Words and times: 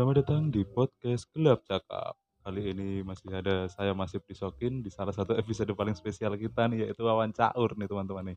Selamat 0.00 0.24
datang 0.24 0.48
di 0.48 0.64
podcast 0.64 1.28
Gelap 1.36 1.60
Cakap. 1.68 2.16
Kali 2.40 2.72
ini 2.72 3.04
masih 3.04 3.36
ada 3.36 3.68
saya 3.68 3.92
masih 3.92 4.16
Pisokin 4.24 4.80
di 4.80 4.88
salah 4.88 5.12
satu 5.12 5.36
episode 5.36 5.68
paling 5.76 5.92
spesial 5.92 6.40
kita 6.40 6.72
nih 6.72 6.88
yaitu 6.88 7.04
Wawan 7.04 7.36
Caur 7.36 7.76
nih 7.76 7.84
teman-teman 7.84 8.32
nih. 8.32 8.36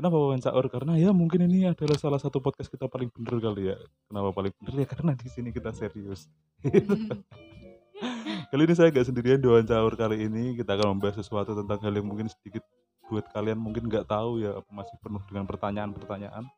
Kenapa 0.00 0.16
Wawan 0.16 0.40
Caur? 0.40 0.64
Karena 0.72 0.96
ya 0.96 1.12
mungkin 1.12 1.44
ini 1.44 1.68
adalah 1.68 2.00
salah 2.00 2.16
satu 2.16 2.40
podcast 2.40 2.72
kita 2.72 2.88
paling 2.88 3.12
bener 3.12 3.36
kali 3.36 3.68
ya. 3.68 3.76
Kenapa 4.08 4.32
paling 4.32 4.48
bener 4.64 4.74
ya 4.80 4.86
karena 4.88 5.12
di 5.12 5.28
sini 5.28 5.52
kita 5.52 5.76
serius. 5.76 6.24
kali 8.48 8.62
ini 8.64 8.72
saya 8.72 8.88
gak 8.88 9.12
sendirian 9.12 9.44
di 9.44 9.48
Wawan 9.52 9.68
Caur 9.68 9.92
kali 9.92 10.24
ini 10.24 10.56
kita 10.56 10.72
akan 10.72 10.96
membahas 10.96 11.20
sesuatu 11.20 11.52
tentang 11.52 11.84
hal 11.84 11.92
yang 12.00 12.08
mungkin 12.08 12.32
sedikit 12.32 12.64
buat 13.12 13.28
kalian 13.36 13.60
mungkin 13.60 13.92
nggak 13.92 14.08
tahu 14.08 14.40
ya 14.40 14.56
masih 14.72 14.96
penuh 15.04 15.20
dengan 15.28 15.44
pertanyaan-pertanyaan. 15.44 16.48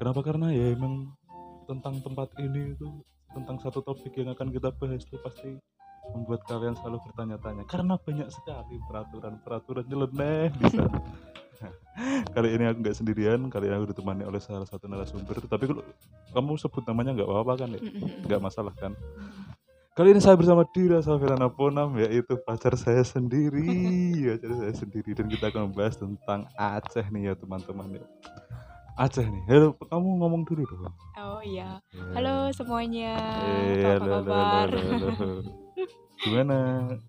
Kenapa? 0.00 0.24
Karena 0.24 0.56
ya 0.56 0.72
emang 0.72 1.12
tentang 1.68 2.00
tempat 2.00 2.32
ini 2.40 2.72
itu 2.72 3.04
tentang 3.38 3.62
satu 3.62 3.78
topik 3.86 4.18
yang 4.18 4.34
akan 4.34 4.50
kita 4.50 4.74
bahas 4.74 5.06
itu 5.06 5.14
pasti 5.22 5.54
membuat 6.10 6.42
kalian 6.48 6.74
selalu 6.74 6.98
bertanya-tanya 7.06 7.62
karena 7.70 7.94
banyak 8.00 8.28
sekali 8.32 8.76
peraturan-peraturan 8.90 9.84
nyeleneh 9.86 10.50
di 10.58 10.66
sana. 10.72 10.98
kali 12.34 12.54
ini 12.54 12.64
aku 12.70 12.78
nggak 12.82 12.96
sendirian, 12.98 13.40
kali 13.50 13.70
ini 13.70 13.74
aku 13.78 13.86
ditemani 13.94 14.22
oleh 14.26 14.38
salah 14.42 14.66
satu 14.66 14.86
narasumber. 14.86 15.38
Tapi 15.46 15.64
kalau 15.70 15.82
kamu 16.34 16.50
sebut 16.58 16.82
namanya 16.86 17.14
nggak 17.18 17.28
apa-apa 17.28 17.52
kan 17.66 17.68
ya? 17.76 17.80
Nggak 18.26 18.40
masalah 18.42 18.74
kan? 18.74 18.94
Kali 19.98 20.14
ini 20.14 20.22
saya 20.22 20.38
bersama 20.38 20.62
Dira 20.70 21.02
Safirana 21.02 21.50
Ponam 21.50 21.98
yaitu 21.98 22.38
pacar 22.46 22.78
saya 22.78 23.02
sendiri, 23.02 23.66
pacar 24.30 24.52
saya 24.54 24.74
sendiri 24.78 25.10
dan 25.10 25.26
kita 25.26 25.50
akan 25.50 25.74
membahas 25.74 25.98
tentang 25.98 26.46
Aceh 26.54 27.02
nih 27.10 27.30
ya 27.30 27.34
teman-teman 27.34 27.98
ya. 27.98 28.06
Aceh 28.98 29.22
nih. 29.22 29.42
Halo, 29.46 29.78
kamu 29.78 30.08
ngomong 30.18 30.42
dulu 30.42 30.66
dong. 30.66 30.90
Oh 31.14 31.38
iya. 31.38 31.78
Halo 32.14 32.50
semuanya. 32.50 33.14
Eh, 33.46 33.86
Apa 33.86 33.94
halo, 33.94 34.10
halo, 34.10 34.26
kabar? 34.26 34.66
halo, 34.66 34.78
halo, 34.82 35.08
halo. 35.14 35.36
Gimana 36.18 36.56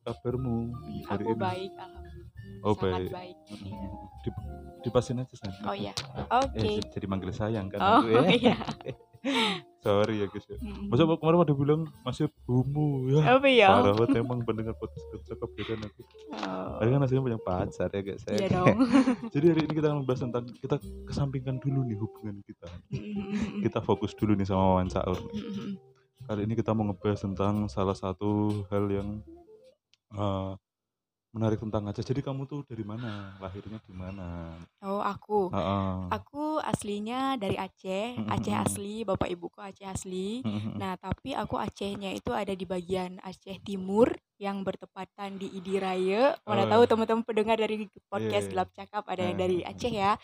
kabarmu 0.06 0.56
hari 1.04 1.24
Aku 1.26 1.34
ini? 1.34 1.42
baik, 1.42 1.72
alhamdulillah. 1.74 2.62
Oh, 2.62 2.74
Sangat 2.78 2.94
baik. 2.94 3.10
baik. 3.10 3.36
Iya. 3.50 3.82
Di, 4.22 4.30
dipasin 4.80 5.18
aja 5.18 5.34
san. 5.34 5.50
Oh 5.66 5.74
iya. 5.74 5.94
Eh, 6.14 6.26
Oke. 6.30 6.70
j- 6.78 6.90
jadi 6.94 7.06
manggil 7.10 7.34
sayang 7.34 7.74
kan 7.74 7.82
Oh 7.82 8.06
ya. 8.06 8.22
iya. 8.38 8.58
Sorry 9.80 10.20
ya 10.20 10.28
guys. 10.28 10.44
ya. 10.52 10.60
Mm. 10.60 10.92
Masa 10.92 11.08
kemarin 11.08 11.40
ada 11.40 11.56
bilang 11.56 11.82
masih 12.04 12.28
bumu 12.44 13.08
ya. 13.08 13.40
Apa 13.40 13.48
ya? 13.48 13.70
Parah 13.72 13.96
banget 13.96 14.20
emang 14.20 14.44
pendengar 14.44 14.76
podcast 14.76 15.24
cakep 15.24 15.50
kan 15.64 15.80
aku. 15.88 16.02
Oh, 16.36 16.84
kan 16.84 17.00
hasilnya 17.00 17.24
punya 17.24 17.40
pacar 17.40 17.88
ya 17.88 18.02
guys. 18.04 18.24
Iya 18.28 18.40
ya. 18.44 18.48
dong. 18.60 18.78
Jadi 19.32 19.46
hari 19.48 19.62
ini 19.64 19.74
kita 19.76 19.88
akan 19.88 19.98
membahas 20.04 20.22
tentang 20.28 20.44
kita 20.60 20.76
kesampingkan 21.08 21.56
dulu 21.64 21.80
nih 21.88 21.96
hubungan 21.96 22.44
kita. 22.44 22.68
Kita 23.64 23.80
fokus 23.80 24.12
dulu 24.20 24.36
nih 24.36 24.48
sama 24.48 24.76
Wawan 24.76 24.92
Caur. 24.92 25.16
mm, 25.16 25.48
mm. 25.48 25.72
Kali 26.28 26.42
ini 26.44 26.54
kita 26.60 26.76
mau 26.76 26.84
ngebahas 26.92 27.20
tentang 27.24 27.72
salah 27.72 27.96
satu 27.96 28.64
hal 28.68 28.86
yang 28.92 29.24
eh, 30.14 30.52
menarik 31.30 31.62
tentang 31.62 31.86
Aceh. 31.86 32.02
Jadi 32.02 32.22
kamu 32.26 32.50
tuh 32.50 32.66
dari 32.66 32.82
mana? 32.82 33.38
Lahirnya 33.38 33.78
di 33.86 33.94
mana? 33.94 34.58
Oh 34.82 35.02
aku. 35.04 35.54
Heeh. 35.54 36.10
Aku 36.10 36.58
aslinya 36.60 37.38
dari 37.38 37.54
Aceh, 37.60 38.18
Aceh 38.26 38.56
asli, 38.56 39.06
bapak 39.06 39.30
ibuku 39.30 39.62
Aceh 39.62 39.86
asli. 39.86 40.42
Nah, 40.78 40.98
tapi 40.98 41.38
aku 41.38 41.56
Acehnya 41.60 42.10
itu 42.16 42.34
ada 42.34 42.54
di 42.58 42.66
bagian 42.66 43.22
Aceh 43.22 43.62
Timur 43.62 44.10
yang 44.42 44.64
bertepatan 44.66 45.38
di 45.38 45.52
Idiraya. 45.54 46.34
Mana 46.48 46.64
Oh. 46.66 46.70
tahu 46.80 46.84
teman-teman 46.90 47.24
pendengar 47.28 47.58
dari 47.60 47.86
podcast 48.10 48.48
iya. 48.48 48.52
Gelap 48.56 48.70
Cakap 48.74 49.04
ada 49.06 49.22
yang 49.28 49.38
dari 49.38 49.62
eh, 49.62 49.70
Aceh 49.70 49.92
ya. 49.94 50.18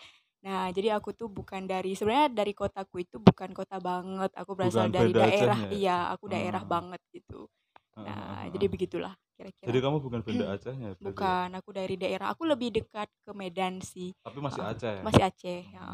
Nah, 0.45 0.69
jadi 0.69 0.93
aku 0.97 1.13
tuh 1.13 1.25
bukan 1.29 1.65
dari 1.65 1.97
sebenarnya 1.97 2.29
dari 2.33 2.53
kotaku 2.53 3.01
itu 3.01 3.17
bukan 3.17 3.49
kota 3.53 3.77
banget. 3.81 4.29
Aku 4.37 4.53
berasal 4.53 4.89
Bukan 4.89 4.93
dari 4.93 5.11
daerah. 5.13 5.57
Ya? 5.69 5.71
Iya, 5.73 5.97
aku 6.13 6.25
daerah 6.29 6.61
Oh. 6.65 6.69
banget 6.69 7.01
gitu. 7.13 7.49
Nah, 7.97 8.45
heeh, 8.45 8.53
jadi 8.57 8.65
heeh. 8.69 9.13
Begitulah 9.35 9.51
Jadi 9.51 9.67
kira-kira. 9.67 9.85
kamu 9.91 9.97
bukan 9.99 10.19
benda 10.23 10.45
Acehnya 10.55 10.87
berarti 10.95 11.03
ya? 11.03 11.07
Bukan, 11.11 11.47
aku 11.59 11.69
dari 11.75 11.95
daerah. 11.99 12.27
Aku 12.31 12.43
lebih 12.47 12.69
dekat 12.71 13.09
ke 13.23 13.31
Medan 13.35 13.83
sih. 13.83 14.15
Tapi 14.23 14.37
masih 14.39 14.61
Heeh, 14.63 14.71
Aceh. 14.75 14.95
Masih 15.03 15.23
Aceh, 15.23 15.61
ya. 15.75 15.87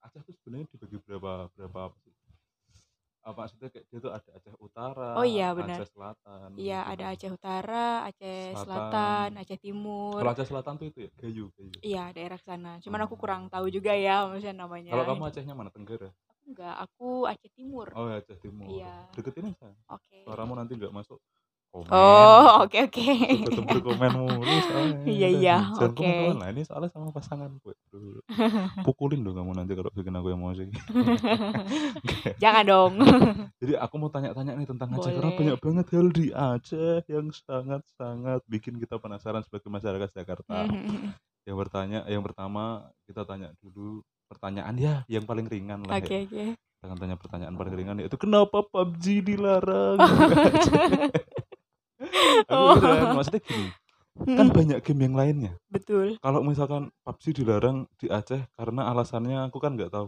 Aceh 0.00 0.20
tuh 0.22 0.34
sebenarnya 0.38 0.66
dibagi 0.70 0.96
berapa 1.02 1.50
berapa 1.56 1.78
apa 1.90 1.96
sih? 2.04 2.12
Apa 3.24 3.48
maksudnya 3.48 3.72
kayak 3.72 3.86
dia 3.88 3.98
tuh 4.04 4.12
ada 4.12 4.30
Aceh 4.36 4.52
Utara, 4.60 5.16
Oh 5.16 5.24
iya, 5.24 5.56
benar. 5.56 5.80
Aceh 5.80 5.88
Selatan, 5.96 6.48
Iya, 6.60 6.80
gitu. 6.84 6.92
ada 6.92 7.04
Aceh 7.08 7.30
Utara, 7.32 7.86
Aceh 8.04 8.36
Selatan. 8.52 8.62
Selatan, 8.68 9.28
Aceh 9.40 9.58
Timur. 9.58 10.20
Kalau 10.20 10.32
Aceh 10.36 10.44
Selatan 10.46 10.74
tuh 10.76 10.86
itu 10.92 10.98
ya 11.08 11.10
Gayo, 11.16 11.44
Gayo. 11.56 11.78
Iya, 11.80 12.04
daerah 12.12 12.36
sana. 12.36 12.76
Cuman 12.84 13.00
aku 13.08 13.16
Oh. 13.16 13.20
kurang 13.24 13.48
tahu 13.48 13.72
juga 13.72 13.96
ya 13.96 14.28
maksudnya 14.28 14.52
namanya. 14.60 14.92
Kalau 14.92 15.08
kamu 15.08 15.22
Acehnya 15.24 15.56
mana? 15.56 15.72
Tenggara? 15.72 16.12
Enggak, 16.44 16.76
aku 16.84 17.24
Aceh 17.24 17.48
Timur. 17.56 17.88
Oh 17.96 18.12
ya 18.12 18.20
Aceh 18.20 18.36
Timur. 18.36 18.68
Iya. 18.68 19.08
Deketin 19.16 19.56
aja. 19.56 19.72
Oke. 19.88 20.20
Suaramu 20.28 20.52
nanti 20.52 20.76
nggak 20.76 20.92
masuk 20.92 21.16
komen. 21.74 21.90
Oh, 21.90 22.62
oke 22.62 22.78
oke. 22.86 23.02
Ketemu 23.50 23.80
komen 23.90 24.12
mulu 24.14 24.56
soalnya. 24.70 24.98
Iya, 25.02 25.28
iya, 25.34 25.56
oke. 25.74 25.98
komen-komen 25.98 26.36
lah. 26.38 26.48
Ini 26.54 26.62
soalnya 26.62 26.90
sama 26.94 27.10
pasangan 27.10 27.50
gue. 27.58 27.74
Pukulin 28.86 29.26
dong 29.26 29.34
kamu 29.34 29.52
nanti 29.58 29.74
kalau 29.74 29.90
bikin 29.90 30.14
aku 30.14 30.28
emosi. 30.30 30.70
Jangan 32.42 32.64
dong. 32.64 32.92
Jadi 33.58 33.74
aku 33.74 33.94
mau 33.98 34.10
tanya-tanya 34.14 34.54
nih 34.54 34.68
tentang 34.70 34.88
Aceh 34.94 35.10
karena 35.10 35.30
Boleh. 35.34 35.38
banyak 35.42 35.58
banget 35.58 35.86
hal 35.90 36.06
di 36.14 36.26
Aceh 36.30 37.02
yang 37.10 37.26
sangat-sangat 37.34 38.40
bikin 38.46 38.78
kita 38.78 39.02
penasaran 39.02 39.42
sebagai 39.42 39.66
masyarakat 39.66 40.08
Jakarta. 40.14 40.70
Yang 41.44 41.56
bertanya, 41.58 42.06
yang 42.06 42.22
pertama 42.22 42.86
kita 43.10 43.26
tanya 43.26 43.50
dulu 43.58 44.00
pertanyaan 44.24 44.74
ya 44.80 44.94
yang 45.10 45.26
paling 45.26 45.50
ringan 45.50 45.84
lah 45.84 45.98
ya. 45.98 46.06
Oke 46.06 46.16
oke. 46.30 46.44
Kita 46.56 46.84
akan 46.88 46.98
tanya 47.00 47.16
pertanyaan 47.16 47.54
paling 47.58 47.74
ringan 47.74 47.96
yaitu 48.00 48.16
kenapa 48.16 48.62
PUBG 48.64 49.24
dilarang? 49.24 49.98
Oh. 52.50 52.76
beneran, 52.78 53.16
maksudnya 53.18 53.42
gini, 53.42 53.68
kan 54.38 54.46
banyak 54.50 54.78
game 54.84 55.00
yang 55.10 55.16
lainnya. 55.18 55.52
Betul. 55.66 56.16
Kalau 56.22 56.40
misalkan 56.46 56.94
PUBG 57.02 57.42
dilarang 57.42 57.90
di 57.98 58.06
Aceh 58.06 58.46
karena 58.54 58.90
alasannya 58.90 59.48
aku 59.50 59.58
kan 59.58 59.74
nggak 59.74 59.90
tahu. 59.90 60.06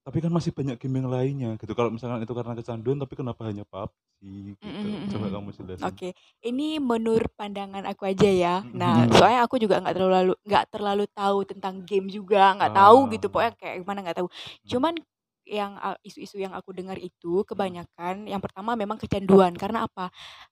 Tapi 0.00 0.16
kan 0.24 0.32
masih 0.32 0.50
banyak 0.56 0.80
game 0.80 0.96
yang 1.04 1.08
lainnya 1.12 1.50
gitu. 1.60 1.76
Kalau 1.76 1.92
misalkan 1.92 2.24
itu 2.24 2.32
karena 2.32 2.56
kecanduan, 2.56 2.98
tapi 2.98 3.14
kenapa 3.14 3.40
hanya 3.46 3.62
PUBG 3.68 4.56
gitu? 4.56 4.88
Coba 5.14 5.26
kamu 5.28 5.48
jelasin. 5.54 5.84
Oke, 5.86 6.08
ini 6.42 6.80
menurut 6.80 7.30
pandangan 7.36 7.84
aku 7.86 8.08
aja 8.08 8.26
ya. 8.26 8.54
Nah, 8.72 9.06
soalnya 9.12 9.44
aku 9.44 9.60
juga 9.60 9.78
nggak 9.78 9.96
terlalu 9.96 10.32
nggak 10.42 10.66
terlalu 10.72 11.04
tahu 11.12 11.38
tentang 11.46 11.84
game 11.84 12.08
juga, 12.08 12.56
nggak 12.56 12.72
tahu 12.74 12.98
gitu. 13.12 13.26
Ah. 13.28 13.30
Pokoknya 13.30 13.52
kayak 13.60 13.76
gimana 13.84 13.98
nggak 14.02 14.18
tahu. 14.24 14.28
Cuman 14.66 14.94
yang 15.50 15.74
uh, 15.82 15.98
isu-isu 16.06 16.38
yang 16.38 16.54
aku 16.54 16.70
dengar 16.70 16.94
itu 16.96 17.42
kebanyakan 17.42 18.30
yang 18.30 18.38
pertama 18.38 18.78
memang 18.78 18.96
kecanduan 18.96 19.52
karena 19.58 19.84
apa 19.90 20.08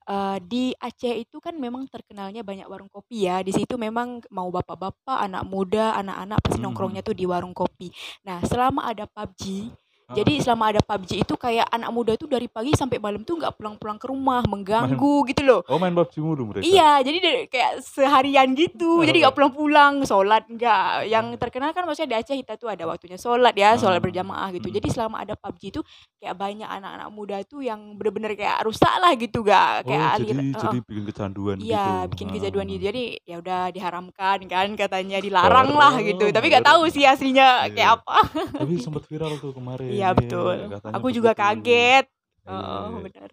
Eh, 0.09 0.39
di 0.41 0.73
Aceh 0.81 1.21
itu 1.21 1.37
kan 1.37 1.53
memang 1.53 1.85
terkenalnya 1.85 2.41
banyak 2.41 2.65
warung 2.65 2.89
kopi 2.89 3.29
ya 3.29 3.45
di 3.45 3.53
situ 3.53 3.77
memang 3.77 4.25
mau 4.33 4.49
bapak-bapak 4.49 5.21
anak 5.21 5.45
muda 5.45 5.93
anak-anak 6.01 6.41
pasti 6.41 6.57
Mhm. 6.57 6.65
nongkrongnya 6.65 7.03
tuh 7.05 7.13
di 7.13 7.29
warung 7.29 7.53
kopi 7.53 7.93
nah 8.25 8.41
selama 8.41 8.89
ada 8.89 9.05
PUBG. 9.05 9.69
Jadi 10.09 10.41
selama 10.41 10.71
ada 10.71 10.81
PUBG 10.81 11.21
itu 11.21 11.35
kayak 11.35 11.69
anak 11.69 11.91
muda 11.91 12.13
tuh 12.15 12.25
dari 12.25 12.49
pagi 12.49 12.73
sampai 12.73 12.97
malam 12.97 13.21
tuh 13.23 13.37
nggak 13.37 13.53
pulang-pulang 13.55 13.97
ke 13.97 14.07
rumah 14.07 14.41
mengganggu 14.43 14.97
gitu 15.27 15.43
loh 15.43 15.61
Oh 15.65 15.77
main 15.77 15.93
PUBG 15.93 16.15
mulu 16.19 16.43
mereka? 16.47 16.65
Iya, 16.65 17.03
jadi 17.03 17.19
dari- 17.19 17.47
kayak 17.47 17.73
seharian 17.83 18.49
gitu. 18.53 19.01
Jadi 19.01 19.19
Oh. 19.19 19.23
nggak 19.23 19.35
pulang-pulang, 19.35 19.95
sholat 20.03 20.45
nggak. 20.47 20.81
Yang 21.07 21.27
terkenal 21.37 21.71
kan 21.71 21.85
maksudnya 21.85 22.09
di 22.09 22.17
Aceh 22.17 22.35
kita 22.35 22.55
tuh 22.55 22.69
ada 22.69 22.85
waktunya 22.85 23.15
sholat 23.15 23.53
ya, 23.53 23.77
sholat 23.77 24.01
Ah. 24.01 24.03
berjamaah 24.03 24.49
gitu. 24.51 24.67
Hmm. 24.67 24.77
Jadi 24.77 24.89
selama 24.89 25.17
ada 25.21 25.35
PUBG 25.35 25.63
itu 25.71 25.81
kayak 26.17 26.35
banyak 26.35 26.65
anak-anak 26.65 27.09
muda 27.11 27.37
tuh 27.43 27.61
yang 27.61 27.79
bener-bener 27.95 28.33
kayak 28.35 28.63
rusak 28.63 28.91
lah 28.91 29.13
gitu, 29.13 29.43
gak 29.43 29.85
Oh 29.85 29.89
kayak 29.89 30.09
jadi 30.17 30.33
alir. 30.33 30.57
jadi 30.57 30.79
bikin 30.81 31.05
kecanduan 31.07 31.57
gitu. 31.59 31.69
Iya, 31.69 31.87
bikin 32.07 32.29
kejaduan 32.31 32.65
Ah. 32.65 32.71
gitu. 32.71 32.83
Jadi 32.87 33.03
ya 33.23 33.37
udah 33.39 33.61
diharamkan 33.69 34.39
kan 34.47 34.69
katanya 34.75 35.19
dilarang 35.19 35.71
lah 35.71 35.95
gitu. 36.01 36.25
Tapi 36.27 36.47
nggak 36.49 36.65
tahu 36.65 36.83
sih 36.89 37.05
aslinya 37.05 37.67
Iya. 37.67 37.73
kayak 37.73 37.91
apa. 37.99 38.17
Tapi 38.57 38.73
sempat 38.79 39.05
viral 39.05 39.37
tuh 39.37 39.53
kemarin. 39.53 39.91
Iya 39.99 40.09
betul. 40.15 40.57
katanya 40.71 40.95
Aku 40.97 41.09
juga 41.11 41.31
begitu. 41.33 41.43
kaget. 41.43 42.07
Iya, 42.45 42.55
Oh, 42.55 42.89
iya. 42.89 43.01
benar. 43.05 43.31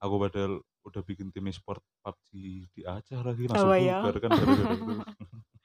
Aku 0.00 0.14
padahal 0.16 0.52
udah 0.80 1.02
bikin 1.04 1.28
tim 1.28 1.44
e-sport 1.46 1.80
PUBG 2.00 2.28
di 2.72 2.82
Aceh 2.82 3.20
lagi 3.20 3.44
langsung 3.46 3.68
Oh, 3.68 3.76
ya. 3.76 4.00
bubar 4.00 4.16
kan 4.18 4.30
gara-gara 4.32 4.74
itu. 4.74 4.92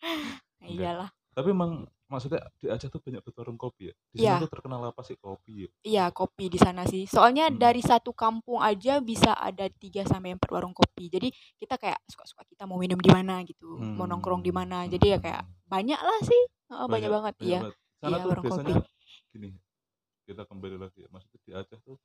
Iyalah. 0.65 1.09
Tapi 1.35 1.51
emang 1.51 1.83
maksudnya 2.07 2.39
di 2.59 2.67
Aceh 2.71 2.87
tuh 2.87 3.03
banyak 3.03 3.19
warung 3.35 3.59
kopi 3.59 3.91
ya. 3.91 3.93
Di 4.11 4.17
Iya. 4.23 4.39
sana 4.39 4.43
tuh 4.47 4.51
terkenal 4.55 4.81
apa 4.87 5.01
sih 5.03 5.19
kopi 5.19 5.67
ya? 5.67 5.69
Iya, 5.83 6.05
kopi 6.11 6.47
di 6.47 6.59
sana 6.59 6.87
sih. 6.87 7.03
Soalnya 7.03 7.51
Hmm. 7.51 7.59
dari 7.59 7.83
satu 7.83 8.15
kampung 8.15 8.63
aja 8.63 9.03
bisa 9.03 9.35
ada 9.35 9.67
3 9.67 10.07
sampai 10.07 10.35
4 10.35 10.47
warung 10.51 10.71
kopi. 10.71 11.11
Jadi 11.11 11.27
kita 11.59 11.75
kayak 11.75 11.99
suka-suka 12.07 12.47
kita 12.47 12.63
mau 12.63 12.79
minum 12.79 12.95
di 12.99 13.11
mana 13.11 13.43
gitu, 13.43 13.75
mau 13.75 14.07
nongkrong 14.07 14.39
di 14.39 14.51
mana. 14.55 14.87
Jadi 14.87 15.05
ya 15.11 15.19
kayak 15.19 15.43
banyak 15.67 15.99
lah 15.99 16.19
sih. 16.23 16.41
Heeh, 16.71 16.87
banyak, 16.87 17.09
banget 17.11 17.33
iya. 17.39 17.59
banget. 17.61 17.73
Sana 17.95 18.07
Iya, 18.09 18.17
tuh 18.19 18.29
warung 18.31 18.43
biasanya 18.47 18.75
gini. 19.31 19.49
Kita 20.27 20.43
kembali 20.49 20.77
lagi 20.83 20.99
ya. 21.05 21.09
Maksudnya 21.13 21.39
di 21.45 21.51
Aceh 21.59 21.79
tuh 21.87 21.97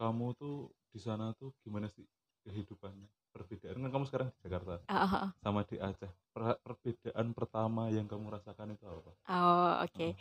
kamu 0.00 0.26
tuh 0.40 0.56
di 0.92 1.00
sana 1.06 1.26
tuh 1.40 1.50
gimana 1.64 1.88
sih 1.96 2.06
kehidupannya? 2.46 3.08
Perbedaan 3.34 3.78
kan 3.84 3.90
kamu 3.94 4.06
sekarang 4.08 4.28
di 4.34 4.38
Jakarta 4.46 4.74
ah. 4.88 5.32
sama 5.44 5.62
di 5.70 5.76
Aceh. 5.80 6.12
Per- 6.34 6.60
perbedaan 6.64 7.28
pertama 7.38 7.82
yang 7.96 8.06
kamu 8.12 8.26
rasakan 8.36 8.74
itu 8.76 8.86
apa? 8.88 9.12
Oh, 9.26 9.82
oke. 9.82 10.14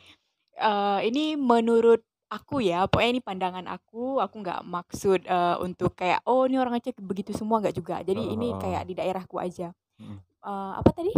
Eh, 0.57 0.99
ini 1.09 1.35
menurut 1.39 2.01
aku 2.31 2.61
ya, 2.63 2.87
pokoknya 2.89 3.11
ini 3.19 3.21
pandangan 3.23 3.65
aku, 3.69 4.19
aku 4.23 4.35
nggak 4.43 4.61
maksud, 4.65 5.21
eee, 5.27 5.55
untuk 5.63 5.93
kayak, 5.99 6.21
"Oh 6.27 6.45
ini 6.49 6.57
orang 6.61 6.77
Aceh 6.79 6.95
begitu 7.01 7.31
semua," 7.35 7.61
nggak 7.63 7.75
juga. 7.77 8.01
Jadi 8.05 8.33
Heeh 8.33 8.35
ini 8.37 8.55
kayak 8.57 8.83
di 8.89 8.93
daerahku 8.97 9.37
aja. 9.41 9.73
Eee, 10.45 10.71
apa 10.81 10.91
tadi? 10.95 11.13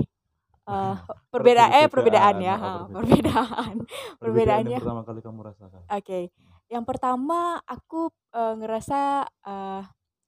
Eee, 0.68 0.94
perbeda 1.32 1.64
eh, 1.80 1.88
perbedaan 1.94 2.36
Perbedaan, 2.36 2.44
ya, 2.44 2.56
heeh, 2.60 2.64
heeh, 2.64 2.84
perbedaan. 2.92 2.96
perbedaan. 2.96 3.76
Perbedaan 4.20 4.62
yang 4.68 4.76
Perbedaannya 4.76 4.78
pertama 4.78 5.02
kali 5.08 5.20
kamu 5.24 5.40
rasakan? 5.48 5.82
Oke. 5.88 6.20
Yang 6.68 6.84
pertama 6.84 7.40
aku, 7.64 8.12
eee, 8.36 8.54
ngerasa, 8.60 9.00
eee, 9.48 9.82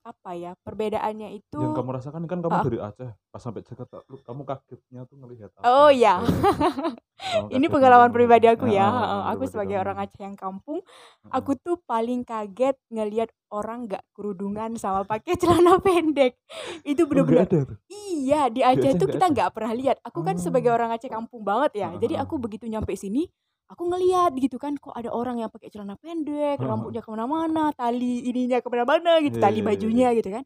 apa 0.04 0.32
ya, 0.36 0.52
perbedaannya 0.64 1.30
itu 1.38 1.60
Yang 1.60 1.72
kamu 1.76 1.90
rasakan 1.98 2.24
kan 2.30 2.40
kamu 2.40 2.56
heeh. 2.56 2.66
dari 2.66 2.78
Aceh, 2.80 3.12
pas 3.32 3.42
sampai 3.44 3.62
Jakarta 3.68 4.00
lu 4.08 4.18
kamu 4.24 4.42
kagetnya 4.48 5.02
tuh 5.10 5.18
ngelihat 5.20 5.52
apa? 5.60 5.68
Oh 5.68 5.90
iya. 5.92 6.24
Kamu 7.20 7.48
Ini 7.52 7.66
tuh 7.68 7.74
pengalaman 7.74 8.12
pribadi 8.16 8.48
aku 8.48 8.66
ya, 8.72 8.88
Aku 9.36 9.44
sebagai 9.46 9.76
kamu. 9.76 9.84
orang 9.84 9.98
Aceh 10.00 10.22
yang 10.24 10.40
kampung, 10.40 10.80
aku 11.30 11.52
tuh 11.60 11.76
paling 11.84 12.24
kaget 12.24 12.80
ngelihat 12.90 13.30
orang 13.52 13.86
nggak 13.92 14.04
kerudungan 14.16 14.80
sama 14.80 15.04
pakai 15.04 15.36
celana 15.36 15.78
pendek. 15.86 16.40
Itu 16.88 17.06
Oh 17.12 17.26
tuh? 17.52 17.78
iya, 17.92 18.48
di 18.50 18.62
Di 18.74 18.82
Aceh 18.82 18.96
itu 18.96 19.06
nggak 19.06 19.20
kita 19.20 19.26
nggak 19.34 19.50
pernah 19.52 19.74
lihat. 19.76 19.98
Aku 20.06 20.24
kan 20.24 20.40
sebagai 20.40 20.70
Oh. 20.70 20.74
orang 20.74 20.96
Aceh 20.96 21.10
kampung 21.12 21.44
banget 21.44 21.72
ya, 21.84 21.90
jadi 22.00 22.22
aku 22.24 22.40
begitu 22.40 22.66
nyampe 22.70 22.94
sini, 22.96 23.28
aku 23.72 23.84
ngelihat 23.90 24.32
gitu 24.44 24.58
kan, 24.64 24.74
kok 24.82 24.94
ada 25.00 25.10
orang 25.14 25.36
yang 25.42 25.50
pakai 25.54 25.70
celana 25.74 25.96
pendek, 26.02 26.58
rambutnya 26.62 27.02
ke 27.06 27.10
mana-mana, 27.14 27.72
tali 27.78 28.26
ininya 28.30 28.58
ke 28.64 28.68
mana-mana 28.74 29.22
gitu, 29.26 29.36
Iya 29.36 29.44
tali 29.44 29.60
iya 29.60 29.70
iya. 29.80 30.00
bajunya 30.00 30.12
gitu 30.18 30.30
kan. 30.36 30.44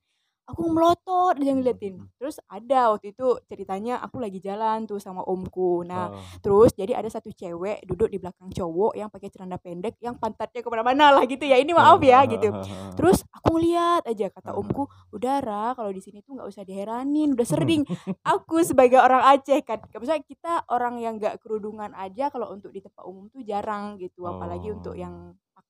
Aku 0.51 0.67
melotot 0.75 1.39
aja 1.39 1.55
Mhm 1.55 1.63
ngeliatin. 1.63 2.03
Terus 2.19 2.35
ada 2.51 2.91
waktu 2.91 3.15
itu 3.15 3.39
ceritanya 3.47 4.03
aku 4.03 4.19
lagi 4.19 4.43
jalan 4.43 4.83
tuh 4.83 4.99
sama 4.99 5.23
omku. 5.23 5.87
Nah, 5.87 6.11
Heeh. 6.11 6.43
terus 6.43 6.75
jadi 6.75 6.99
ada 6.99 7.07
satu 7.07 7.31
cewek 7.31 7.87
duduk 7.87 8.11
di 8.11 8.19
belakang 8.19 8.51
cowok 8.51 8.91
yang 8.99 9.07
pakai 9.07 9.31
celana 9.31 9.55
pendek 9.55 9.95
yang 10.03 10.19
pantatnya 10.19 10.59
ke 10.59 10.67
mana-mana 10.67 11.15
lah 11.15 11.23
gitu 11.31 11.47
ya. 11.47 11.55
Ini 11.55 11.71
maaf 11.71 12.03
ya 12.03 12.27
gitu. 12.27 12.51
Terus 12.99 13.23
aku 13.31 13.55
ngeliat 13.55 14.03
aja 14.03 14.27
kata 14.35 14.51
omku, 14.51 14.83
heeh. 14.83 15.15
"Udah 15.15 15.39
Ra, 15.39 15.65
kalau 15.79 15.95
di 15.95 16.03
sini 16.03 16.19
tuh 16.19 16.35
nggak 16.35 16.47
usah 16.51 16.67
diheranin, 16.67 17.39
udah 17.39 17.47
sering." 17.79 17.87
Aku 18.27 18.59
sebagai 18.67 18.99
orang 18.99 19.23
Aceh 19.23 19.63
kan, 19.63 19.79
maksudnya 19.95 20.19
kita 20.27 20.67
orang 20.67 20.99
yang 20.99 21.23
nggak 21.23 21.39
kerudungan 21.39 21.95
aja 21.95 22.27
kalau 22.27 22.51
untuk 22.51 22.75
di 22.75 22.83
tempat 22.83 23.03
umum 23.07 23.31
tuh 23.31 23.39
jarang 23.47 23.95
gitu, 23.95 24.27
apalagi 24.27 24.75
untuk 24.75 24.91
Oh. 24.93 24.99
yang 24.99 25.15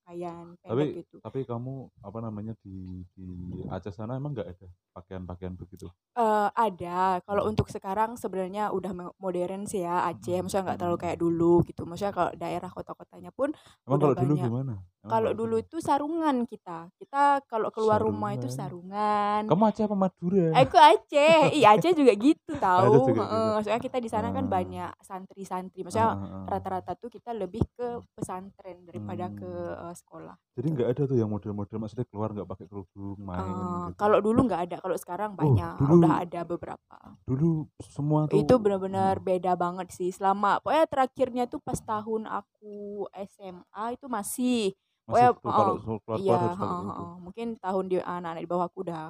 pakaian 0.04 0.46
Tapi 0.68 0.84
gitu. 0.96 1.16
tapi 1.24 1.40
kamu 1.48 1.88
apa 2.04 2.18
namanya 2.24 2.52
di 2.64 3.00
di 3.16 3.24
Aceh 3.68 3.92
sana 3.96 4.16
emang 4.20 4.32
nggak 4.36 4.48
ada 4.56 4.66
pakaian-pakaian 4.96 5.56
begitu? 5.56 5.88
Eee, 6.16 6.46
ada. 6.54 7.18
Kalau 7.26 7.42
Mhm. 7.42 7.50
untuk 7.50 7.66
sekarang 7.74 8.14
sebenarnya 8.14 8.70
udah 8.70 8.94
modern 9.18 9.66
sih 9.66 9.82
ya 9.82 10.06
Aceh, 10.06 10.38
Mhm 10.38 10.46
maksudnya 10.46 10.62
nggak 10.70 10.78
terlalu 10.78 10.98
mhm 10.98 11.02
kayak 11.02 11.18
dulu 11.18 11.66
gitu. 11.66 11.82
Maksudnya 11.90 12.14
kalau 12.14 12.30
daerah 12.38 12.70
kota-kotanya 12.70 13.30
pun 13.34 13.50
Emang 13.86 14.00
kalau 14.00 14.16
dulu 14.16 14.34
gimana? 14.40 14.84
Emang 15.04 15.12
Kalau 15.12 15.36
dulu 15.36 15.60
itu 15.60 15.84
sarungan 15.84 16.48
kita. 16.48 16.88
Kita 16.96 17.44
kalau 17.44 17.68
keluar 17.68 18.00
rumah 18.00 18.32
itu 18.32 18.48
Sarungan. 18.48 18.48
sarungan. 18.48 19.44
Kamu 19.48 19.62
Aceh 19.68 19.84
apa 19.86 19.96
Madura? 19.98 20.50
Aku 20.54 20.76
Aceh. 20.78 21.52
Ih, 21.56 21.64
Aceh 21.66 21.92
juga 21.96 22.12
gitu 22.16 22.56
tahu, 22.62 22.92
juga 23.06 23.24
gitu. 23.30 23.50
Maksudnya 23.56 23.80
kita 23.82 23.98
di 24.00 24.08
sana 24.12 24.30
kan 24.32 24.46
Oh. 24.46 24.52
banyak 24.52 24.90
santri-santri, 25.04 25.82
maksudnya 25.84 26.16
rata-rata 26.48 26.94
tuh 26.96 27.10
kita 27.12 27.32
lebih 27.36 27.64
ke 27.76 28.00
pesantren 28.16 28.84
daripada 28.88 29.28
ke, 29.34 29.46
Mmm. 29.46 29.74
eee, 29.76 29.94
sekolah, 29.96 30.36
Jadi 30.56 30.66
gitu. 30.70 30.74
nggak 30.74 30.88
ada 30.94 31.02
tuh 31.10 31.16
yang 31.18 31.30
model-model 31.34 31.78
maksudnya 31.82 32.06
keluar 32.10 32.30
nggak 32.34 32.50
pakai 32.52 32.66
kerudung, 32.70 33.18
main 33.30 33.66
Eee, 33.74 33.86
gitu? 33.86 33.98
kalau 33.98 34.22
dulu 34.22 34.46
nggak 34.46 34.62
ada, 34.70 34.76
kalau 34.78 34.94
sekarang 34.94 35.34
Oh, 35.38 35.58
banyak, 35.58 35.74
dulu 35.74 35.94
udah 35.98 36.22
ada 36.22 36.46
beberapa. 36.46 37.18
dulu 37.28 37.68
semua 37.94 38.28
Itu 38.32 38.56
tuh 38.56 38.56
bener-bener 38.56 39.20
heeh. 39.20 39.20
beda 39.20 39.52
banget 39.52 39.92
sih, 39.92 40.08
selama 40.08 40.56
pokoknya 40.64 40.86
terakhirnya 40.88 41.44
tuh 41.44 41.60
pas 41.60 41.76
tahun 41.76 42.24
aku 42.24 43.04
SMA 43.12 43.84
itu 43.92 44.06
masih, 44.08 44.72
Masih 45.04 45.36
tuh 45.36 45.44
heeh, 45.44 45.52
kalau 45.52 45.76
mau 45.84 46.00
keluar-keluar 46.00 46.24
iya, 46.24 46.34
harus 46.40 46.56
heeh 46.56 46.58
kerudung. 46.60 46.88
heeh. 46.88 47.12
Mungkin 47.20 47.60
tahun 47.60 47.84
di 47.92 47.96
anak-anak 48.00 48.40
di 48.40 48.48
bawah 48.48 48.64
aku 48.72 48.88
udah 48.88 49.00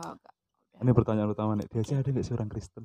Ini 0.82 0.91
pertanyaan 0.91 1.31
utama 1.31 1.55
nih, 1.55 1.70
di 1.70 1.79
oke. 1.79 1.87
Aceh 1.87 1.94
ada 1.94 2.11
nggak 2.11 2.25
sih 2.26 2.35
orang 2.35 2.50
Kristen? 2.50 2.82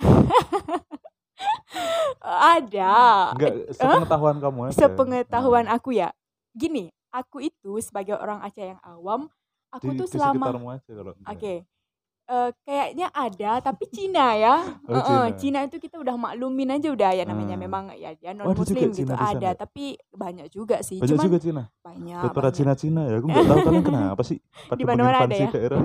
Ada. 2.24 2.96
Nggak, 3.36 3.52
Ed 3.52 3.60
hah? 3.60 3.76
sepengetahuan 3.76 4.36
kamu 4.40 4.58
aja. 4.64 4.74
Sepengetahuan 4.74 5.66
Heeh. 5.68 5.76
aku 5.76 5.90
ya, 5.92 6.08
gini, 6.56 6.88
aku 7.12 7.44
itu 7.44 7.84
sebagai 7.84 8.16
orang 8.16 8.40
Aceh 8.40 8.64
yang 8.64 8.80
awam, 8.80 9.28
aku 9.68 9.92
Di 9.92 10.00
tuh 10.00 10.08
di 10.08 10.16
selama 10.16 10.48
sekitarmu 10.48 10.68
aja 10.72 10.88
eee, 12.28 12.50
kayaknya 12.68 13.06
ada, 13.16 13.52
tapi 13.64 13.84
Cina 13.90 14.36
ya, 14.36 14.56
Oh, 14.86 15.00
heeh. 15.00 15.24
Cina. 15.32 15.32
Cina 15.40 15.58
itu 15.66 15.76
kita 15.80 15.96
udah 16.00 16.16
maklumin 16.20 16.70
aja 16.76 16.88
udah 16.92 17.10
ya 17.16 17.24
namanya 17.24 17.56
Ah. 17.56 17.60
memang 17.60 17.84
ya 17.96 18.12
dia 18.16 18.32
ada 18.44 18.62
juga 18.64 18.86
non-muslim 18.86 18.88
gitu, 18.94 19.12
Cina 19.12 19.14
sana 19.26 19.40
ada, 19.40 19.48
ya? 19.52 19.56
tapi 19.56 19.96
banyak 20.12 20.48
juga 20.52 20.80
sih, 20.84 21.00
Banyak 21.00 21.14
cuman 21.16 21.26
juga 21.26 21.38
Cina? 21.38 21.62
banyak 21.84 22.32
para 22.34 22.50
banyak. 22.50 22.54
Cina-Cina 22.54 23.00
ya, 23.08 23.14
aku 23.22 23.26
nggak 23.30 23.46
tahu 23.48 23.60
kalian 23.66 23.84
kenapa 23.86 24.22
sih 24.26 24.38
Di 24.78 24.84
pada 24.84 24.94
mana-mana 24.98 25.18
ada 25.26 25.34
ya? 25.34 25.50
daerah 25.54 25.80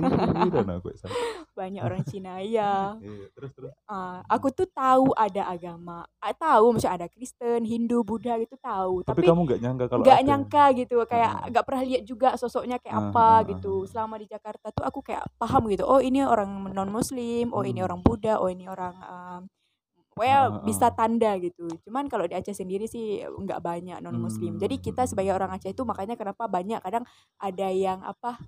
dan 0.54 0.66
aku 0.74 0.88
ya. 0.92 0.98
Banyak 1.58 1.82
orang 1.86 2.02
Cina, 2.06 2.32
iya. 2.42 2.98
Iya, 3.04 3.26
terus 3.36 3.52
terus? 3.54 3.72
Eee, 3.90 4.18
aku 4.32 4.48
tuh 4.54 4.64
tahu 4.72 5.12
ada 5.12 5.44
agama, 5.52 6.08
eee, 6.24 6.34
tahu 6.40 6.72
maksudnya 6.72 6.96
ada 7.04 7.08
Kristen, 7.12 7.68
Hindu, 7.68 8.00
Buddha 8.06 8.40
gitu 8.40 8.56
tahu, 8.56 9.04
Tapi 9.04 9.20
tapi 9.20 9.28
kamu 9.28 9.40
nggak 9.44 9.60
nyangka 9.60 9.84
kalau 9.92 10.02
nggak 10.04 10.20
nyangka 10.24 10.64
gitu, 10.80 10.96
kayak 11.04 11.32
Heeh. 11.36 11.50
nggak 11.52 11.64
pernah 11.68 11.82
lihat 11.84 12.02
juga 12.08 12.28
sosoknya 12.40 12.76
kayak 12.80 12.96
Heeh 12.96 13.12
apa 13.12 13.28
gitu. 13.52 13.84
Selama 13.86 14.16
di 14.18 14.26
Jakarta 14.26 14.72
tuh 14.72 14.84
aku 14.88 15.00
kayak 15.04 15.24
paham 15.36 15.68
gitu, 15.68 15.84
oh 15.84 16.00
ini 16.00 16.24
orang 16.34 16.50
non-muslim, 16.74 17.54
oh 17.56 17.64
ini 17.66 17.80
Mmm. 17.80 17.86
orang 17.86 18.00
Buddha, 18.06 18.38
oh 18.42 18.50
ini 18.52 18.66
orang, 18.70 18.94
mmm, 18.98 19.40
pokoknya 20.14 20.38
Heeh 20.38 20.60
bisa 20.64 20.86
heeh. 20.86 20.94
tanda 20.94 21.36
gitu. 21.42 21.66
Cuman 21.86 22.06
kalau 22.12 22.26
di 22.30 22.34
Aceh 22.38 22.54
sendiri 22.56 22.86
sih 22.90 23.22
nggak 23.26 23.60
banyak 23.64 23.98
non-muslim. 24.04 24.58
Jadi 24.62 24.76
Mmm, 24.76 24.82
kita 24.82 25.06
mhm 25.10 25.10
sebagai 25.10 25.32
mhm. 25.32 25.36
orang 25.36 25.52
Aceh 25.56 25.70
itu 25.74 25.82
makanya 25.88 26.14
kenapa 26.20 26.46
banyak 26.50 26.80
kadang 26.84 27.04
ada 27.40 27.68
yang 27.74 28.00
apa, 28.06 28.38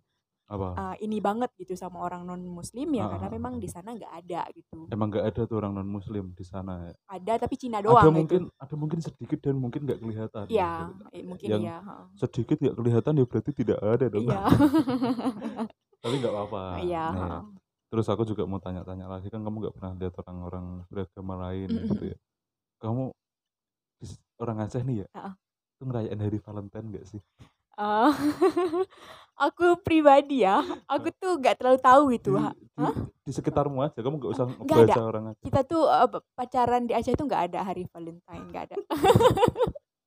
Apa? 0.49 0.81
eee, 0.81 0.95
ini 1.07 1.19
banget 1.25 1.51
gitu 1.61 1.75
sama 1.79 1.99
orang 2.07 2.23
non-muslim 2.29 2.89
ya 2.99 3.05
Heeh 3.05 3.13
karena 3.13 3.29
memang 3.33 3.59
di 3.63 3.69
sana 3.71 3.95
nggak 3.97 4.13
ada 4.27 4.43
gitu. 4.57 4.91
Emang 4.93 5.09
nggak 5.11 5.27
ada 5.35 5.41
tuh 5.51 5.57
orang 5.61 5.73
non-muslim 5.79 6.25
di 6.39 6.45
sana 6.47 6.73
ya? 6.91 6.95
Ada, 7.11 7.35
tapi 7.47 7.55
Cina 7.59 7.79
Ada 7.87 8.09
doang 8.09 8.15
gitu. 8.19 8.37
mungkin 8.37 8.51
ada 8.63 8.75
mungkin 8.79 9.01
sedikit 9.05 9.39
dan 9.45 9.57
mungkin 9.63 9.87
nggak 9.87 10.01
kelihatan 10.03 10.47
ya, 10.53 10.53
Iya, 10.53 10.67
gitu. 10.67 10.83
i 11.17 11.21
mungkin 11.31 11.53
Yang 11.53 11.65
heeh. 11.87 12.09
sedikit 12.19 12.57
nggak 12.63 12.77
kelihatan 12.79 13.15
ya 13.21 13.27
berarti 13.31 13.53
tidak 13.57 13.79
ada 13.83 14.07
dong. 14.13 14.27
Iya. 14.27 14.47
Tapi 16.03 16.15
nggak 16.21 16.33
apa-apa. 16.35 16.63
Iya, 16.75 16.99
heeh. 17.21 17.43
Terus 17.91 18.07
aku 18.11 18.23
juga 18.27 18.43
mau 18.49 18.59
tanya-tanya 18.63 19.07
lagi, 19.07 19.29
kan 19.31 19.41
kamu 19.45 19.57
nggak 19.69 19.75
pernah 19.79 19.93
lihat 19.99 20.15
orang-orang 20.23 20.67
beragama 20.91 21.35
lain 21.51 21.69
Mhm 21.71 21.79
gitu 21.87 21.93
mhm. 21.97 22.11
ya. 22.13 22.17
Kamu 22.83 23.05
orang 24.43 24.57
Aceh 24.69 24.83
nih 24.85 24.97
ya, 25.05 25.09
Heeh. 25.17 25.33
tuh 25.81 25.85
ngerayain 25.89 26.21
hari 26.21 26.39
Valentine 26.43 26.87
nggak 26.93 27.07
sih? 27.09 27.21
Eee, 27.77 28.09
aku 29.47 29.77
pribadi 29.85 30.45
ya, 30.45 30.61
aku 30.89 31.09
tuh 31.17 31.37
nggak 31.41 31.57
terlalu 31.61 31.79
tahu 31.81 32.03
gitu, 32.17 32.31
Di 32.37 32.53
di 32.77 32.85
di 33.27 33.31
sekitarmu 33.33 33.81
aja, 33.85 33.99
kamu 34.01 34.17
nggak 34.21 34.33
usah 34.33 34.47
nggak 34.49 34.81
ada. 34.93 35.01
orang 35.05 35.25
Aceh. 35.33 35.45
Kita 35.49 35.61
tuh, 35.65 35.83
be 36.09 36.19
pacaran 36.37 36.83
di 36.89 36.93
Aceh 36.97 37.13
itu 37.13 37.25
nggak 37.25 37.43
ada 37.53 37.61
hari 37.65 37.85
Valentine, 37.93 38.45
nggak 38.53 38.65
ada. 38.73 38.77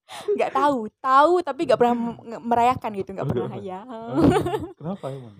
Nggak 0.10 0.52
tahu, 0.58 0.80
tahu 1.02 1.34
tapi 1.46 1.62
nggak 1.70 1.80
pernah 1.80 1.96
merayakan 2.50 2.92
gitu, 2.98 3.10
Oh, 3.14 3.14
nggak 3.14 3.26
nggak 3.30 3.36
pernah 3.46 3.60
ya. 3.62 3.80
Oh, 3.86 4.26
kenapa 4.78 5.06
emang? 5.14 5.36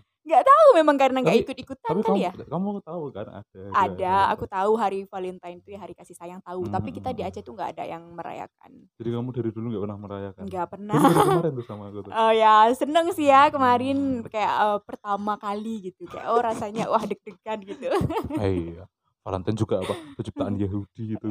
Tahu 0.70 0.86
memang 0.86 1.02
karena 1.02 1.18
nggak 1.26 1.38
ikut-ikutan 1.50 1.98
kali 1.98 2.06
kamu 2.06 2.18
ya? 2.22 2.32
kamu 2.46 2.70
tahu 2.86 3.04
kan 3.10 3.26
ada 3.42 3.60
Ada, 3.74 4.14
aku 4.30 4.46
Valentine? 4.46 4.54
tahu 4.54 4.72
hari 4.78 5.00
Valentine 5.10 5.58
itu 5.58 5.70
ya 5.74 5.80
hari 5.82 5.98
kasih 5.98 6.14
sayang 6.14 6.46
tahu, 6.46 6.62
Mmm, 6.62 6.74
tapi 6.78 6.90
kita 6.94 7.10
di 7.10 7.26
mhm. 7.26 7.30
Aceh 7.34 7.42
tuh 7.42 7.58
nggak 7.58 7.70
ada 7.74 7.84
yang 7.90 8.04
merayakan. 8.14 8.72
Jadi 9.02 9.10
kamu 9.10 9.30
dari 9.34 9.50
dulu 9.50 9.66
nggak 9.74 9.82
pernah 9.82 9.98
merayakan? 9.98 10.44
Nggak 10.46 10.68
pernah. 10.70 11.02
baru 11.02 11.22
kemarin 11.26 11.52
tuh 11.58 11.66
sama 11.74 11.84
aku 11.90 12.00
tuh. 12.06 12.12
Oh 12.14 12.32
ya, 12.38 12.54
seneng 12.78 13.08
sih 13.18 13.26
ya 13.26 13.42
kemarin 13.50 13.98
Mmm. 14.22 14.30
kayak, 14.30 14.54
eee, 14.62 14.78
pertama 14.86 15.34
kali 15.42 15.74
gitu, 15.90 16.06
kayak 16.06 16.26
oh 16.30 16.38
rasanya 16.38 16.86
wah 16.86 17.02
deg-degan 17.02 17.60
gitu. 17.66 17.90
Iya, 18.38 18.86
Valentine 19.26 19.58
juga 19.58 19.76
apa, 19.82 19.94
penciptaan 20.22 20.54
Yahudi 20.62 21.18
itu. 21.18 21.30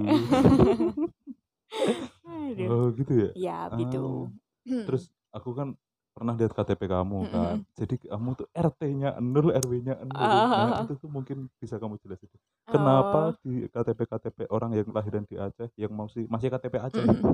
Aduh. 2.26 2.66
Oh, 2.66 2.87
gitu 2.99 3.12
ya? 3.14 3.30
Iya, 3.38 3.59
gitu. 3.78 4.02
Ah, 4.02 4.26
terus 4.90 5.07
aku 5.30 5.54
kan 5.54 5.78
pernah 6.18 6.34
lihat 6.34 6.52
KTP 6.58 6.82
kamu 6.90 7.18
kan, 7.30 7.56
mhm. 7.62 7.78
jadi 7.78 7.94
kamu 8.10 8.28
tuh 8.38 8.46
RT-nya 8.52 9.10
0, 9.22 9.48
RW-nya 9.54 9.94
0. 10.02 10.18
Heeh 10.18 10.50
heeh 10.50 10.58
Nah, 10.58 10.70
heeh. 10.75 10.84
itu 10.84 10.92
tuh 10.98 11.10
mungkin 11.16 11.38
bisa 11.62 11.78
kamu 11.78 11.94
jelasin. 12.02 12.28
Kenapa 12.68 13.30
Oh. 13.30 13.38
di 13.46 13.54
KTP-KTP 13.70 14.38
orang 14.50 14.70
yang 14.76 14.87
kelahiran 14.90 15.25
di 15.30 15.37
Aceh, 15.38 15.70
yang 15.78 15.92
masih 15.94 16.26
masih 16.28 16.48
KTP 16.52 16.75
Aceh 16.82 17.04
ya, 17.06 17.14
mhm. 17.14 17.32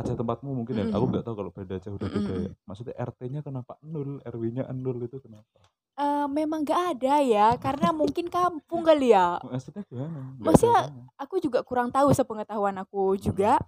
Aceh 0.00 0.14
tempatmu 0.18 0.50
mungkin 0.54 0.74
ya, 0.80 0.86
Mhm 0.86 0.94
aku 0.96 1.04
mhm. 1.04 1.12
nggak 1.14 1.24
tahu 1.26 1.34
kalau 1.38 1.50
Banda 1.54 1.74
Aceh 1.78 1.92
udah 1.92 2.08
beda 2.10 2.34
ya. 2.48 2.52
Maksudnya 2.68 2.94
RT-nya 2.98 3.40
kenapa 3.46 3.72
0, 3.82 4.18
RW-nya 4.24 4.64
0 4.72 4.98
itu 5.06 5.18
kenapa? 5.20 5.60
Eee, 6.00 6.24
memang 6.32 6.64
nggak 6.64 6.82
ada 6.96 7.14
ya, 7.20 7.46
karena 7.60 7.88
mungkin 7.92 8.26
kampung 8.32 8.82
kali 8.86 9.12
ya. 9.12 9.36
Maksudnya 9.44 9.82
gimana? 9.90 10.18
Maksudnya 10.40 10.80
aku 11.20 11.36
juga 11.44 11.60
kurang 11.60 11.92
tahu 11.92 12.08
sepengetahuan 12.16 12.76
aku 12.80 13.18
juga, 13.20 13.60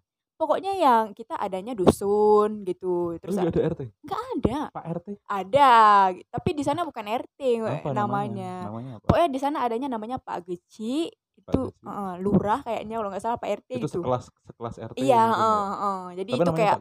pokoknya 0.42 0.74
yang 0.74 1.14
kita 1.14 1.38
adanya 1.38 1.78
dusun 1.78 2.66
gitu, 2.66 3.14
terus 3.22 3.38
nggak 3.38 3.54
ada 3.54 3.62
RT? 3.70 3.82
nggak 4.02 4.22
ada. 4.34 4.58
Pak 4.74 4.84
RT? 4.98 5.08
Ada, 5.30 5.72
tapi 6.34 6.50
di 6.58 6.66
sana 6.66 6.82
bukan 6.82 7.06
RT 7.06 7.62
Apa 7.62 7.94
namanya? 7.94 7.94
namanya. 7.94 8.54
Namanya 8.66 8.90
apa? 8.98 9.04
Pokoknya 9.06 9.28
di 9.30 9.40
sana 9.40 9.58
adanya 9.62 9.88
namanya 9.88 10.18
Pak 10.18 10.42
Geci, 10.42 11.06
itu 11.08 11.60
heeh, 11.86 12.12
lurah 12.18 12.60
kayaknya 12.66 12.98
kalau 12.98 13.08
nggak 13.14 13.22
salah, 13.22 13.38
Pak 13.38 13.50
RT 13.62 13.70
Itu 13.78 13.86
gitu. 13.86 13.98
sekelas 14.02 14.24
sekelas 14.50 14.74
RT 14.90 14.96
Iya, 14.98 15.22
gitu 15.22 15.38
heeh 15.38 15.62
heeh. 15.70 16.02
Jadi 16.18 16.32
Tapi 16.34 16.42
itu 16.42 16.52
kayak 16.58 16.76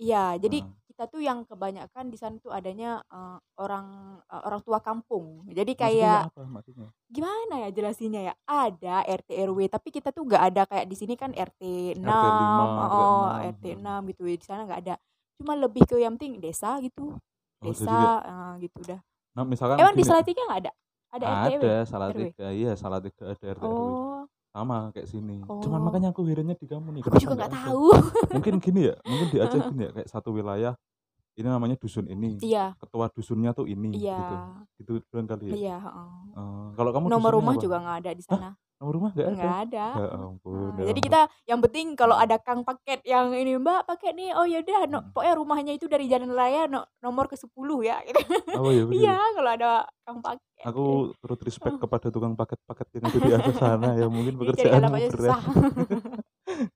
iya, 0.00 0.24
jadi 0.40 0.58
Heeh. 0.64 0.83
Kita 0.94 1.10
tuh 1.10 1.26
yang 1.26 1.42
kebanyakan 1.42 2.06
di 2.06 2.14
sana 2.14 2.38
tuh 2.38 2.54
adanya 2.54 3.02
uh, 3.10 3.34
orang 3.58 4.14
uh, 4.30 4.42
orang 4.46 4.62
tua 4.62 4.78
kampung. 4.78 5.42
Jadi 5.50 5.74
Maksudnya 5.74 5.82
kayak 5.90 6.18
apa 6.30 6.42
maksudnya? 6.46 6.88
gimana 7.10 7.54
ya 7.66 7.68
jelasinnya 7.74 8.22
ya? 8.30 8.34
Ada 8.46 9.02
RT 9.02 9.30
RW, 9.50 9.58
tapi 9.66 9.90
kita 9.90 10.14
tuh 10.14 10.22
nggak 10.22 10.42
ada 10.54 10.62
kayak 10.70 10.86
di 10.86 10.94
sini 10.94 11.18
kan 11.18 11.34
RT 11.34 11.98
6, 11.98 11.98
lima, 11.98 12.64
oh, 12.86 13.26
RT 13.42 13.58
RT 13.58 13.64
enam. 13.82 14.06
6 14.06 14.10
gitu. 14.14 14.22
Di 14.22 14.46
sana 14.46 14.62
nggak 14.70 14.80
ada. 14.86 14.94
Cuma 15.34 15.58
lebih 15.58 15.82
ke 15.82 15.98
yang 15.98 16.14
penting 16.14 16.38
desa 16.38 16.78
gitu. 16.78 17.18
Oh, 17.58 17.64
Desa 17.66 17.90
kayak 17.90 18.18
uh, 18.30 18.52
gitu 18.62 18.78
dah. 18.86 19.00
nah 19.34 19.42
misalkan 19.42 19.82
Emang 19.82 19.98
di 19.98 20.06
Salatiga 20.06 20.46
nggak 20.46 20.60
ada? 20.62 20.72
Ada 21.10 21.26
RT 21.26 21.50
RW? 21.58 21.58
ada 21.58 21.74
salah 21.90 22.06
RW? 22.14 22.18
tiga, 22.22 22.46
iya 22.54 22.72
salah 22.78 22.98
tiga 23.02 23.18
ada 23.26 23.34
RT 23.34 23.44
RW. 23.58 23.66
Sama 24.54 24.94
kayak 24.94 25.10
sini. 25.10 25.42
Cuman 25.42 25.82
oh. 25.82 25.84
makanya 25.90 26.14
aku 26.14 26.22
herannya 26.30 26.54
di 26.54 26.70
kamu 26.70 26.88
nih, 26.94 27.02
Aku 27.02 27.18
juga 27.18 27.34
nggak 27.42 27.54
tahu. 27.58 27.90
Mungkin 28.38 28.54
gini 28.62 28.86
ya, 28.86 28.94
mungkin 29.02 29.26
di 29.34 29.38
Aceh 29.42 29.58
gini 29.58 29.82
ya, 29.82 29.90
kayak 29.90 30.08
satu 30.08 30.30
wilayah 30.30 30.78
ini 31.34 31.48
namanya 31.50 31.74
dusun 31.74 32.06
ini, 32.06 32.38
Iya, 32.38 32.78
ketua 32.78 33.10
dusunnya 33.10 33.50
tuh 33.50 33.66
ini 33.66 33.98
iya, 33.98 34.14
gitu. 34.14 34.34
Gitu 34.78 34.92
doang 35.10 35.26
kali 35.26 35.50
ya. 35.50 35.54
iya. 35.58 35.76
Eh, 35.82 36.68
kalau 36.78 36.90
kamu 36.94 37.10
Nomor 37.10 37.34
rumah 37.34 37.58
apa? 37.58 37.62
juga 37.66 37.82
nggak 37.82 37.96
ada 38.06 38.10
di 38.14 38.22
Hah? 38.30 38.54
Nomor 38.84 38.94
rumah 38.94 39.10
nggak 39.10 39.26
ada? 39.26 39.36
Nggak 39.38 39.56
ada. 39.64 39.86
Ya 39.96 40.06
ampun, 40.14 40.52
Nah, 40.52 40.76
ya 40.76 40.84
jadi 40.84 40.92
ampun. 40.92 41.06
kita 41.06 41.20
yang 41.46 41.60
penting 41.62 41.86
kalau 41.94 42.16
ada 42.16 42.36
kang 42.36 42.60
paket 42.60 43.00
yang 43.02 43.32
ini 43.32 43.56
mbak 43.56 43.80
paket 43.84 44.12
nih 44.12 44.30
oh 44.30 44.44
yaudah 44.44 44.80
no, 44.84 44.98
Mm. 45.00 45.08
pokoknya 45.10 45.34
rumahnya 45.34 45.72
itu 45.72 45.86
dari 45.86 46.04
jalan 46.04 46.28
raya 46.30 46.66
no- 46.66 46.84
nomor 46.98 47.24
ke 47.24 47.34
10 47.34 47.48
ya 47.80 47.96
gitu. 48.02 48.20
Oh 48.54 48.68
iya 48.68 48.84
iya 48.92 49.16
kalau 49.32 49.50
ada 49.50 49.70
kang 50.02 50.20
paket 50.20 50.42
Aku 50.62 50.84
turut 51.18 51.40
respect 51.40 51.76
kepada 51.78 52.08
tukang 52.08 52.32
paket-paket 52.34 52.86
yang 52.92 53.04
ada 53.04 53.18
di 53.18 53.32
atas 53.32 53.54
sana 53.54 53.88
ya 53.94 54.06
mungkin 54.06 54.36
Jadi 54.36 54.40
pekerjaanmu 54.54 54.76
alamatnya 54.82 55.08
berat. 55.10 55.16
susah 55.16 55.40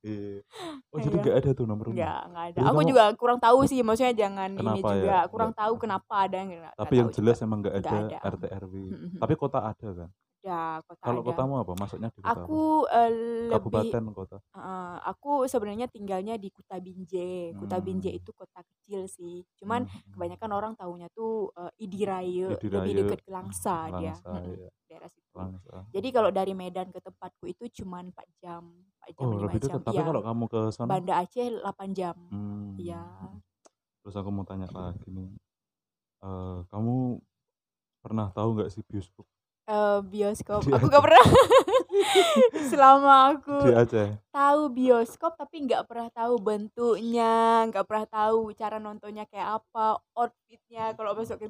Iya. 0.02 0.40
Oh 0.90 0.98
jadi 0.98 1.12
Iya. 1.12 1.22
nggak 1.22 1.36
ada 1.38 1.50
tuh 1.52 1.64
nomor 1.64 1.84
rumah. 1.86 1.96
nggak 1.98 2.20
nggak 2.26 2.44
ada 2.46 2.54
Jadi 2.54 2.64
aku 2.64 2.72
kamu 2.74 2.88
juga 2.88 3.04
kurang 3.14 3.38
tahu 3.38 3.58
sih 3.64 3.80
maksudnya 3.82 4.14
jangan 4.16 4.50
ini 4.50 4.64
ya? 4.72 4.80
juga 4.80 5.18
kurang 5.28 5.50
Nggak. 5.50 5.60
tahu 5.60 5.72
kenapa 5.78 6.14
ada 6.18 6.38
nggak 6.40 6.72
Tapi 6.74 6.94
yang 6.94 7.06
tahu 7.06 7.12
juga 7.12 7.18
jelas 7.20 7.36
emang 7.38 7.58
nggak 7.60 7.74
ada 7.76 7.90
ada 7.92 8.16
RT 8.26 8.44
RW. 8.58 8.74
Mm-mm. 8.88 9.10
Tapi 9.18 9.34
kota 9.34 9.58
ada 9.62 9.88
kan? 9.94 10.10
Ya 10.45 10.78
kota 10.87 11.02
Kalau 11.02 11.21
ada 11.21 11.28
kotamu 11.28 11.54
apa? 11.59 11.73
Masuknya 11.75 12.09
di 12.14 12.21
kota 12.23 12.30
aku 12.45 12.61
eh, 12.88 13.11
lebih 13.11 13.52
Kabupaten 13.59 14.04
kota. 14.14 14.37
eh, 14.38 14.97
aku 15.11 15.33
sebenarnya 15.50 15.87
tinggalnya 15.90 16.35
di 16.38 16.49
Kuta 16.50 16.76
Binjai 16.78 17.52
Kuta 17.59 17.78
Binjai 17.83 18.12
Hmm. 18.14 18.21
itu 18.23 18.30
kota 18.33 18.61
kecil 18.62 19.00
sih 19.11 19.42
cuman 19.59 19.85
Hmm. 19.85 20.11
kebanyakan 20.14 20.50
orang 20.54 20.73
tahunya 20.78 21.09
tuh 21.12 21.50
eh, 21.59 21.73
Idiraya 21.85 22.49
Idi 22.54 22.68
lebih 22.71 22.92
dekat 23.04 23.21
ke 23.26 23.30
Langsa 23.30 23.90
dia 23.99 24.14
Langsa 24.14 24.30
Mm-mm, 24.38 24.54
ya. 24.57 24.71
daerah 24.88 25.11
situ 25.11 25.28
Langsa. 25.37 25.75
jadi 25.92 26.09
kalau 26.14 26.30
dari 26.33 26.52
Medan 26.57 26.88
ke 26.95 27.00
tempatku 27.02 27.45
itu 27.47 27.64
cuman 27.83 28.09
4 28.14 28.28
jam 28.40 28.62
4 29.04 29.11
jam 29.14 29.26
Oh 29.26 29.30
5 29.37 29.42
lebih 29.47 29.61
jam 29.61 29.68
dekat. 29.68 29.80
Tapi 29.85 29.95
iya 29.99 30.04
kalau 30.09 30.23
kamu 30.25 30.45
ke 30.49 30.61
sana, 30.73 30.90
Banda 30.97 31.14
Aceh 31.21 31.47
8 31.61 31.88
jam 31.92 32.16
hmm. 32.30 32.78
iya 32.78 33.02
Terus 34.02 34.14
aku 34.16 34.30
mau 34.33 34.47
tanya 34.49 34.64
lagi 34.73 35.04
nih. 35.12 35.28
Eh, 36.25 36.59
kamu 36.73 36.95
pernah 38.02 38.26
tahu 38.33 38.49
nggak 38.57 38.71
sih 38.73 38.83
bioskop 38.87 39.26
Eh, 39.68 40.00
bioskop. 40.02 40.64
Di 40.64 40.72
aku 40.72 40.80
Aceh? 40.80 40.88
gak 40.88 41.04
pernah. 41.04 41.25
Selama 42.70 43.12
aku 43.30 43.56
Di 43.60 43.72
Aceh. 43.75 44.08
tahu 44.32 44.62
bioskop 44.70 45.37
tapi 45.37 45.66
nggak 45.66 45.84
pernah 45.84 46.08
tahu 46.08 46.38
bentuknya 46.38 47.34
nggak 47.66 47.84
pernah 47.84 48.06
tahu 48.06 48.54
cara 48.54 48.78
nontonnya 48.78 49.28
kayak 49.28 49.60
apa 49.60 50.00
outfitnya. 50.14 50.94
Kalau 50.94 51.12
masuk 51.12 51.37
ke 51.37 51.46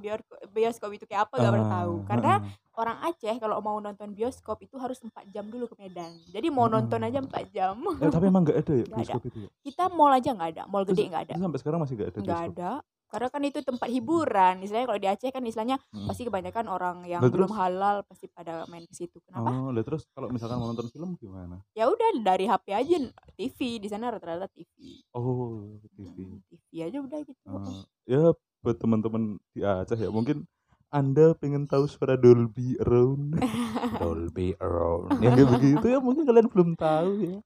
bioskop 0.49 0.91
itu 0.91 1.05
kayak 1.05 1.31
apa 1.31 1.35
nggak 1.37 1.53
pernah 1.53 1.71
tahu. 1.73 1.93
Ah, 1.95 2.05
karena 2.07 2.33
heeh. 2.41 2.75
orang 2.75 2.99
Aceh 3.05 3.35
kalau 3.39 3.57
mau 3.61 3.79
nonton 3.79 4.11
bioskop 4.11 4.59
itu 4.59 4.75
harus 4.77 4.99
4 4.99 5.15
jam 5.31 5.47
dulu 5.47 5.71
ke 5.71 5.79
Medan. 5.79 6.11
Jadi 6.29 6.47
mau 6.49 6.67
nonton 6.67 6.99
Heeh. 6.99 7.15
aja 7.15 7.23
4 7.23 7.45
jam. 7.49 7.79
Eh, 7.99 8.11
tapi 8.11 8.25
emang 8.27 8.43
nggak 8.43 8.59
ada 8.59 8.73
ya 8.73 8.83
ada. 8.83 8.95
bioskop 8.97 9.23
itu 9.25 9.39
ya? 9.41 9.51
kita 9.63 9.85
mall 9.89 10.11
aja 10.11 10.31
nggak 10.33 10.51
ada. 10.57 10.63
Mall 10.67 10.83
gede 10.83 11.07
nggak 11.07 11.23
ada. 11.31 11.35
sampai 11.39 11.59
sekarang 11.61 11.79
masih 11.79 11.95
nggak 11.95 12.09
ada 12.09 12.19
nggak 12.19 12.43
ada 12.51 12.71
karena 13.09 13.29
kan 13.29 13.43
itu 13.43 13.61
tempat 13.61 13.89
hiburan 13.89 14.61
istilahnya 14.61 14.87
kalau 14.87 15.01
di 15.01 15.09
Aceh 15.09 15.29
kan 15.29 15.43
istilahnya 15.43 15.77
Mm. 15.89 16.05
pasti 16.05 16.23
kebanyakan 16.23 16.67
orang 16.67 16.97
yang 17.05 17.19
Lah 17.19 17.29
belum 17.29 17.49
terus, 17.49 17.57
halal 17.57 17.97
pasti 18.05 18.27
pada 18.29 18.63
main 18.67 18.85
ke 18.85 18.93
situ 18.93 19.17
kenapa 19.25 19.49
oh, 19.49 19.73
lah 19.73 19.81
terus 19.81 20.05
kalau 20.11 20.29
misalkan 20.29 20.57
mau 20.57 20.69
nonton 20.69 20.89
film 20.89 21.17
gimana? 21.17 21.65
ya 21.73 21.87
udah 21.87 22.09
dari 22.19 22.45
HP 22.45 22.67
aja 22.71 22.97
TV 23.35 23.59
di 23.79 23.89
sana 23.89 24.09
rata-rata 24.09 24.47
TV 24.49 25.01
Oh, 25.11 25.81
TV. 25.91 26.21
Mm, 26.21 26.39
TV 26.45 26.69
aja 26.83 26.99
udah 26.99 27.19
gitu 27.23 27.41
Eh, 27.49 27.83
ya 28.07 28.23
buat 28.59 28.77
teman-teman 28.77 29.23
di 29.51 29.63
Aceh 29.63 29.97
ya 29.97 30.11
mungkin 30.11 30.45
anda 30.89 31.37
pengen 31.37 31.69
tahu 31.69 31.85
suara 31.85 32.17
Dolby 32.17 32.81
Around? 32.81 33.37
Dolby 34.01 34.57
Around. 34.57 35.21
Yang 35.21 35.33
kayak 35.37 35.51
begitu 35.53 35.87
ya 35.93 35.99
mungkin 36.01 36.25
kalian 36.25 36.49
belum 36.49 36.71
tahu 36.81 37.11
ya. 37.21 37.39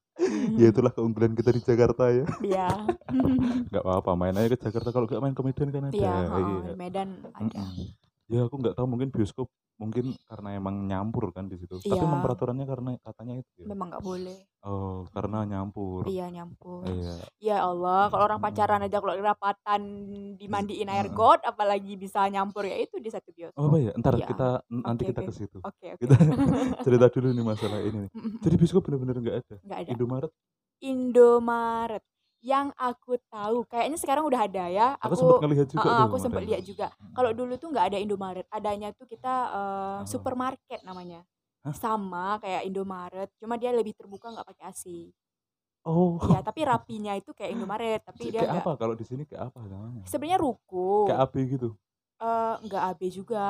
Ya 0.55 0.67
itulah 0.71 0.93
keunggulan 0.93 1.35
kita 1.35 1.51
di 1.51 1.61
Jakarta 1.63 2.07
ya. 2.13 2.25
Iya. 2.39 2.69
nggak 3.71 3.83
apa-apa 3.83 4.11
main 4.15 4.35
aja 4.39 4.47
ke 4.55 4.59
Jakarta. 4.59 4.95
Kalau 4.95 5.05
nggak 5.09 5.21
main 5.21 5.35
ke 5.35 5.43
Medan 5.43 5.69
kan 5.75 5.83
ada. 5.91 5.95
Iya, 5.95 6.15
di 6.39 6.75
Medan 6.79 7.09
ada. 7.35 7.61
Ya 8.31 8.39
aku 8.47 8.55
nggak 8.63 8.75
tahu 8.79 8.87
mungkin 8.87 9.11
bioskop 9.11 9.51
mungkin 9.83 10.05
karena 10.23 10.49
emang 10.55 10.87
nyampur 10.87 11.35
kan 11.35 11.51
di 11.51 11.59
situ 11.59 11.75
tapi 11.77 11.99
emang 11.99 12.17
Iya, 12.17 12.25
peraturannya 12.25 12.65
karena 12.65 12.89
katanya 13.03 13.33
itu 13.37 13.51
ya 13.59 13.67
memang 13.67 13.87
nggak 13.91 14.01
boleh. 14.01 14.39
oh 14.63 15.03
karena 15.11 15.43
nyampur 15.43 16.07
Iya, 16.07 16.25
nyampur. 16.31 16.87
iya 16.87 17.15
Ya 17.43 17.57
Allah, 17.61 18.07
kalau 18.07 18.23
orang 18.23 18.39
pacaran 18.39 18.79
aja 18.79 18.97
kalau 18.97 19.13
rapatan 19.19 19.81
dimandiin 20.39 20.87
air 20.87 21.11
got, 21.11 21.43
apalagi 21.43 21.99
bisa 21.99 22.23
nyampur 22.31 22.63
ya 22.63 22.79
itu 22.79 22.95
di 22.97 23.11
satu 23.11 23.27
oh 23.27 23.35
bioskop. 23.35 23.67
apa 23.67 23.77
ya 23.77 23.91
ntar 23.99 24.13
Iya. 24.15 24.27
kita 24.31 24.49
nanti 24.71 25.03
Oke, 25.03 25.09
kita 25.11 25.21
ke 25.27 25.33
situ 25.35 25.57
Oke, 25.59 25.87
oke. 25.91 25.99
kita 25.99 26.15
cerita 26.87 27.05
dulu 27.11 27.27
nih 27.29 27.45
masalah 27.45 27.79
ini 27.83 27.97
nih. 28.07 28.11
jadi 28.39 28.55
bioskop 28.55 28.81
bener-bener 28.87 29.15
nggak 29.19 29.37
ada 29.43 29.55
Nggak 29.61 29.79
ada. 29.83 29.89
Indomaret 29.91 30.31
Indomaret. 30.83 32.03
Yang 32.43 32.67
aku 32.75 33.15
tahu, 33.31 33.63
kayaknya 33.71 33.95
sekarang 33.95 34.27
udah 34.27 34.41
ada 34.43 34.65
ya. 34.67 34.87
aku 34.99 35.15
sempat 35.15 35.35
Aku 35.39 35.43
ngelihat 35.47 35.67
juga 35.71 35.79
Heeh, 35.87 35.95
tuh 35.95 36.03
aku 36.11 36.15
sempat 36.19 36.41
lihat 36.43 36.61
juga. 36.67 36.85
Kalau 37.15 37.31
dulu 37.31 37.53
tuh 37.55 37.67
nggak 37.71 37.85
ada 37.93 37.97
Indomaret, 38.03 38.47
adanya 38.51 38.89
tuh 38.91 39.07
kita 39.07 39.33
eh, 39.55 39.99
Oh. 40.03 40.07
supermarket 40.11 40.79
namanya. 40.83 41.23
Hah? 41.63 41.71
Sama 41.75 42.37
kayak 42.43 42.67
Indomaret, 42.67 43.29
cuma 43.39 43.55
dia 43.55 43.71
lebih 43.71 43.95
terbuka 43.95 44.27
nggak 44.35 44.47
pakai 44.51 44.63
AC. 44.69 44.83
oh 45.85 46.19
Ya, 46.27 46.39
tapi 46.43 46.61
rapinya 46.69 47.13
itu 47.15 47.31
kayak 47.31 47.51
Indomaret, 47.55 47.99
tapi 48.03 48.31
dia 48.31 48.43
kayak 48.43 48.53
apa 48.63 48.71
kalau 48.79 48.95
di 48.99 49.05
sini 49.07 49.23
kayak 49.23 49.51
apa 49.51 49.59
namanya 49.67 50.03
sebenarnya 50.07 50.39
ruko. 50.43 51.07
kayak 51.07 51.19
AB 51.27 51.35
gitu 51.55 51.69
Eh 52.23 52.53
nggak 52.65 52.83
AB 52.89 53.01
juga. 53.11 53.45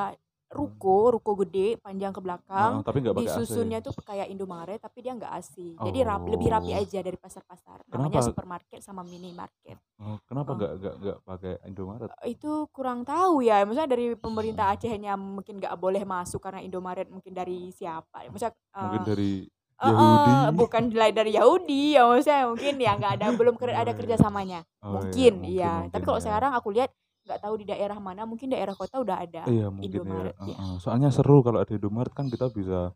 Ruko, 0.54 0.98
ruko 1.18 1.32
gede 1.42 1.82
panjang 1.82 2.14
ke 2.14 2.22
belakang. 2.22 2.86
tapi 2.86 2.98
nggak 3.02 3.16
Di 3.18 3.26
pakai 3.26 3.42
AC 3.42 3.58
tuh 3.82 3.94
kayak 4.06 4.28
Indomaret, 4.30 4.80
tapi 4.80 4.98
dia 5.02 5.14
nggak 5.18 5.34
AC. 5.34 5.56
Jadi 5.82 6.00
rap- 6.06 6.30
lebih 6.30 6.48
rapi 6.54 6.72
oh 6.72 6.82
aja 6.82 7.00
dari 7.02 7.18
pasar-pasar. 7.18 7.82
Namanya 7.90 8.22
kenapa? 8.22 8.30
supermarket 8.30 8.80
sama 8.86 9.02
minimarket. 9.02 9.78
oh, 9.98 10.18
kenapa 10.30 10.52
nggak 10.54 10.72
nggak 10.78 10.96
nggak 11.02 11.18
pakai 11.26 11.54
Indomaret? 11.66 12.10
Itu 12.30 12.70
kurang 12.70 13.02
tahu 13.02 13.42
ya. 13.42 13.66
Maksudnya 13.66 13.90
dari 13.90 14.06
pemerintah 14.14 14.66
Acehnya 14.74 15.18
mungkin 15.18 15.58
nggak 15.58 15.76
boleh 15.76 16.04
masuk 16.06 16.40
karena 16.40 16.62
Indomaret 16.62 17.10
mungkin 17.10 17.34
dari 17.34 17.74
siapa? 17.74 18.30
Maksudnya 18.30 18.54
mungkin 18.78 19.02
eh, 19.02 19.08
dari 19.10 19.32
eh, 19.50 19.86
eh, 19.86 19.90
Yahudi 19.90 20.34
bukan 20.54 20.84
dari 20.94 21.12
dari 21.18 21.32
Yahudi 21.34 21.82
ya. 21.98 22.02
Maksudnya 22.06 22.42
mungkin 22.46 22.74
ya 22.78 22.92
nggak 22.94 23.14
ada 23.20 23.28
belum 23.34 23.56
ada 23.58 23.74
oh 23.74 23.74
iya 23.82 23.94
kerjasamanya. 23.98 24.60
Oh 24.86 24.88
iya. 24.88 24.94
Mungkin 25.02 25.34
mungkin 25.42 25.50
iya. 25.50 25.72
Mungkin 25.82 25.92
tapi 25.92 26.04
kalau 26.06 26.20
ya 26.20 26.24
sekarang 26.24 26.52
aku 26.54 26.70
lihat 26.70 26.92
nggak 27.24 27.39
tahu 27.39 27.53
di 27.63 27.65
daerah 27.72 27.98
mana 28.03 28.27
mungkin 28.27 28.51
daerah 28.51 28.75
kota 28.75 29.00
udah 29.00 29.24
ada 29.24 29.48
iya 29.48 29.72
mungkin 29.72 29.88
ya. 29.88 29.96
Indomaret 30.03 30.36
ya. 30.44 30.56
Heeh. 30.60 30.75
soalnya 30.84 31.10
seru 31.10 31.39
kalau 31.39 31.63
ada 31.63 31.72
Indomaret 31.72 32.12
kan 32.12 32.27
kita 32.27 32.51
bisa 32.51 32.92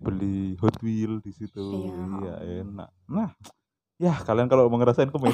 beli 0.00 0.56
Hot 0.64 0.80
Wheel 0.80 1.20
di 1.20 1.28
situ. 1.28 1.60
Iya 1.60 2.00
iya 2.16 2.34
enak. 2.64 2.88
Nah 3.12 3.28
ya 4.00 4.16
kalian 4.24 4.48
kalau 4.48 4.64
mau 4.72 4.80
ngerasain 4.80 5.12
mah 5.12 5.20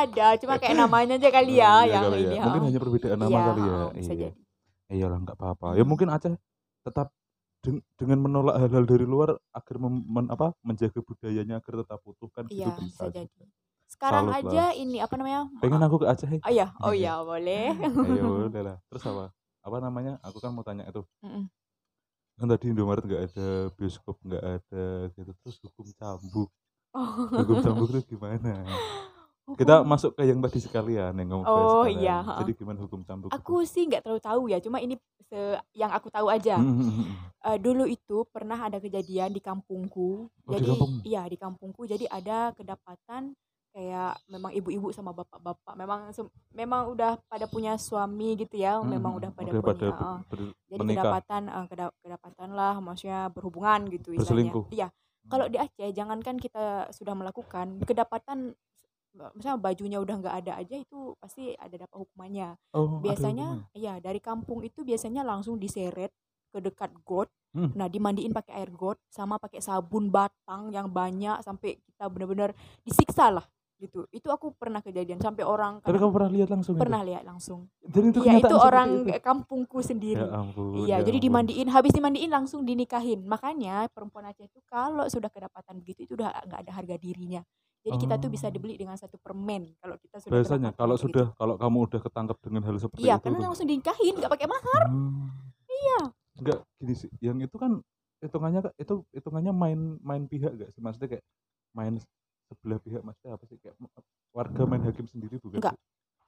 ada 0.00 0.26
cuma 0.40 0.56
kayak 0.56 0.72
namanya 0.72 1.20
aja 1.20 1.28
kali 1.28 1.60
ya 1.60 1.84
iya 1.84 2.00
yang 2.00 2.02
kali 2.08 2.16
ya. 2.16 2.24
ini 2.24 2.36
mungkin 2.40 2.60
heeh. 2.64 2.68
hanya 2.72 2.80
perbedaan 2.80 3.18
nama 3.20 3.28
iya 3.28 3.40
kali 3.44 3.60
ya. 3.60 3.78
bisa 3.92 4.12
iya. 4.16 4.20
jadi. 4.32 4.40
Iyalah 4.88 5.18
nggak 5.20 5.36
apa-apa. 5.36 5.68
Ya 5.76 5.84
mungkin 5.84 6.08
Aceh 6.08 6.32
tetap 6.80 7.12
den- 7.60 7.84
dengan 8.00 8.18
menolak 8.24 8.56
hal-hal 8.56 8.84
dari 8.88 9.04
luar 9.04 9.36
agar 9.52 9.76
mem- 9.76 10.06
men- 10.08 10.30
apa 10.32 10.56
menjaga 10.64 11.00
budayanya 11.04 11.60
agar 11.60 11.84
tetap 11.84 12.00
utuh 12.08 12.30
kan 12.32 12.48
gitu 12.48 12.64
iya 12.64 12.72
bisa 12.72 12.80
bisa 12.88 13.04
juga. 13.12 13.20
jadi 13.28 13.42
sekarang 13.88 14.28
salut 14.28 14.52
aja 14.52 14.64
lah. 14.68 14.76
ini 14.76 15.00
apa 15.00 15.14
namanya 15.16 15.40
pengen 15.58 15.80
eh, 15.80 15.86
aku 15.88 15.96
ke 15.98 16.06
Aceh 16.06 16.28
oh 16.28 16.52
ya 16.52 16.66
oh 16.84 16.94
ya 16.94 17.14
boleh. 17.24 17.72
Ayo 18.04 18.24
boleh 18.46 18.62
lah. 18.62 18.76
Terus 18.92 19.02
apa? 19.08 19.24
Apa 19.64 19.76
namanya? 19.80 20.20
Aku 20.22 20.38
kan 20.38 20.52
mau 20.52 20.62
tanya 20.62 20.84
itu. 20.86 21.02
Mm-mm. 21.24 21.48
kan 22.38 22.46
tadi 22.46 22.70
Indomaret 22.70 23.02
nggak 23.02 23.22
ada 23.34 23.48
bioskop 23.74 24.14
nggak 24.22 24.44
ada 24.44 24.84
gitu. 25.10 25.32
Terus 25.42 25.56
hukum 25.64 25.86
cambuk. 25.96 26.48
Hukum 27.34 27.56
Oh. 27.58 27.62
cambuk 27.64 27.88
itu 27.90 28.14
gimana? 28.14 28.62
Kita 29.56 29.80
Hukum 29.80 29.88
masuk 29.88 30.12
ke 30.12 30.28
yang 30.28 30.38
tadi 30.44 30.60
sekalian 30.60 31.12
yang 31.16 31.28
kamu 31.32 31.42
bahas 31.42 31.56
Oh 31.56 31.84
sekarang 31.88 31.98
iya, 32.04 32.16
jadi 32.44 32.52
gimana 32.52 32.78
hukum 32.84 33.00
cambuk 33.02 33.28
itu? 33.32 33.36
Aku 33.40 33.64
sih 33.64 33.82
nggak 33.88 34.04
terlalu 34.04 34.20
tahu 34.20 34.42
ya, 34.52 34.58
cuma 34.60 34.78
ini 34.78 34.94
se 35.24 35.40
yang 35.72 35.88
aku 35.88 36.08
tahu 36.12 36.28
aja. 36.28 36.60
Eh, 37.48 37.56
dulu 37.56 37.88
itu 37.88 38.26
pernah 38.28 38.60
ada 38.60 38.76
kejadian 38.76 39.32
di 39.32 39.40
kampungku. 39.40 40.28
oh 40.28 40.52
di 40.52 40.52
Jadi 40.52 40.66
kampung? 40.68 40.92
iya 41.06 41.22
di 41.24 41.36
kampungku. 41.40 41.82
Jadi 41.88 42.04
ada 42.10 42.52
kedapatan 42.52 43.32
kayak 43.78 44.18
memang 44.26 44.50
ibu-ibu 44.58 44.90
sama 44.90 45.14
bapak-bapak 45.14 45.78
memang 45.78 46.10
memang 46.50 46.90
udah 46.90 47.14
pada 47.30 47.46
punya 47.46 47.78
suami 47.78 48.34
gitu 48.34 48.58
ya, 48.58 48.82
Hmm, 48.82 48.90
memang 48.90 49.14
hmm, 49.14 49.20
udah 49.22 49.30
pada 49.30 49.50
udah 49.54 49.62
pada 49.62 49.86
punya. 49.94 50.10
ber- 50.26 50.54
Jadi 50.66 50.78
menikah 50.82 51.02
kedapatan 51.06 51.42
eh, 51.46 51.66
keda- 51.70 51.94
kedapatan 52.02 52.48
lah, 52.58 52.74
maksudnya 52.82 53.30
berhubungan 53.30 53.86
gitu 53.86 54.18
istilahnya. 54.18 54.52
Iya. 54.74 54.88
Kalau 55.30 55.46
di 55.46 55.60
Aceh, 55.62 55.88
jangankan 55.94 56.42
kita 56.42 56.90
sudah 56.90 57.14
melakukan 57.14 57.78
kedapatan 57.86 58.58
misalnya 59.34 59.58
bajunya 59.58 59.98
udah 59.98 60.14
nggak 60.20 60.36
ada 60.46 60.52
aja 60.62 60.74
itu 60.78 61.14
pasti 61.22 61.54
ada 61.54 61.74
dapat 61.78 61.96
hukumannya. 62.02 62.58
Oh, 62.74 62.98
Biasanya 62.98 63.62
iya 63.78 64.02
dari 64.02 64.18
kampung 64.18 64.66
itu 64.66 64.82
biasanya 64.82 65.22
langsung 65.22 65.54
diseret 65.54 66.10
ke 66.50 66.58
dekat 66.58 66.90
got. 67.06 67.30
Hmm. 67.54 67.72
Nah, 67.74 67.88
dimandiin 67.88 68.30
pakai 68.34 68.60
air 68.62 68.70
got 68.74 68.98
sama 69.08 69.38
pakai 69.40 69.62
sabun 69.62 70.12
batang 70.12 70.68
yang 70.74 70.86
banyak 70.90 71.40
sampai 71.46 71.80
kita 71.80 72.06
benar-benar 72.10 72.52
disiksa 72.84 73.32
lah 73.32 73.46
gitu. 73.78 74.04
Itu 74.10 74.28
aku 74.28 74.50
pernah 74.52 74.78
kejadian 74.78 75.18
sampai 75.18 75.42
orang 75.42 75.78
Tapi 75.78 75.86
kadang 75.88 76.02
kamu 76.02 76.12
pernah 76.12 76.30
lihat 76.30 76.48
langsung 76.50 76.74
itu? 76.74 76.82
pernah 76.82 77.00
lihat 77.00 77.22
langsung. 77.22 77.60
Jadi 77.80 78.06
itu 78.08 78.18
Iya, 78.18 78.26
kenyataan 78.28 78.50
itu 78.50 78.56
orang 78.58 78.88
itu? 79.06 79.20
kampungku 79.20 79.78
Ya 79.78 79.86
sendiri. 79.86 80.26
ampun, 80.26 80.70
Iya, 80.76 80.86
ya 80.90 80.96
jadi 81.00 81.16
ampun. 81.16 81.26
dimandiin, 81.30 81.68
habis 81.68 81.92
dimandiin 81.92 82.28
langsung 82.28 82.60
dinikahin. 82.62 83.20
Makanya 83.22 83.86
perempuan 83.88 84.26
Aceh 84.26 84.44
itu 84.44 84.58
kalau 84.64 85.06
sudah 85.06 85.26
kedapatan 85.28 85.78
begitu 85.78 86.04
itu 86.04 86.12
udah 86.14 86.34
nggak 86.44 86.60
ada 86.60 86.72
harga 86.74 86.96
dirinya. 86.96 87.40
Jadi 87.78 87.96
kita 87.96 88.14
tuh 88.16 88.28
bisa 88.28 88.46
Oh. 88.46 88.52
dibeli 88.52 88.74
dengan 88.74 88.98
satu 88.98 89.16
permen 89.16 89.70
kalau 89.78 89.94
kita 89.96 90.18
sudah 90.18 90.34
Biasanya 90.34 90.70
kalau 90.74 90.92
kayak 90.92 91.04
sudah 91.06 91.26
gitu. 91.26 91.38
kalau 91.38 91.54
kamu 91.54 91.78
udah 91.86 92.00
ketangkap 92.02 92.36
dengan 92.42 92.62
hal 92.62 92.76
seperti 92.76 93.00
Iya, 93.00 93.14
itu 93.14 93.22
karena 93.22 93.38
tuh. 93.38 93.44
langsung 93.46 93.66
dinikahin, 93.66 94.14
nggak 94.18 94.32
pakai 94.34 94.48
mahar. 94.50 94.82
Hmm. 94.90 95.30
Iya. 95.64 95.98
Enggak, 96.36 96.58
gini 96.76 96.94
sih. 96.94 97.10
Yang 97.18 97.38
itu 97.46 97.56
kan 97.56 97.72
hitungannya 98.18 98.60
itu 98.74 98.94
hitungannya 99.10 99.52
main 99.52 99.80
main 100.02 100.26
pihak 100.26 100.52
gak 100.52 100.70
sih? 100.70 100.82
Maksudnya 100.82 101.08
kayak 101.08 101.24
main 101.70 101.94
sebelah 102.48 102.78
pihak 102.80 103.02
maksudnya 103.04 103.36
apa 103.36 103.44
sih? 103.44 103.56
Kayak 103.60 103.76
warga 104.32 104.62
main 104.64 104.82
hakim 104.84 105.04
sendiri 105.04 105.36
bukan? 105.36 105.60
Enggak. 105.60 105.76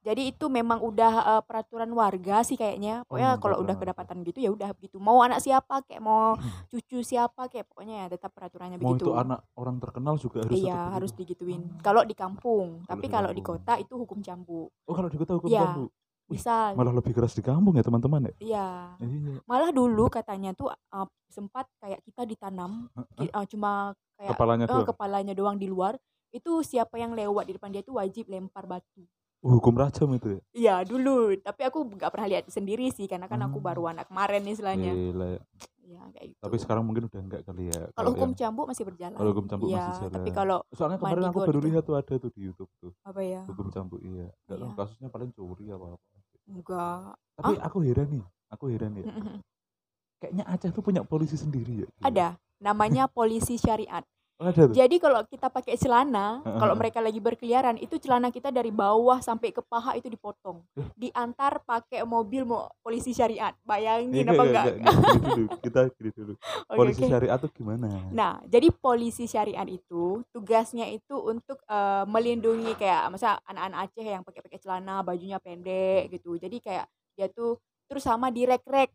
Jadi 0.01 0.33
itu 0.33 0.49
memang 0.49 0.81
udah 0.81 1.13
eh, 1.37 1.43
peraturan 1.45 1.93
warga 1.93 2.41
sih 2.41 2.57
kayaknya. 2.57 3.05
Oh, 3.05 3.17
Pokoknya 3.17 3.37
memang 3.37 3.43
kalau 3.45 3.57
udah 3.61 3.77
kedapatan 3.77 4.25
gitu 4.25 4.39
ya 4.41 4.49
udah 4.49 4.73
begitu. 4.73 4.97
Mau 4.97 5.21
anak 5.21 5.45
siapa 5.45 5.85
kayak 5.85 6.01
mau 6.01 6.41
cucu 6.73 7.05
siapa 7.05 7.53
kayak 7.53 7.69
pokoknya 7.69 7.95
ya 8.05 8.07
tetap 8.09 8.33
peraturannya 8.33 8.81
Mau 8.81 8.97
begitu. 8.97 9.13
itu 9.13 9.13
anak 9.13 9.45
orang 9.61 9.77
terkenal 9.77 10.17
juga 10.17 10.41
harus 10.41 10.57
Iya, 10.57 10.81
harus 10.97 11.13
digituin. 11.13 11.69
Kalau 11.85 12.01
di 12.09 12.17
kampung, 12.17 12.81
Kalau 12.81 12.89
tapi 12.97 13.07
di 13.07 13.13
kalau 13.13 13.31
di 13.37 13.43
kota 13.45 13.77
itu 13.77 13.93
hukum 13.93 14.25
cambuk. 14.25 14.73
Oh, 14.89 14.95
kalau 14.97 15.09
di 15.13 15.19
kota 15.21 15.37
hukum 15.37 15.53
Iya. 15.53 15.69
cambuk. 15.69 15.91
Bisa. 16.31 16.71
Malah 16.73 16.95
lebih 16.95 17.11
keras 17.11 17.35
di 17.35 17.43
kampung 17.43 17.75
ya, 17.75 17.83
teman-teman 17.83 18.31
ya? 18.31 18.33
Iya. 18.39 18.69
Iya. 18.99 19.43
Malah 19.45 19.71
dulu 19.71 20.07
katanya 20.07 20.51
tuh 20.53 20.71
uh, 20.71 21.07
sempat 21.27 21.67
kayak 21.77 22.01
kita 22.03 22.23
ditanam 22.23 22.87
uh, 22.95 23.45
cuma 23.45 23.91
kayak 24.15 24.31
Kepalanya 24.31 24.65
eh, 24.65 24.71
doang. 24.71 24.87
kepalanya 24.87 25.35
doang 25.35 25.57
di 25.57 25.67
luar. 25.67 25.99
Itu 26.31 26.63
siapa 26.63 26.95
yang 26.95 27.13
lewat 27.13 27.45
di 27.45 27.59
depan 27.59 27.69
dia 27.69 27.83
itu 27.83 27.91
wajib 27.93 28.31
lempar 28.31 28.63
batu. 28.65 29.03
Oh, 29.41 29.57
hukum 29.57 29.73
rajam 29.73 30.07
itu 30.13 30.29
ya? 30.31 30.41
Iya 30.53 30.75
dulu, 30.85 31.33
tapi 31.41 31.65
aku 31.65 31.83
nggak 31.89 32.13
pernah 32.13 32.29
lihat 32.29 32.45
sendiri 32.47 32.87
sih 32.89 33.09
karena 33.09 33.25
kan 33.25 33.41
aku 33.41 33.57
Hmm. 33.57 33.67
baru 33.67 33.83
anak 33.89 34.07
kemarin 34.07 34.45
istilahnya. 34.45 34.93
Gila 34.93 35.27
ya. 35.27 35.41
Iya 35.81 36.03
kayak 36.13 36.27
gitu. 36.29 36.41
Tapi 36.45 36.57
sekarang 36.61 36.83
mungkin 36.85 37.03
udah 37.09 37.19
enggak 37.19 37.43
kali 37.43 37.67
ya. 37.67 37.89
kalau 37.91 38.13
hukum 38.13 38.31
yang- 38.31 38.39
cambuk 38.39 38.67
masih 38.69 38.85
berjalan. 38.85 39.17
kalau 39.17 39.31
hukum 39.33 39.47
cambuk 39.49 39.67
Iya, 39.67 39.81
masih 39.83 39.97
jalan. 39.99 40.15
tapi 40.15 40.31
kalau 40.31 40.59
Soalnya 40.71 40.99
kemarin 41.01 41.25
aku 41.25 41.41
baru 41.43 41.61
lihat 41.65 41.83
tuh 41.83 41.97
ada 41.97 42.15
tuh 42.15 42.31
di 42.31 42.41
YouTube 42.45 42.71
tuh. 42.79 42.93
apa 43.01 43.21
ya? 43.25 43.43
Hukum 43.43 43.67
cambuk 43.73 44.01
iya. 44.01 44.29
Enggak 44.45 44.57
tahu 44.57 44.69
Iya. 44.69 44.77
kasusnya 44.77 45.09
paling 45.09 45.31
curi 45.33 45.67
apa 45.67 45.87
apa. 45.91 46.07
Enggak. 46.51 47.15
Tapi 47.39 47.55
aku 47.63 47.79
heran 47.87 48.09
nih, 48.11 48.25
aku 48.51 48.65
heran 48.75 48.93
ya. 48.99 49.05
Kayaknya 50.21 50.45
Aceh 50.51 50.71
tuh 50.75 50.85
punya 50.85 51.01
polisi 51.07 51.39
sendiri 51.39 51.87
ya. 51.87 51.89
Ada, 52.05 52.37
namanya 52.61 53.09
polisi 53.09 53.57
syariat. 53.57 54.05
Ada 54.41 54.73
tuh. 54.73 54.75
Jadi 54.75 54.97
kalau 54.97 55.21
kita 55.29 55.53
pakai 55.53 55.77
celana, 55.77 56.41
kalau 56.41 56.73
mereka 56.73 57.05
lagi 57.05 57.21
berkeliaran, 57.21 57.77
itu 57.77 58.01
celana 58.01 58.33
kita 58.33 58.49
dari 58.49 58.73
bawah 58.73 59.21
sampai 59.21 59.53
ke 59.53 59.61
paha 59.61 60.01
itu 60.01 60.09
dipotong. 60.09 60.65
Diantar 60.97 61.61
pakai 61.69 62.01
mobil 62.09 62.49
mau 62.49 62.73
polisi 62.81 63.13
syariat. 63.13 63.53
Bayangin 63.69 64.25
enggak, 64.25 64.33
apa 64.33 64.43
enggak, 64.49 64.65
enggak? 64.65 64.75
enggak, 64.81 64.95
enggak, 64.97 65.13
gini 65.13 65.29
dulu. 65.29 65.47
Kita 65.61 65.81
gini 65.93 66.11
dulu. 66.17 66.33
Oke, 66.73 66.79
Polisi 66.81 67.03
syariat 67.05 67.37
tuh 67.37 67.51
gimana? 67.53 67.89
Nah, 68.09 68.33
jadi 68.49 68.69
polisi 68.73 69.25
syariat 69.29 69.69
itu 69.69 70.25
tugasnya 70.33 70.89
itu 70.89 71.21
untuk 71.21 71.61
eh, 71.69 72.05
melindungi 72.09 72.73
kayak 72.81 73.13
masa 73.13 73.37
anak-anak 73.45 73.93
Aceh 73.93 74.07
yang 74.09 74.25
pakai-pakai 74.25 74.61
celana, 74.61 75.05
bajunya 75.05 75.37
pendek 75.37 76.09
gitu. 76.17 76.41
Jadi 76.41 76.65
kayak 76.65 76.89
dia 77.13 77.29
tuh 77.29 77.61
terus 77.85 78.09
sama 78.09 78.33
di 78.33 78.49
rek-rek. 78.49 78.89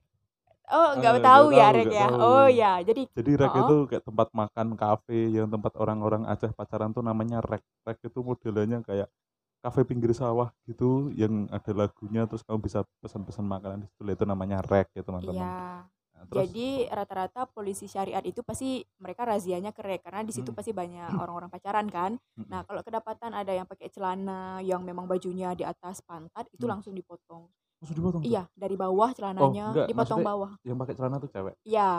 Oh, 0.71 0.89
nggak 0.97 1.13
Ah, 1.13 1.21
tahu 1.21 1.45
ya 1.53 1.67
tahu, 1.67 1.75
rek 1.77 1.89
ya. 1.93 2.05
tahu. 2.09 2.21
Oh 2.21 2.47
ya, 2.49 2.81
jadi 2.87 3.01
Jadi 3.17 3.31
rek 3.41 3.53
Oh. 3.55 3.63
itu 3.63 3.75
kayak 3.89 4.03
tempat 4.07 4.27
makan 4.35 4.67
kafe 4.75 5.19
yang 5.31 5.47
tempat 5.53 5.73
orang-orang 5.79 6.23
Aceh 6.27 6.51
pacaran 6.51 6.91
tuh 6.95 7.03
namanya 7.05 7.39
rek. 7.43 7.63
Rek 7.87 7.99
itu 8.07 8.19
modelnya 8.25 8.79
kayak 8.83 9.07
kafe 9.63 9.81
pinggir 9.89 10.11
sawah 10.15 10.49
gitu 10.69 11.11
yang 11.15 11.47
ada 11.51 11.71
lagunya 11.75 12.23
terus 12.29 12.43
kamu 12.47 12.59
bisa 12.67 12.79
pesan-pesan 13.03 13.45
makanan 13.47 13.77
di 13.83 13.87
situ 13.91 14.01
itu 14.07 14.25
namanya 14.27 14.57
rek 14.63 14.87
ya 14.97 15.03
teman-teman. 15.05 15.49
iya. 15.49 15.85
Nah, 16.15 16.25
terus 16.31 16.49
Jadi 16.49 16.89
rata-rata 16.91 17.41
polisi 17.47 17.85
syariat 17.87 18.19
itu 18.25 18.41
pasti 18.43 18.83
mereka 18.99 19.23
razianya 19.23 19.71
kerek 19.71 20.03
karena 20.03 20.21
di 20.27 20.33
situ 20.35 20.49
Hmm. 20.49 20.57
pasti 20.57 20.71
banyak 20.75 21.15
orang-orang 21.21 21.47
pacaran 21.53 21.87
kan. 21.87 22.11
Mm-mm. 22.37 22.49
Nah, 22.51 22.61
kalau 22.67 22.81
kedapatan 22.83 23.31
ada 23.31 23.53
yang 23.55 23.63
pakai 23.69 23.87
celana 23.93 24.59
yang 24.59 24.81
memang 24.83 25.05
bajunya 25.07 25.53
di 25.55 25.63
atas 25.63 26.01
pantat 26.03 26.45
itu 26.51 26.65
Hmm. 26.65 26.69
langsung 26.69 26.91
dipotong. 26.97 27.47
Terus 27.79 27.91
dipotong 27.91 28.21
tuh? 28.23 28.29
Iya, 28.31 28.43
dari 28.55 28.75
bawah 28.75 29.09
celananya 29.11 29.65
enggak, 29.71 29.87
dipotong 29.91 30.21
bawah. 30.23 30.51
Yang 30.63 30.77
pakai 30.81 30.93
celana 30.95 31.15
tuh 31.19 31.29
cewek. 31.29 31.55
Iya, 31.67 31.91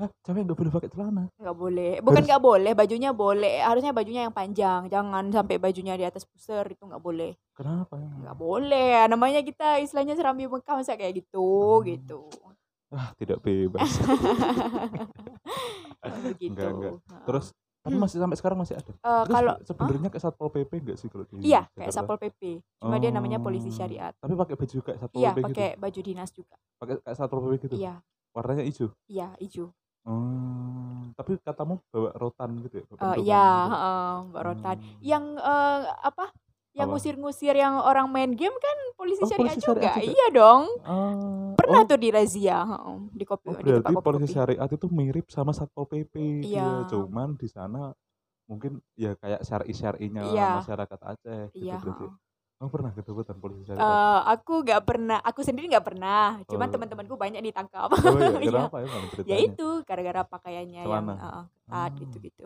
Hah, 0.00 0.08
cewek 0.24 0.48
nggak 0.48 0.56
boleh 0.56 0.72
pakai 0.72 0.88
celana? 0.88 1.22
nggak 1.36 1.56
boleh. 1.60 1.92
Bukan 2.00 2.22
nggak 2.24 2.40
boleh, 2.40 2.72
bajunya 2.72 3.10
boleh. 3.12 3.60
Harusnya 3.60 3.92
bajunya 3.92 4.24
yang 4.24 4.32
panjang. 4.32 4.88
Jangan 4.88 5.28
sampai 5.28 5.60
bajunya 5.60 5.92
di 5.92 6.08
atas 6.08 6.24
pusar 6.24 6.64
itu 6.72 6.80
nggak 6.88 7.04
boleh. 7.04 7.36
Kenapa? 7.52 8.00
Nggak 8.00 8.36
boleh. 8.40 9.04
Namanya 9.12 9.44
kita 9.44 9.76
istilahnya 9.76 10.16
serambi 10.16 10.48
Mekah 10.48 10.80
masa 10.80 10.96
kayak 10.96 11.20
gitu, 11.20 11.44
Hmm. 11.44 11.84
gitu. 11.84 12.20
Ah, 12.88 13.12
tidak 13.20 13.44
bebas. 13.44 13.84
Begitu. 16.32 16.48
Enggak, 16.56 16.70
enggak. 16.72 16.92
Heeh. 16.96 17.24
Terus 17.28 17.46
tapi 17.80 17.96
Hmm. 17.96 18.02
masih 18.04 18.18
sampai 18.20 18.36
sekarang 18.36 18.58
masih 18.58 18.76
ada. 18.76 18.92
Itu 18.92 19.32
kalau 19.32 19.52
se- 19.56 19.64
sebenarnya 19.66 20.08
kayak 20.08 20.22
satpol 20.22 20.48
pp 20.50 20.72
enggak 20.76 20.96
sih 20.96 21.08
kalau 21.08 21.24
di 21.24 21.34
Iya, 21.42 21.64
kayak 21.66 21.88
Jakarta? 21.88 21.96
Satpol 21.96 22.18
PP. 22.18 22.42
Cuma 22.76 22.96
dia 22.96 23.10
namanya 23.10 23.38
polisi 23.38 23.68
Oh, 23.68 23.74
syariat. 23.74 24.12
Tapi 24.14 24.34
pakai 24.34 24.54
baju 24.54 24.76
kayak 24.78 24.98
satpol 25.00 25.18
Iya, 25.18 25.30
pp 25.30 25.38
gitu. 25.38 25.48
pakai 25.50 25.68
baju 25.76 26.00
dinas 26.00 26.30
juga. 26.30 26.54
Pakai 26.76 26.94
kayak 26.98 27.16
satpol 27.16 27.38
pp 27.42 27.54
gitu. 27.62 27.74
Iya, 27.74 27.94
Warnanya 28.30 28.62
hijau. 28.62 28.88
iya, 29.06 29.28
hijau. 29.36 29.66
Oh, 30.02 31.04
tapi 31.14 31.36
katamu 31.38 31.76
bawa 31.86 32.10
rotan 32.14 32.48
gitu 32.58 32.74
ya? 32.74 32.84
bawa 32.86 32.96
pentungan 32.96 33.20
iya, 33.22 33.44
gitu. 33.44 33.68
heeh, 33.70 34.12
Mbak 34.26 34.42
Rotan. 34.42 34.76
Hmm. 34.76 35.00
Yang 35.02 35.24
eh, 35.38 35.78
apa? 36.02 36.24
Yang 36.70 36.86
Apa? 36.86 36.92
ngusir-ngusir 36.94 37.54
yang 37.58 37.82
orang 37.82 38.06
main 38.06 38.30
game 38.30 38.54
kan 38.54 38.78
polisi 38.94 39.18
Oh, 39.22 39.26
syariat 39.26 39.58
polisi 39.58 39.66
juga. 39.66 39.90
juga? 39.90 39.92
Iya 39.98 40.26
dong. 40.30 40.62
Ah, 40.86 41.50
Pernah 41.58 41.80
oh, 41.82 41.88
tuh 41.90 41.98
di 41.98 42.08
razia, 42.14 42.58
heeh, 42.62 42.96
di 43.10 43.24
kopi 43.26 43.46
oh, 43.50 43.58
di 43.58 43.70
tempat 43.74 43.82
berarti 43.82 43.98
polisi 44.06 44.22
kopi-kopi. 44.30 44.36
syariat 44.38 44.70
itu 44.70 44.86
mirip 44.88 45.26
sama 45.34 45.50
satpol 45.50 45.84
pp 45.84 46.14
dia. 46.46 46.62
Iya. 46.62 46.86
Cuman 46.86 47.34
di 47.34 47.48
sana 47.50 47.90
mungkin 48.46 48.78
ya 48.94 49.18
kayak 49.18 49.42
syari 49.42 49.74
syarinya 49.74 50.22
Iya. 50.22 50.50
masyarakat 50.62 50.98
Aceh 51.02 51.42
gitu 51.54 51.66
Iya, 51.66 51.76
berarti. 51.82 52.06
Oh 52.60 52.68
pernah 52.68 52.92
ketemuan 52.92 53.38
polisi 53.40 53.62
syariat? 53.66 53.82
Eh, 53.88 54.20
aku 54.30 54.52
nggak 54.62 54.82
pernah, 54.84 55.18
aku 55.24 55.40
sendiri 55.40 55.66
nggak 55.74 55.86
pernah. 55.90 56.38
Cuman 56.46 56.68
Oh. 56.68 56.72
teman-temanku 56.76 57.14
banyak 57.16 57.40
ditangkap. 57.40 57.88
oh 57.88 57.98
iya, 57.98 58.30
Iya. 58.46 58.50
kenapa 58.52 58.76
ya 58.78 58.88
Ya 59.26 59.36
itu 59.42 59.68
gara-gara 59.82 60.22
pakaiannya 60.22 60.84
yang 60.84 60.86
Celana. 60.86 61.14
heeh, 61.18 61.44
ketat 61.50 61.90
Ah. 61.90 61.98
gitu-gitu. 61.98 62.42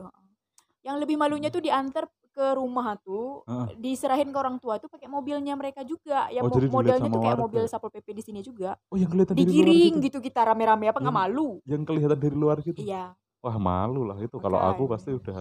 Yang 0.81 0.97
lebih 1.03 1.17
malunya 1.21 1.49
tuh 1.51 1.61
diantar 1.61 2.09
ke 2.35 2.47
rumah 2.53 2.99
tuh, 2.99 3.47
Heeh. 3.47 3.79
diserahin 3.79 4.29
ke 4.29 4.37
orang 4.37 4.59
tua 4.59 4.77
tuh 4.77 4.90
pakai 4.90 5.07
mobilnya 5.07 5.55
mereka 5.55 5.81
juga. 5.81 6.27
Yang 6.29 6.42
Oh, 6.42 6.49
mo- 6.51 6.55
jadi 6.55 6.66
dilihat 6.66 6.75
modelnya 6.77 7.01
sama 7.01 7.14
tuh 7.14 7.20
kayak 7.23 7.31
warga. 7.33 7.44
mobil 7.47 7.62
Satpol 7.64 7.90
PP 7.90 8.07
di 8.11 8.23
sini 8.23 8.40
juga. 8.42 8.70
Oh 8.90 8.99
yang 8.99 9.07
kelihatan 9.07 9.33
dari 9.33 9.40
luar 9.40 9.55
Digiring 9.55 9.94
gitu? 9.94 10.05
gitu 10.05 10.18
kita 10.20 10.40
rame-rame 10.42 10.90
apa 10.90 10.99
nggak 10.99 11.14
malu? 11.16 11.62
Yang 11.62 11.83
kelihatan 11.87 12.18
dari 12.18 12.35
luar 12.35 12.57
gitu? 12.61 12.79
Iya, 12.83 13.14
Wah 13.38 13.57
malu 13.57 14.03
lah 14.03 14.18
itu. 14.18 14.37
Kalau 14.37 14.59
aku 14.59 14.85
Makanya. 14.85 14.92
pasti 14.92 15.11
udah 15.12 15.37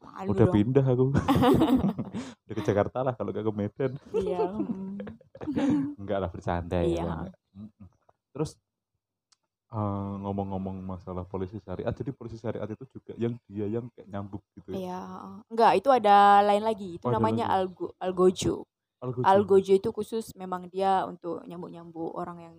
malu 0.00 0.28
udah 0.30 0.46
dong. 0.46 0.54
pindah 0.56 0.86
aku. 0.86 1.04
udah 2.48 2.54
ke 2.54 2.62
Jakarta 2.62 2.98
lah 3.02 3.12
kalau 3.12 3.28
gak 3.28 3.44
ke 3.44 3.52
Medan. 3.52 3.92
Iya. 4.14 4.40
mm. 4.56 4.98
Enggak 6.00 6.18
lah 6.18 6.30
bercanda 6.30 6.78
ya. 6.78 6.86
Iya. 6.88 7.02
Bang. 7.04 7.26
Mm-mm. 7.52 7.86
Terus 8.30 8.50
eh, 9.68 10.12
ngomong-ngomong 10.24 10.76
masalah 10.80 11.24
polisi 11.24 11.60
syariat, 11.60 11.92
jadi 11.92 12.10
polisi 12.10 12.36
syariat 12.36 12.64
itu 12.64 12.84
juga 12.88 13.12
yang 13.16 13.36
dia 13.44 13.66
yang 13.68 13.84
kayak 13.92 14.08
nyambuk 14.08 14.40
gitu 14.56 14.72
ya. 14.72 14.78
Iya, 14.80 15.00
enggak, 15.48 15.72
itu 15.76 15.88
ada 15.92 16.16
lain 16.42 16.64
lagi. 16.64 16.88
Itu 16.96 17.06
Oh, 17.06 17.12
namanya 17.12 17.44
lagi. 17.46 17.56
algo 17.68 17.86
algojo. 18.00 18.56
Algojo. 18.98 19.22
Algojo 19.22 19.72
itu 19.78 19.88
khusus 19.94 20.34
memang 20.34 20.66
dia 20.66 21.06
untuk 21.06 21.46
nyambuk-nyambuk 21.46 22.18
orang 22.18 22.50
yang 22.50 22.56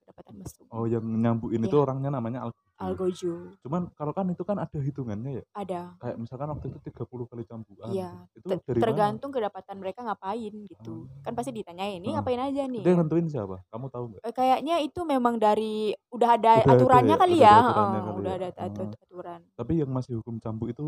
kedapatan 0.00 0.34
mesum. 0.40 0.64
Oh 0.72 0.88
yang 0.88 1.04
nyambukin 1.04 1.60
itu 1.60 1.76
Iya. 1.76 1.84
orangnya 1.84 2.08
namanya 2.08 2.48
algojo. 2.48 2.71
Algojo. 2.84 3.32
Cuman 3.60 3.82
kalau 3.92 4.10
kan 4.10 4.26
itu 4.26 4.42
kan 4.42 4.56
ada 4.56 4.74
hitungannya 4.74 5.30
ya. 5.38 5.44
Ada. 5.52 5.80
Kayak 5.96 6.16
misalkan 6.18 6.48
waktu 6.50 6.66
itu 6.68 6.78
30 6.82 7.02
kali 7.26 7.42
cambukan. 7.44 7.86
Iya. 7.88 8.10
gitu. 8.32 8.38
Itu 8.38 8.46
Ter- 8.48 8.62
dari 8.64 8.76
mana? 8.76 8.84
tergantung 8.84 9.30
kedapatan 9.30 9.76
mereka 9.76 10.00
ngapain 10.02 10.54
gitu. 10.64 10.94
Oh. 11.04 11.20
Kan 11.20 11.32
pasti 11.32 11.50
ditanyain, 11.50 11.96
ini 11.96 12.04
Heeh. 12.04 12.14
ngapain 12.14 12.40
aja 12.40 12.62
nih? 12.64 12.82
Yang 12.82 12.96
nentuin 12.98 13.26
siapa? 13.26 13.56
Kamu 13.68 13.86
tahu 13.88 14.04
nggak? 14.10 14.22
Eh, 14.22 14.34
kayaknya 14.34 14.76
itu 14.78 15.00
memang 15.02 15.34
dari 15.36 15.74
udah 16.08 16.30
ada 16.32 16.52
Udah 16.54 16.64
ada 16.64 16.72
aturannya 16.74 17.14
ya? 17.14 17.20
kali 17.20 17.34
Udah 17.34 17.42
ya. 17.42 17.52
ada 17.52 17.62
aturannya 17.62 17.92
heeh, 17.92 18.02
kali 18.04 18.18
udah 18.18 18.32
ya? 18.32 18.38
ada 18.38 18.48
atu- 18.60 18.82
Oh. 18.82 19.02
aturan. 19.02 19.40
Tapi 19.52 19.72
yang 19.76 19.90
masih 19.90 20.12
hukum 20.18 20.34
cambuk 20.36 20.68
itu 20.68 20.86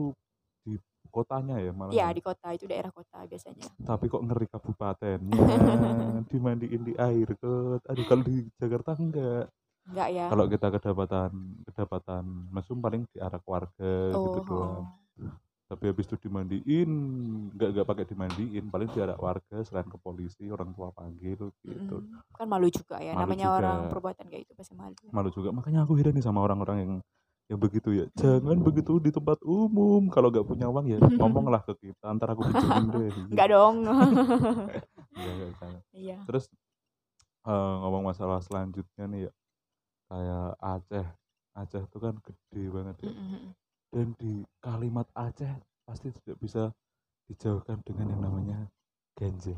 di 0.61 0.75
kotanya 1.07 1.61
ya 1.61 1.71
malah. 1.71 1.93
Iya, 1.93 2.09
di 2.11 2.21
kota 2.21 2.49
itu 2.51 2.65
daerah 2.65 2.89
kota 2.89 3.23
biasanya. 3.23 3.69
Tapi 3.79 4.05
kok 4.09 4.19
ngeri 4.19 4.47
kabupatennya 4.49 5.37
dimandiin 6.33 6.83
di 6.83 6.95
air 6.97 7.29
kot. 7.37 7.85
Aduh 7.85 8.05
kalau 8.05 8.23
di 8.23 8.49
Jakarta 8.57 8.97
enggak. 8.97 9.47
Enggak 9.85 10.09
ya? 10.11 10.25
Kalau 10.33 10.45
kita 10.49 10.67
kedapatan 10.73 11.31
kedapatan 11.69 12.25
mesum 12.51 12.79
paling 12.81 13.05
di 13.13 13.19
arah 13.21 13.41
keluarga 13.43 13.93
gitu 14.17 14.39
Oh, 14.41 14.47
doang. 14.49 14.85
heeh. 15.21 15.33
Tapi 15.65 15.85
habis 15.89 16.05
itu 16.07 16.17
dimandiin 16.29 16.91
nggak 17.57 17.69
nggak 17.73 17.87
pakai 17.89 18.05
dimandiin 18.05 18.65
paling 18.69 18.89
diarak 18.93 19.17
warga 19.17 19.57
selain 19.65 19.89
ke 19.89 19.97
polisi 19.97 20.45
orang 20.53 20.71
tua 20.77 20.93
panggil 20.93 21.41
gitu. 21.65 21.97
Mm, 22.05 22.21
kan 22.37 22.47
malu 22.47 22.69
juga 22.69 23.01
ya 23.01 23.17
Malu 23.17 23.23
namanya 23.25 23.47
orang 23.57 23.79
juga. 23.81 23.91
perbuatan 23.97 24.25
kayak 24.29 24.43
itu 24.45 24.53
pasti 24.53 24.73
malu. 24.77 24.95
Malu 25.09 25.29
juga. 25.33 25.49
Makanya 25.57 25.89
aku 25.89 25.97
heran 25.97 26.13
nih 26.17 26.25
sama 26.25 26.45
orang-orang 26.45 26.77
yang 26.85 26.93
yang 27.49 27.61
begitu 27.61 27.89
ya. 27.97 28.05
Jangan 28.17 28.61
begitu 28.61 28.93
di 29.01 29.09
tempat 29.13 29.41
umum. 29.45 30.09
Kalau 30.13 30.29
nggak 30.33 30.45
punya 30.49 30.69
uang 30.69 30.85
ya 30.89 30.99
ngomonglah 31.21 31.65
ke 31.65 31.73
kita. 31.81 32.13
Antar 32.13 32.37
aku 32.37 32.45
pinjemin 32.45 32.85
deh. 32.93 33.09
Enggak 33.33 33.49
dong. 33.53 33.77
Jangan. 35.17 35.73
iya. 35.97 36.17
Terus 36.29 36.45
eh, 37.49 37.75
ngomong 37.81 38.05
masalah 38.13 38.41
selanjutnya 38.45 39.05
nih 39.09 39.21
ya 39.29 39.33
kayak 40.11 40.47
Aceh 40.61 41.07
Aceh 41.61 41.83
itu 41.89 41.99
kan 42.05 42.15
gede 42.27 42.63
banget 42.77 42.97
ya 43.09 43.13
dan 43.95 44.07
di 44.21 44.45
kalimat 44.65 45.07
Aceh 45.17 45.55
pasti 45.87 46.09
tidak 46.23 46.37
bisa 46.43 46.63
dijauhkan 47.31 47.81
dengan 47.87 48.07
yang 48.15 48.23
namanya 48.25 48.59
ganja 49.19 49.57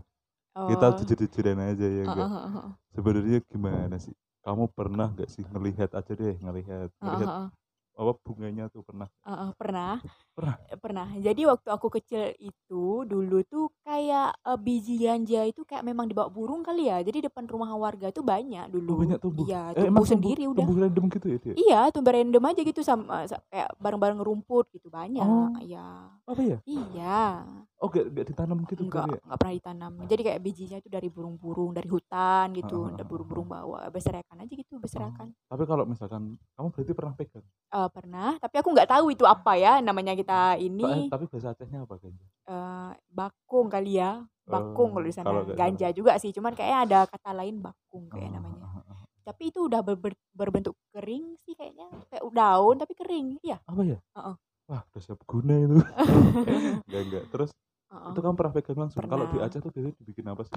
kita 0.69 0.87
Oh. 0.87 0.99
jujur-jujuran 0.99 1.59
aja 1.63 1.87
ya 1.89 2.05
enggak 2.11 2.31
heeh, 2.31 2.53
heeh. 2.55 2.73
sebenarnya 2.97 3.39
gimana 3.51 3.97
sih 4.03 4.15
kamu 4.47 4.65
pernah 4.75 5.13
nggak 5.15 5.31
sih 5.31 5.45
ngelihat 5.49 5.91
aja 5.99 6.13
deh 6.17 6.37
ngelihat 6.45 6.91
ngelihat 7.05 7.31
heeh. 7.31 7.51
Apa 7.97 8.13
bunganya 8.21 8.69
tuh 8.69 8.85
pernah? 8.85 9.09
Heeh, 9.25 9.51
pernah. 9.57 9.97
Pernah? 10.37 10.57
Eh, 10.69 10.77
pernah. 10.77 11.09
Jadi 11.17 11.49
waktu 11.49 11.69
aku 11.73 11.89
kecil 11.89 12.37
itu 12.37 13.09
dulu 13.09 13.41
tuh 13.49 13.73
kayak 13.81 14.37
eh, 14.37 14.59
biji 14.61 15.01
ganja 15.01 15.49
itu 15.49 15.65
kayak 15.65 15.81
memang 15.81 16.05
dibawa 16.05 16.29
burung 16.29 16.61
kali 16.61 16.93
ya. 16.93 17.01
Jadi 17.01 17.25
depan 17.25 17.49
rumah 17.49 17.73
warga 17.73 18.13
tuh 18.13 18.21
banyak 18.21 18.69
oh, 18.69 18.75
dulu 18.77 18.93
banyak 19.09 19.19
tumbuh? 19.19 19.45
Iya 19.49 19.73
eh, 19.73 19.73
tumbuh 19.73 19.89
emang 19.89 20.05
tumbuh, 20.05 20.13
sendiri 20.13 20.45
udah. 20.45 20.61
tumbuh 20.61 20.77
random 20.85 21.05
gitu 21.09 21.27
ya 21.27 21.39
dia 21.41 21.55
iya 21.57 21.81
tumbuh 21.89 22.13
random 22.13 22.45
aja 22.45 22.61
gitu 22.61 22.81
sama 22.85 23.25
sa- 23.25 23.45
kayak 23.49 23.69
bareng-bareng 23.81 24.21
rumput 24.21 24.69
gitu 24.77 24.93
banyak. 24.93 25.25
Oh. 25.25 25.57
iya. 25.65 26.13
apa 26.29 26.43
ya? 26.45 26.59
Iya. 26.69 27.49
Oh 27.81 27.89
gak, 27.93 28.09
gak 28.13 28.27
ditanam 28.33 28.59
gitu 28.69 28.89
enggak 28.89 29.05
kali 29.09 29.17
ya? 29.17 29.21
enggak 29.25 29.39
pernah 29.41 29.55
ditanam. 29.57 29.93
Jadi 30.05 30.23
kayak 30.25 30.41
bijinya 30.45 30.77
itu 30.85 30.89
dari 30.93 31.09
burung-burung 31.09 31.71
dari 31.73 31.89
hutan 31.89 32.47
gitu. 32.53 32.89
Ada 32.93 33.01
heeh, 33.01 33.09
burung-burung 33.09 33.49
bawa 33.49 33.89
berserakan 33.89 34.45
aja 34.45 34.53
gitu 34.53 34.77
berserakan. 34.77 35.33
tapi 35.47 35.63
kalau 35.65 35.85
misalkan 35.89 36.37
kamu 36.59 36.69
berarti 36.75 36.93
pernah 36.93 37.15
pegang 37.17 37.47
Eh, 37.87 37.93
pernah 37.93 38.31
tapi 38.37 38.55
aku 38.57 38.69
nggak 38.69 38.91
tahu 38.91 39.07
itu 39.11 39.23
apa 39.23 39.53
ya 39.55 39.79
namanya 39.79 40.13
kita 40.13 40.59
ini. 40.59 41.07
Tapi 41.07 41.25
bahasa 41.27 41.51
Acehnya 41.51 41.83
apa 41.83 41.95
ganja? 41.97 42.27
Eh, 42.45 42.91
bakung 43.09 43.67
kali 43.67 43.97
ya 43.97 44.23
bakung 44.45 44.91
kalau 44.91 45.03
di 45.03 45.11
Eh, 45.11 45.17
sana. 45.17 45.43
ganja 45.53 45.91
juga 45.91 46.15
sih 46.19 46.31
cuman 46.31 46.55
kayaknya 46.55 46.79
ada 46.81 46.99
kata 47.07 47.35
lain 47.35 47.59
bakung 47.59 48.07
kayak 48.07 48.31
Ah, 48.31 48.35
namanya 48.39 48.63
ah. 48.65 49.03
tapi 49.23 49.51
itu 49.51 49.67
udah 49.67 49.83
ber- 49.83 49.99
ber- 49.99 50.23
berbentuk 50.31 50.79
kering 50.91 51.35
sih 51.43 51.55
kayaknya 51.55 51.91
kayak 52.07 52.23
daun 52.31 52.79
tapi 52.79 52.95
kering 52.95 53.43
iya. 53.43 53.59
Apa 53.65 53.83
ya? 53.83 53.99
Heeh. 54.15 54.35
wah 54.67 54.83
udah 54.83 55.03
siap 55.03 55.19
guna 55.27 55.55
itu. 55.57 55.75
Enggak 56.87 57.03
enggak 57.07 57.25
terus 57.31 57.51
Heeh. 57.91 58.11
itu 58.11 58.19
kamu 58.19 58.35
pernah 58.35 58.53
pegang 58.55 58.79
langsung? 58.79 59.03
Kalau 59.03 59.27
di. 59.27 59.37
Aceh 59.39 59.59
tuh 59.59 59.71
biasanya 59.71 59.95
dibikin 59.99 60.27
apa 60.27 60.43
sih? 60.47 60.55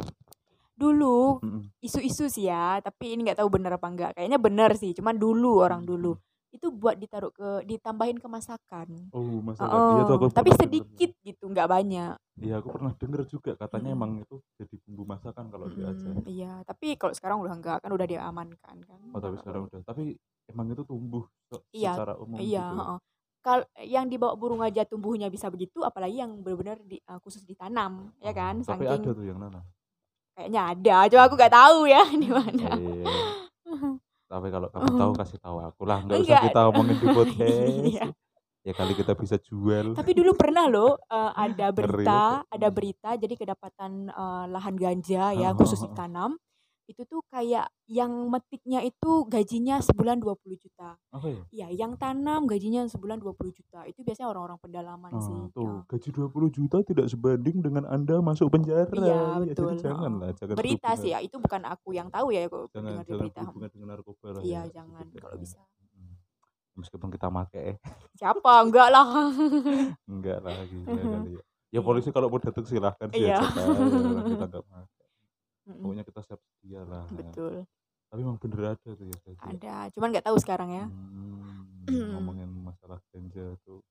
Dulu 0.77 1.41
isu-isu 1.81 2.29
sih 2.29 2.45
ya 2.45 2.77
tapi 2.77 3.11
ini 3.11 3.25
nggak 3.25 3.41
tahu 3.41 3.49
bener 3.49 3.73
apa 3.73 3.87
enggak 3.87 4.11
kayaknya 4.13 4.37
bener 4.37 4.71
sih 4.75 4.93
cuman 4.93 5.15
dulu 5.15 5.59
orang 5.59 5.81
Hmm. 5.81 5.89
dulu 5.89 6.11
itu 6.49 6.67
buat 6.73 6.97
ditaruh 6.97 7.29
ke 7.29 7.61
ditambahin 7.63 8.17
ke 8.17 8.25
masakan 8.25 9.13
oh 9.13 9.39
masalah 9.39 9.93
iya 9.93 10.01
tuh 10.03 10.15
aku 10.17 10.25
tapi 10.33 10.49
pernah 10.49 10.57
denger. 10.57 10.61
sedikit 10.65 11.11
gitu 11.21 11.43
nggak 11.45 11.69
banyak 11.69 12.15
iya 12.39 12.53
aku 12.57 12.67
pernah 12.73 12.93
denger 12.97 13.21
juga 13.29 13.51
katanya 13.53 13.93
Mm-mm. 13.93 13.97
emang 14.01 14.11
itu 14.25 14.35
jadi 14.57 14.75
bumbu 14.81 15.03
masakan 15.05 15.45
kalau 15.47 15.67
di 15.69 15.81
Aceh 15.85 16.09
Mm-mm, 16.09 16.25
iya 16.25 16.53
tapi 16.65 16.97
kalau 16.97 17.13
sekarang 17.13 17.37
udah 17.41 17.53
enggak 17.53 17.77
kan 17.85 17.91
udah 17.93 18.07
diamankan 18.09 18.77
kan 18.81 18.99
oh 19.13 19.21
tapi 19.21 19.35
sekarang 19.37 19.61
udah 19.69 19.81
tapi 19.85 20.03
emang 20.49 20.73
itu 20.73 20.83
tumbuh 20.83 21.25
Iya, 21.69 21.93
secara 21.93 22.13
umum 22.17 22.37
iya 22.41 22.65
gitu 22.65 22.73
ya? 22.73 22.81
heeh. 22.81 22.99
Kal 23.39 23.59
yang 23.87 24.05
dibawa 24.09 24.33
burung 24.35 24.59
aja 24.59 24.83
tumbuhnya 24.83 25.29
bisa 25.29 25.47
begitu 25.47 25.79
apalagi 25.81 26.19
yang 26.19 26.43
benar-benar 26.43 26.77
di, 26.83 26.99
eh, 26.99 27.19
khusus 27.23 27.45
ditanam 27.45 28.11
ya 28.19 28.33
kan 28.33 28.59
Oh, 28.59 28.67
tapi 28.67 28.83
saking 28.89 29.05
ada 29.05 29.09
tuh 29.13 29.25
yang 29.25 29.39
nanam 29.39 29.63
kayaknya 30.35 30.61
ada 30.75 30.95
cuma 31.07 31.23
aku 31.25 31.35
nggak 31.37 31.53
tahu 31.53 31.79
ya 31.87 32.03
di 32.25 32.29
mana 32.29 32.67
Iya. 32.75 33.05
tapi 34.29 34.47
kalau 34.53 34.69
kamu 34.69 34.89
tahu 34.93 35.11
kasih 35.17 35.39
tahu 35.41 35.57
aku 35.57 35.81
lah 35.89 35.99
nggak 36.05 36.21
usah 36.21 36.41
kita 36.45 36.61
omongin 36.69 36.95
di 37.01 37.07
podcast. 37.17 37.73
Iya. 37.81 38.05
ya 38.61 38.73
kali 38.77 38.93
kita 38.93 39.17
bisa 39.17 39.35
jual. 39.41 39.97
Tapi 39.97 40.11
dulu 40.13 40.31
pernah 40.37 40.69
loh 40.69 41.01
eh, 41.09 41.31
ada 41.33 41.67
berita 41.77 42.45
ada 42.45 42.67
berita 42.69 43.09
jadi 43.17 43.33
kedapatan 43.33 44.13
eh, 44.13 44.45
lahan 44.53 44.75
ganja 44.77 45.33
ya 45.33 45.49
khusus 45.57 45.81
ditanam 45.81 46.37
itu 46.89 47.05
tuh 47.05 47.21
kayak 47.27 47.69
yang 47.85 48.09
metiknya 48.27 48.81
itu 48.81 49.23
gajinya 49.23 49.77
sebulan 49.77 50.17
20 50.17 50.57
juta 50.57 50.97
apa 51.07 51.27
ya 51.27 51.41
ya 51.51 51.67
yang 51.71 51.93
tanam 51.95 52.43
gajinya 52.43 52.83
sebulan 52.83 53.21
20 53.21 53.53
juta 53.53 53.85
itu 53.85 54.01
biasanya 54.01 54.25
orang-orang 54.27 54.57
pedalaman 54.57 55.11
Ah, 55.11 55.21
sih 55.21 55.37
tuh 55.51 55.69
Ya. 55.69 55.85
gaji 55.87 56.09
20 56.11 56.49
juta 56.49 56.77
tidak 56.81 57.05
sebanding 57.07 57.61
dengan 57.61 57.85
anda 57.85 58.17
masuk 58.19 58.49
penjara 58.49 58.89
Iya 58.89 59.05
Ya, 59.05 59.21
betul. 59.45 59.69
jadi 59.71 59.85
janganlah 59.85 60.27
heeh. 60.27 60.33
jangan 60.35 60.55
berita 60.57 60.89
sih 60.95 61.09
ya 61.09 61.19
itu 61.19 61.37
bukan 61.37 61.61
aku 61.63 61.93
yang 61.93 62.09
tahu 62.09 62.27
ya 62.29 62.41
kok 62.43 62.67
jangan 62.69 62.89
dengar 62.91 63.05
jangan 63.05 63.21
berita. 63.21 63.69
dengan 63.69 63.87
narkoba 63.87 64.27
lah 64.27 64.41
Iya 64.41 64.49
ya, 64.59 64.61
jangan 64.73 65.05
gitu. 65.07 65.21
kalau 65.21 65.37
bisa. 65.37 65.61
Meskipun 66.73 67.09
kita 67.11 67.27
make 67.27 67.59
eh 67.59 67.77
Siapa? 68.15 68.63
Enggak 68.63 68.87
lah. 68.89 69.05
enggak 70.09 70.39
lah 70.39 70.53
kali 71.13 71.31
ya 71.31 71.41
ya 71.69 71.79
polisi 71.79 72.09
kalau 72.09 72.27
mau 72.27 72.41
datang 72.41 72.65
silahkan 72.65 73.13
sih 73.13 73.21
Iya. 73.21 73.37
aja 73.37 73.45
kita 74.25 74.45
enggak 74.49 74.63
Mm-mm, 75.69 75.81
pokoknya 75.85 76.03
kita 76.09 76.21
siap 76.25 76.39
sedia 76.41 76.81
lah 76.81 77.05
Betul. 77.13 77.69
tapi 78.09 78.19
emang 78.25 78.41
bener 78.41 78.73
ada 78.73 78.89
tuh 78.89 79.05
ya 79.05 79.17
gaji. 79.21 79.45
Ada. 79.53 79.75
Cuman 79.93 80.07
nggak 80.09 80.25
tahu 80.25 80.37
sekarang 80.41 80.69
ya. 80.73 80.85
Hmm, 80.89 81.85
ngomongin 82.17 82.49
masalah 82.65 82.97
ganja 83.13 83.53
tuh 83.61 83.85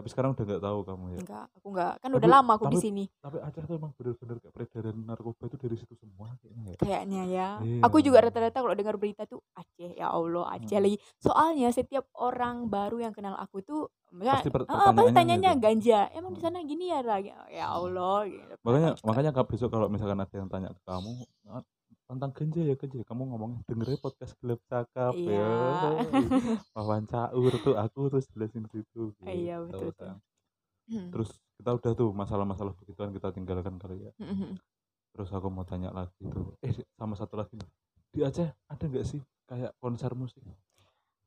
tapi 0.00 0.08
sekarang 0.08 0.30
udah 0.32 0.44
nggak 0.46 0.62
tahu 0.62 0.78
kamu 0.82 1.04
ya 1.06 1.18
Enggak. 1.20 1.46
Aku 1.52 1.66
enggak. 1.68 1.92
Kan 1.94 2.08
Tapi- 2.08 2.18
udah 2.18 2.28
lama 2.32 2.52
aku 2.54 2.64
di 2.66 2.78
sini. 2.78 3.04
tapi 3.18 3.36
Aceh 3.38 3.62
tuh 3.62 3.74
emang 3.76 3.92
bener-bener 3.92 4.36
kayak 4.38 4.52
peredaran 4.52 4.96
narkoba 4.98 5.42
itu 5.44 5.56
dari 5.56 5.76
situ 5.76 5.94
semua 5.94 6.32
kayaknya 6.36 6.64
ya 6.66 6.76
Kayaknya 6.76 7.22
ya. 7.26 7.48
Iya. 7.60 7.80
Aku 7.82 7.96
juga 7.98 8.18
rata-rata 8.20 8.58
kalau 8.58 8.72
dengar 8.72 8.96
berita 8.96 9.22
tuh 9.24 9.44
Aceh. 9.52 9.92
Ya 9.92 10.08
Allah 10.08 10.44
Aceh 10.50 10.72
Hmm. 10.72 10.82
lagi. 10.82 10.96
Soalnya 11.16 11.68
setiap 11.70 12.08
orang 12.14 12.66
baru 12.66 12.96
yang 12.98 13.12
kenal 13.12 13.36
aku 13.36 13.60
tuh 13.60 13.80
misalnya, 14.08 14.40
Pasti 14.40 14.50
per- 14.50 14.64
"Ah, 14.64 14.90
pasti 14.90 14.96
pertanyaannya 14.96 15.14
tanyanya 15.14 15.52
gitu. 15.52 15.62
ganja. 15.62 16.00
Emang 16.10 16.30
di 16.30 16.38
Hmm. 16.38 16.46
sana 16.46 16.58
gini 16.62 16.84
ya 16.88 17.00
lagi. 17.00 17.30
Ya 17.50 17.66
Allah. 17.68 18.16
gitu. 18.24 18.54
makanya 18.60 18.90
makanya 19.02 19.30
besok 19.42 19.68
kalau 19.68 19.86
misalkan 19.86 20.16
ada 20.16 20.32
yang 20.32 20.46
tanya 20.46 20.68
ke 20.68 20.82
kamu 20.82 21.12
"Ah, 21.46 21.62
tentang 22.10 22.30
ganja 22.34 22.60
ya 22.60 22.74
ganja 22.74 23.06
kamu 23.06 23.22
ngomongnya 23.30 23.60
dengerin 23.70 24.00
podcast 24.02 24.34
gelap 24.42 24.58
cakap 24.66 25.14
Iya. 25.14 25.30
ya. 25.30 25.50
Wawancaur 26.74 27.54
tuh 27.62 27.74
aku 27.78 28.00
terus 28.10 28.26
jelasin 28.34 28.66
situ 28.66 29.14
Iya, 29.22 29.62
gitu, 29.62 29.70
betul, 29.70 29.88
betul. 29.94 30.06
Sang. 30.10 30.20
Hmm. 30.90 31.06
terus 31.14 31.30
kita 31.54 31.70
udah 31.70 31.92
tuh 31.94 32.10
masalah-masalah 32.10 32.74
begituan 32.74 33.14
kita 33.14 33.30
tinggalkan 33.30 33.78
kali 33.78 34.10
ya. 34.10 34.12
Terus 35.14 35.30
aku 35.30 35.46
mau 35.46 35.62
tanya 35.62 35.94
lagi 35.94 36.18
tuh 36.26 36.58
eh 36.66 36.74
sama 36.98 37.14
satu 37.14 37.38
lagi 37.38 37.54
nih. 37.54 37.70
Di 38.10 38.20
Aceh 38.26 38.50
ada 38.66 38.84
nggak 38.90 39.06
sih 39.06 39.22
kayak 39.46 39.70
konser 39.78 40.10
musik? 40.18 40.42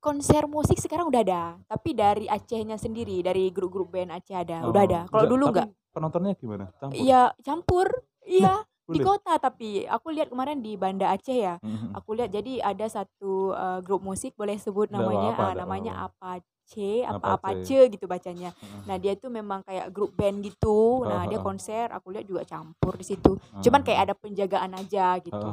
Konser 0.04 0.52
musik 0.52 0.76
sekarang 0.84 1.08
udah 1.08 1.24
ada 1.24 1.44
tapi 1.64 1.96
dari 1.96 2.28
Acehnya 2.28 2.76
sendiri 2.76 3.24
dari 3.24 3.56
grup-grup 3.56 3.88
band 3.88 4.12
Aceh 4.12 4.36
ada. 4.36 4.68
Oh, 4.68 4.76
udah 4.76 4.84
ada. 4.84 5.02
Kalau 5.08 5.32
dulu 5.32 5.48
tapi 5.48 5.56
enggak 5.56 5.70
penontonnya 5.96 6.34
gimana? 6.36 6.66
Campur? 6.76 7.00
Iya 7.00 7.22
campur. 7.40 7.88
Iya 8.28 8.54
di 8.92 9.00
boleh? 9.00 9.06
kota 9.06 9.34
tapi 9.40 9.88
aku 9.88 10.12
lihat 10.12 10.28
kemarin 10.30 10.60
di 10.60 10.76
Banda 10.76 11.16
Aceh 11.16 11.34
ya 11.36 11.56
Mhm. 11.64 11.96
aku 11.96 12.10
lihat 12.20 12.30
jadi 12.36 12.54
ada 12.62 12.86
satu 12.88 13.56
eh, 13.56 13.80
grup 13.86 14.04
musik 14.04 14.36
boleh 14.36 14.60
sebut 14.60 14.92
namanya 14.92 15.32
apa-apa, 15.34 15.44
ah, 15.52 15.54
namanya 15.56 15.94
apa-apa. 15.96 16.44
Apache 16.44 17.04
apa 17.04 17.28
Apache. 17.36 17.60
Apache 17.64 17.80
gitu 17.92 18.06
bacanya 18.08 18.50
Mhm. 18.56 18.84
nah 18.88 18.96
dia 19.00 19.12
itu 19.16 19.28
memang 19.28 19.64
kayak 19.68 19.88
grup 19.92 20.12
band 20.16 20.44
gitu 20.44 21.04
nah 21.08 21.24
Ah, 21.24 21.26
dia 21.28 21.40
konser 21.40 21.88
aku 21.92 22.08
lihat 22.16 22.26
juga 22.28 22.44
campur 22.48 22.94
di 23.00 23.06
situ 23.08 23.36
cuman 23.64 23.82
kayak 23.84 24.02
ada 24.12 24.16
penjagaan 24.16 24.72
aja 24.76 25.20
gitu. 25.24 25.48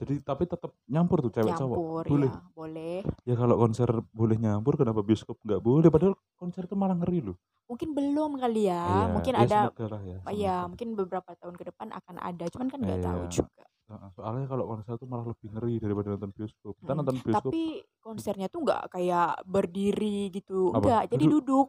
Jadi 0.00 0.14
tapi 0.26 0.42
tetap 0.44 0.70
nyampur 0.86 1.18
tuh 1.22 1.32
cewek 1.32 1.54
cowok 1.54 1.76
campur 1.78 2.04
boleh 2.04 2.30
ya 2.30 2.40
boleh 2.52 2.98
ya 3.24 3.34
kalau 3.38 3.54
konser 3.56 3.88
boleh 4.10 4.36
nyampur 4.36 4.74
kenapa 4.74 5.00
bioskop 5.00 5.38
nggak 5.40 5.62
boleh 5.62 5.88
padahal 5.88 6.14
konser 6.34 6.66
itu 6.66 6.74
malah 6.74 6.96
ngeri 6.98 7.20
loh 7.30 7.36
mungkin 7.64 7.96
belum 7.96 8.30
kali 8.36 8.68
ya 8.68 8.82
Iya, 8.84 9.06
mungkin 9.08 9.34
ya 9.34 9.42
ada 9.48 9.60
semoga 9.64 9.86
lah 9.88 10.02
ya 10.04 10.16
Iya, 10.24 10.54
semoga. 10.56 10.68
mungkin 10.68 10.88
beberapa 10.96 11.30
tahun 11.40 11.54
ke 11.56 11.64
depan 11.72 11.88
akan 11.92 12.16
ada, 12.20 12.44
cuman 12.52 12.68
kan 12.68 12.80
nggak 12.80 13.00
tahu 13.04 13.22
Iya. 13.24 13.32
juga. 13.32 13.64
Heeh, 13.84 14.08
soalnya 14.16 14.46
kalau 14.48 14.64
konser 14.64 14.92
itu 14.96 15.04
malah 15.04 15.26
lebih 15.28 15.48
ngeri 15.52 15.74
daripada 15.76 16.08
nonton 16.16 16.30
bioskop 16.32 16.72
kita 16.80 16.92
Mm, 16.92 16.98
nonton 17.00 17.16
bioskop 17.20 17.52
Tapi 17.52 17.62
konsernya 18.00 18.48
tuh 18.48 18.60
nggak 18.64 18.82
kayak 18.88 19.30
berdiri 19.44 20.32
gitu, 20.32 20.72
Apa? 20.72 20.80
enggak. 20.80 21.02
Jadi 21.12 21.24
duduk. 21.24 21.40
Duduk? 21.44 21.68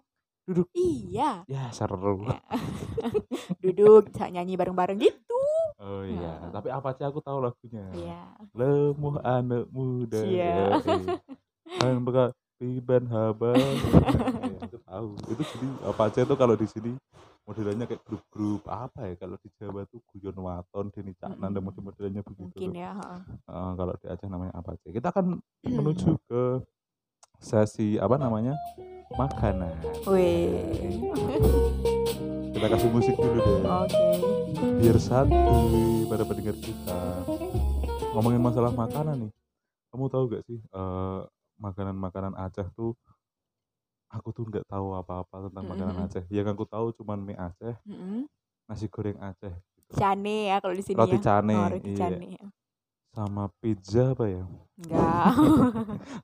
Iya, 0.75 1.41
ya 1.49 1.63
seru 1.73 2.21
Ya. 2.29 2.38
duduk 3.63 4.13
bisa 4.13 4.29
nyanyi 4.29 4.53
bareng-bareng 4.53 5.01
gitu. 5.01 5.39
oh 5.81 6.01
iya 6.05 6.38
Heeh. 6.38 6.51
tapi 6.53 6.69
apa 6.69 6.89
sih 6.93 7.03
aku 7.03 7.19
tahu 7.19 7.41
lagunya 7.41 7.86
Iya. 7.91 8.21
lemuh 8.53 9.17
anak 9.25 9.65
muda 9.73 10.21
Iya. 10.38 10.77
kan 11.75 11.97
bekas 12.05 12.31
piban 12.55 13.03
haba 13.12 13.51
ya, 13.51 14.63
itu 14.63 14.77
tahu 14.79 15.10
itu 15.27 15.43
jadi 15.43 15.67
apa 15.91 16.01
aja 16.08 16.21
tuh 16.23 16.38
kalau 16.39 16.55
di 16.55 16.67
sini 16.71 16.95
modelannya 17.43 17.86
kayak 17.86 18.01
grup-grup 18.08 18.63
apa 18.71 19.12
ya 19.12 19.13
kalau 19.19 19.36
di 19.43 19.49
Jawa 19.60 19.84
tuh 19.91 19.99
guyon 20.13 20.38
waton 20.39 20.88
Deni 20.95 21.12
Caknan 21.19 21.51
dan 21.51 21.60
Mm-mm. 21.60 21.67
model-modelannya 21.67 22.21
begitu 22.23 22.58
Mungkin 22.63 22.71
ya. 22.79 22.93
heeh. 22.95 23.21
Eh, 23.51 23.71
kalau 23.75 23.93
di 23.99 24.05
Aceh 24.08 24.27
namanya 24.31 24.53
apa 24.55 24.69
aja 24.77 24.88
kita 24.88 25.08
akan 25.12 25.25
menuju 25.77 26.15
ke 26.29 26.41
sesi 27.38 27.99
apa 27.99 28.15
namanya 28.15 28.55
makanan. 29.13 29.73
Wih. 30.05 30.49
Kita 32.51 32.67
kasih 32.67 32.89
musik 32.89 33.13
dulu 33.13 33.37
deh. 33.37 33.61
Oke. 33.61 34.05
Biar 34.81 34.97
santuy 34.97 35.77
pada 36.05 36.23
pendengar 36.23 36.57
kita. 36.57 36.99
Ngomongin 38.11 38.41
masalah 38.41 38.71
makanan 38.71 39.27
nih. 39.27 39.31
Kamu 39.91 40.09
tahu 40.09 40.23
gak 40.29 40.43
sih 40.43 40.59
eh, 40.59 41.19
makanan-makanan 41.55 42.35
Aceh 42.35 42.67
tuh 42.73 42.91
aku 44.05 44.31
tuh 44.31 44.47
nggak 44.47 44.67
tahu 44.67 44.95
apa-apa 44.95 45.47
tentang 45.47 45.65
makanan 45.65 45.95
Mm-mm. 45.95 46.07
Aceh. 46.07 46.23
Yang 46.27 46.47
aku 46.51 46.63
tahu 46.65 46.87
cuman 46.95 47.19
mie 47.19 47.35
Aceh, 47.35 47.75
Mm-mm. 47.83 48.27
nasi 48.65 48.87
goreng 48.87 49.19
Aceh 49.19 49.51
gitu. 49.51 49.91
Cane 49.95 50.51
ya 50.51 50.57
kalau 50.59 50.71
di 50.71 50.83
sini 50.83 50.95
Roti 50.95 51.19
ya. 51.19 51.23
cane, 51.23 51.55
Oh, 51.55 51.67
roti 51.69 51.91
iya. 51.91 51.99
cane. 51.99 52.29
Sama 53.11 53.47
pizza 53.59 54.11
apa 54.11 54.25
ya? 54.27 54.43
Enggak. 54.75 55.31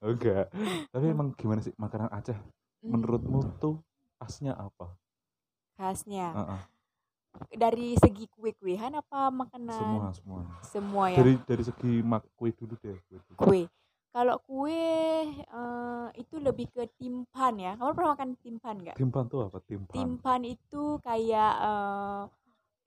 Enggak. 0.03 0.45
Tapi 0.91 1.05
emang 1.15 1.31
gimana 1.35 1.59
sih 1.59 1.71
makanan 1.75 2.11
Aceh? 2.11 2.35
Menurutmu 2.81 3.45
tuh 3.61 3.77
khasnya 4.17 4.57
apa? 4.57 4.89
khasnya 5.77 6.29
Heeh, 6.37 6.61
dari 7.57 7.97
segi 7.97 8.25
kue-kuehan 8.29 8.93
apa 8.97 9.29
makanan? 9.33 9.77
semua 9.77 10.05
semua. 10.13 10.41
Semua 10.65 11.05
ya. 11.09 11.17
Dari 11.21 11.33
dari 11.45 11.63
segi 11.63 11.93
mak 12.05 12.25
kue 12.37 12.49
dulu 12.53 12.73
deh. 12.81 12.97
Kue 13.07 13.17
dulu. 13.17 13.37
Kue. 13.37 13.61
Kalau 14.11 14.37
kue 14.43 14.83
eh, 15.39 16.07
itu 16.19 16.35
lebih 16.37 16.67
ke 16.69 16.83
timpan 16.99 17.53
ya. 17.55 17.71
Kamu 17.79 17.95
pernah 17.95 18.11
makan 18.13 18.29
timpan 18.41 18.75
nggak? 18.83 18.97
Timpan 18.99 19.23
tuh 19.31 19.39
apa? 19.47 19.57
Timpan. 19.63 19.93
Timpan 19.93 20.41
itu 20.45 20.83
kayak 21.01 21.53
eh, 21.63 22.21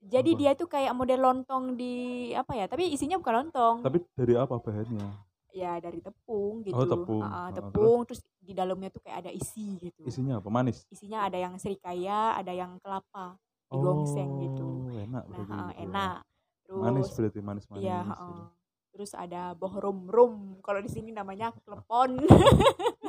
jadi 0.05 0.31
Apa? 0.31 0.39
dia 0.39 0.51
tuh 0.53 0.67
kayak 0.69 0.93
model 0.93 1.19
lontong 1.23 1.73
di 1.75 1.93
apa 2.37 2.53
ya? 2.53 2.65
Tapi 2.69 2.93
isinya 2.93 3.17
bukan 3.17 3.47
lontong. 3.47 3.75
Tapi 3.81 3.97
dari 4.13 4.33
apa 4.37 4.55
bahannya? 4.59 5.34
Ya 5.55 5.79
dari 5.79 6.03
tepung 6.03 6.59
gitu. 6.67 6.75
Oh, 6.75 6.83
tepung. 6.83 7.23
Ah, 7.23 7.47
tepung 7.55 8.03
terus 8.03 8.19
di 8.43 8.51
dalamnya 8.51 8.91
tuh 8.91 8.99
kayak 8.99 9.23
ada 9.23 9.31
isi 9.31 9.79
gitu. 9.79 10.03
Isinya 10.03 10.43
apa? 10.43 10.51
Manis. 10.51 10.83
Isinya 10.91 11.23
ada 11.31 11.39
yang 11.39 11.55
serikaya, 11.55 12.35
ada 12.35 12.51
yang 12.51 12.75
kelapa. 12.83 13.39
Digongseng 13.71 14.29
gitu. 14.43 14.67
Oh, 14.67 14.99
enak 14.99 15.23
Nah, 15.23 15.31
berarti. 15.31 15.51
ah, 15.55 15.55
gitu 15.55 15.71
ya. 15.71 15.83
enak. 15.87 16.17
Terus 16.65 16.81
Manis 16.83 17.07
berarti 17.15 17.39
manis-manis. 17.39 17.81
Iya, 17.81 17.89
ya. 17.95 17.99
heeh. 18.11 18.39
Terus 18.95 19.11
ada 19.15 19.41
bohrom 19.55 19.99
rum. 20.11 20.33
Kalau 20.59 20.79
di 20.83 20.91
sini 20.91 21.15
namanya 21.15 21.55
klepon. 21.65 22.19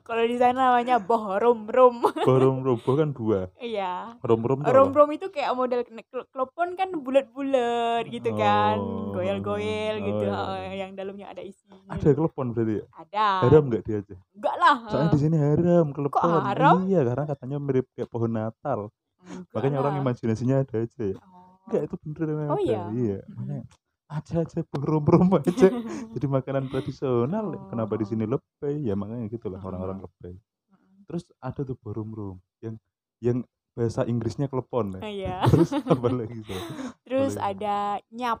Kalau 0.00 0.22
di 0.22 0.36
sana 0.36 0.70
namanya 0.70 0.96
bohrom 0.98 1.66
rum. 1.66 2.02
Borom 2.22 2.60
robo 2.60 2.90
kan 2.92 3.10
dua. 3.10 3.48
Iya. 3.56 4.16
Rom-rom 4.20 4.60
tuh 4.60 4.70
Rum 4.70 4.88
apa? 4.88 4.98
rum 4.98 5.10
itu 5.10 5.26
kayak 5.28 5.52
model 5.52 5.80
klepon 6.28 6.68
kan 6.74 6.88
bulat-bulat 6.92 8.04
gitu 8.06 8.30
kan. 8.32 8.76
Oh. 8.76 9.12
Goyel-goyel 9.12 9.94
Oh, 9.94 10.04
gitu. 10.04 10.24
iya, 10.24 10.34
heeh, 10.34 10.60
iya. 10.64 10.74
yang 10.80 10.92
dalamnya 10.92 11.26
ada 11.28 11.40
isinya. 11.40 11.76
Ada 11.86 12.10
klepon 12.10 12.50
berarti 12.50 12.74
ya? 12.74 12.84
Ada. 12.94 13.26
Haram 13.42 13.62
nggak 13.66 13.82
dia 13.82 13.96
aja? 13.98 14.16
Enggak 14.32 14.56
lah. 14.56 14.76
Soalnya 14.86 15.10
di 15.10 15.20
sini 15.20 15.36
haram 15.36 15.86
klepon. 15.90 16.40
haram? 16.40 16.76
Iya, 16.84 17.00
karena 17.02 17.24
katanya 17.26 17.56
mirip 17.58 17.86
kayak 17.92 18.08
pohon 18.08 18.32
Natal. 18.32 18.80
Enggak 19.20 19.52
Makanya 19.52 19.76
orang 19.80 19.94
lah. 19.94 20.02
imajinasinya 20.02 20.56
ada 20.60 20.76
aja 20.78 21.02
ya. 21.02 21.16
Oh. 21.16 21.56
Enggak, 21.64 21.80
itu 21.86 21.94
beneran 21.98 22.36
Oh, 22.46 22.54
ada. 22.54 22.60
iya? 22.60 22.82
Iya. 22.92 23.18
Makanya 23.30 23.64
aja 24.06 24.34
aja 24.42 24.60
rom-rom 24.70 25.28
aja 25.38 25.68
jadi 26.10 26.26
makanan 26.26 26.68
tradisional 26.68 27.46
Oh. 27.50 27.68
kenapa 27.68 27.94
di 27.94 28.04
sini 28.04 28.24
lebay 28.24 28.82
ya 28.82 28.94
makanya 28.94 29.26
gitulah 29.26 29.58
orang-orang 29.58 30.00
lebay 30.00 30.34
Mm-mm. 30.34 31.04
terus 31.06 31.24
ada 31.38 31.60
tuh 31.60 31.76
borom-rom 31.76 32.36
yang 32.60 32.76
yang 33.18 33.38
bahasa 33.72 34.04
Inggrisnya 34.04 34.46
klepon 34.46 34.94
ya 34.94 35.02
Iya. 35.02 35.36
terus 35.50 35.72
apa 35.72 36.06
lagi 36.08 36.38
tuh 36.40 36.60
Terus 37.02 37.34
Boleh. 37.34 37.44
ada 37.44 37.76
nyap. 38.08 38.40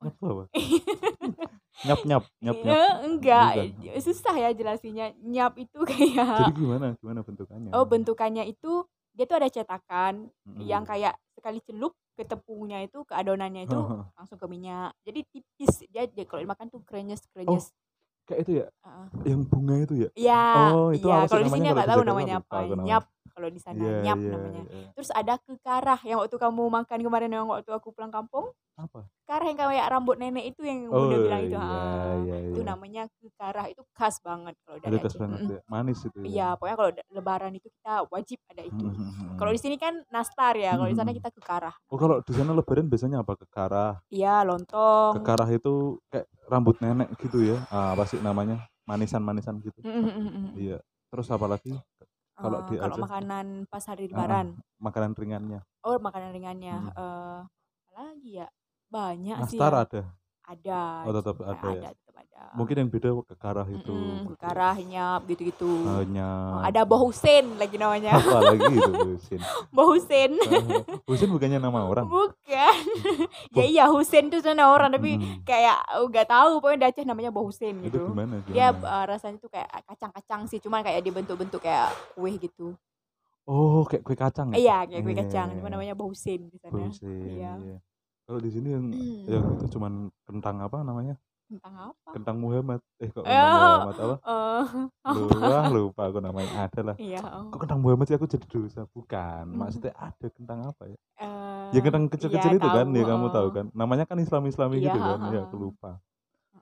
nyap 0.00 0.16
apa 0.18 0.44
nyap 1.82 2.00
nyap 2.04 2.24
nyap 2.40 2.56
nyap 2.58 2.74
Eh, 2.74 2.92
enggak, 3.04 3.48
Bukan. 3.54 3.98
susah 3.98 4.34
ya 4.36 4.50
jelasinnya. 4.50 5.14
Nyap 5.18 5.54
itu 5.56 5.78
kayak 5.82 6.38
jadi 6.42 6.52
gimana 6.52 6.86
gimana 6.96 7.20
bentukannya 7.20 7.70
Oh, 7.70 7.84
bentukannya 7.84 8.44
itu 8.44 8.82
dia 9.12 9.24
tuh 9.24 9.36
ada 9.36 9.46
cetakan 9.46 10.26
Mm-mm. 10.42 10.62
yang 10.62 10.82
kayak 10.82 11.14
sekali 11.30 11.58
celup 11.60 11.94
ke 12.12 12.22
tepungnya 12.28 12.84
itu 12.84 13.02
ke 13.08 13.14
adonannya 13.16 13.64
itu 13.64 13.76
langsung 14.16 14.38
ke 14.38 14.46
minyak. 14.46 14.92
Jadi 15.02 15.20
tipis 15.32 15.72
dia, 15.88 16.04
dia 16.04 16.24
kalau 16.28 16.44
dimakan 16.44 16.66
tuh 16.68 16.80
krenyes 16.84 17.24
krenyes. 17.32 17.72
kayak 18.22 18.40
itu 18.46 18.52
ya 18.62 18.66
Heeh. 18.86 19.06
yang 19.34 19.42
bunga 19.42 19.74
itu 19.82 19.94
ya 20.06 20.08
Iya, 20.14 20.42
Oh, 20.78 20.94
itu 20.94 21.02
sih 21.02 21.26
Kalau 21.26 21.42
di 21.42 21.50
sini 21.50 21.66
nggak 21.74 21.88
tahu 21.90 22.02
namanya 22.06 22.34
apa. 22.38 22.56
Nyap 22.70 23.04
kalau 23.32 23.48
di 23.48 23.60
sana 23.60 23.80
iya 23.80 23.94
nyap 24.04 24.18
iya 24.20 24.30
namanya. 24.30 24.62
iya. 24.68 24.88
Terus 24.92 25.08
ada 25.10 25.34
kekarah 25.40 26.00
yang 26.04 26.20
waktu 26.20 26.36
kamu 26.36 26.62
makan 26.68 26.98
kemarin 27.00 27.30
yang 27.32 27.46
waktu 27.48 27.70
aku 27.72 27.90
pulang 27.90 28.12
kampung. 28.12 28.52
apa 28.72 29.04
Kekarah 29.22 29.46
yang 29.52 29.58
kayak 29.60 29.86
rambut 29.92 30.16
nenek 30.16 30.44
itu 30.48 30.64
yang 30.64 30.88
oh 30.88 30.96
Bunda 31.04 31.16
bilang 31.20 31.42
itu. 31.44 31.56
iya 31.56 31.60
ah. 31.60 32.14
iya 32.24 32.36
Itu 32.48 32.60
iya 32.60 32.68
namanya 32.68 33.02
kekarah 33.20 33.66
itu 33.68 33.82
khas 33.92 34.16
banget 34.24 34.54
kalau 34.64 34.78
dari 34.80 34.96
khas 34.96 35.12
Aceh. 35.12 35.20
banget 35.20 35.38
Mm-mm. 35.44 35.52
ya 35.52 35.60
manis 35.68 35.98
itu 36.02 36.18
ya 36.20 36.28
Iya, 36.28 36.46
pokoknya 36.56 36.76
kalau 36.76 36.90
lebaran 37.12 37.52
itu 37.52 37.68
kita 37.68 37.94
wajib 38.08 38.38
ada 38.48 38.62
itu. 38.64 38.84
Kalau 39.40 39.50
di 39.50 39.60
sini 39.60 39.76
kan 39.80 39.94
nastar 40.08 40.54
ya, 40.54 40.76
kalau 40.76 40.86
di 40.86 40.94
sana 40.94 41.10
kita 41.10 41.28
kekarah. 41.34 41.74
Oh 41.90 41.98
kalau 41.98 42.22
di 42.22 42.30
sana 42.30 42.52
lebaran 42.54 42.86
biasanya 42.86 43.24
apa 43.24 43.34
kekarah? 43.34 43.98
Iya, 44.06 44.44
lontong. 44.46 45.18
Kekarah 45.18 45.48
itu 45.50 45.98
kayak 46.08 46.26
rambut 46.46 46.76
nenek 46.78 47.10
gitu 47.18 47.42
ya? 47.42 47.58
Ah, 47.68 47.96
apa 47.96 48.06
sih 48.06 48.22
namanya? 48.22 48.62
Manisan-manisan 48.86 49.58
gitu. 49.60 49.80
Mm, 49.82 49.90
mm, 49.98 50.12
mm, 50.14 50.30
mm. 50.30 50.48
Iya. 50.54 50.78
Terus 51.10 51.26
apa 51.28 51.46
lagi? 51.50 51.74
Kalau 52.36 52.58
Eh, 52.58 52.66
di 52.68 52.74
kalau 52.80 52.96
makanan 53.04 53.46
pas 53.68 53.84
hari 53.84 54.04
lebaran. 54.08 54.56
makanan 54.80 55.12
ringannya. 55.14 55.60
Oh, 55.84 55.96
makanan 56.00 56.30
ringannya. 56.32 56.74
Mm. 56.78 56.88
eh 56.96 57.40
apa 57.92 58.00
lagi 58.08 58.30
ya? 58.40 58.48
Banyak 58.88 59.38
sih 59.48 59.58
Nastar 59.60 59.72
ya. 59.72 59.82
ada. 59.84 60.02
Ada. 60.42 60.80
Oh 61.06 61.12
tetap 61.14 61.36
juga 61.38 61.50
ada 61.54 61.68
ya. 61.70 61.80
ada, 61.80 61.88
tetap 61.94 62.14
ada. 62.18 62.42
Mungkin 62.52 62.74
yang 62.76 62.90
beda 62.90 63.08
kekarah 63.24 63.66
itu. 63.70 63.94
Mm-mm, 63.94 64.26
kekarah, 64.34 64.74
nyap 64.76 65.20
gitu-gitu. 65.24 65.70
Hanya 65.86 66.28
Oh, 66.52 66.60
ada 66.60 66.80
Boh 66.82 67.00
Husen 67.06 67.56
lagi 67.56 67.78
namanya. 67.78 68.12
apa 68.18 68.38
lagi 68.50 68.74
itu 68.74 68.92
Husin? 69.14 69.40
Boh 69.70 69.86
Husen. 69.94 70.30
Ah, 70.42 70.82
Husin 71.06 71.30
bukannya 71.30 71.62
nama 71.62 71.86
orang? 71.86 72.10
Bukan. 72.10 72.82
ya 73.56 73.64
iya 73.64 73.84
Husen 73.86 74.28
itu 74.28 74.42
nama 74.50 74.74
orang 74.74 74.90
tapi 74.92 75.16
Mm-mm. 75.16 75.46
kayak 75.46 75.78
oh, 75.96 76.10
nggak 76.10 76.26
tahu 76.26 76.58
pokoknya 76.58 76.78
di 76.82 76.86
Aceh 76.90 77.04
namanya 77.06 77.30
Boh 77.30 77.46
Husen 77.46 77.78
Itu 77.80 77.86
gitu. 77.88 78.02
gimana? 78.10 78.42
Dia 78.44 78.74
gimana? 78.74 78.82
eh, 78.82 79.04
rasanya 79.06 79.38
tuh 79.38 79.48
kayak 79.48 79.70
kacang-kacang 79.86 80.42
sih, 80.50 80.58
cuman 80.58 80.82
kayak 80.82 81.00
dibentuk-bentuk 81.00 81.62
kayak 81.62 81.88
kue 82.18 82.34
gitu. 82.36 82.74
Oh 83.42 83.82
kayak 83.86 84.02
kue 84.02 84.14
kacang 84.14 84.50
ya? 84.52 84.58
Iya, 84.58 84.76
kayak 84.90 85.02
kue 85.02 85.14
kacang, 85.14 85.48
Iya. 85.50 85.56
cuma 85.58 85.68
namanya 85.70 85.94
Bausen 85.94 86.46
di 86.46 86.58
sana. 86.58 86.90
Husin. 86.90 87.38
Iya. 87.38 87.52
Iya. 87.58 87.78
Kalau 88.22 88.38
di 88.38 88.50
sini 88.50 88.68
yang 88.70 88.84
yang 89.26 89.44
itu 89.54 89.66
cuman 89.70 89.92
kentang 90.22 90.56
apa 90.58 90.80
namanya? 90.80 91.14
Tentang 91.44 91.74
apa? 91.90 92.08
Kentang 92.14 92.36
Muhammad. 92.38 92.80
Eh 92.96 93.08
kok 93.08 93.20
Eh, 93.20 93.28
kentang 93.28 93.52
Muhammad 93.52 93.96
apa? 93.98 94.16
Eh, 94.16 94.64
Lupa, 95.12 95.58
lupa 95.74 96.02
aku 96.08 96.18
namanya 96.18 96.50
ada 96.62 96.80
lah. 96.82 96.96
iya. 96.96 97.20
oh. 97.20 97.50
Kok 97.50 97.60
kentang 97.60 97.80
Muhammad 97.80 98.06
sih 98.06 98.16
aku 98.16 98.24
jadi 98.24 98.46
dosa? 98.46 98.86
Bukan. 98.88 99.44
Hmm. 99.46 99.58
Maksudnya 99.58 99.92
ada 99.92 100.26
kentang 100.28 100.58
apa 100.64 100.82
ya? 100.86 100.98
Eh, 101.18 101.68
Ya 101.72 101.80
kentang 101.80 102.04
kecil-kecil 102.06 102.52
iya, 102.52 102.58
itu 102.58 102.68
kan, 102.68 102.86
ya 102.86 103.02
kamu 103.02 103.26
tahu 103.28 103.48
eh. 103.48 103.52
kan. 103.52 103.66
Namanya 103.72 104.04
kan 104.04 104.16
Islam-Islami 104.16 104.76
Iya, 104.76 104.86
gitu 104.86 104.98
kan. 104.98 105.18
Ya 105.28 105.40
aku 105.42 105.56
lupa. 105.58 105.90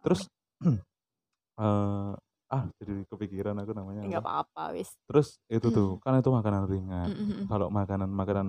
Terus 0.01 0.21
eh 1.61 2.13
ah 2.51 2.67
jadi 2.77 3.07
kepikiran 3.07 3.55
aku 3.57 3.71
namanya 3.71 4.03
Enggak 4.03 4.23
apa. 4.23 4.43
apa-apa, 4.43 4.75
wis. 4.75 4.91
Terus 5.07 5.39
itu 5.47 5.71
tuh, 5.71 5.89
Hmm. 5.95 6.03
kan 6.03 6.19
itu 6.19 6.31
makanan 6.31 6.63
ringan. 6.67 7.07
Mm, 7.07 7.15
mm, 7.17 7.31
mm. 7.31 7.47
Kalau 7.47 7.67
makanan-makanan 7.71 8.47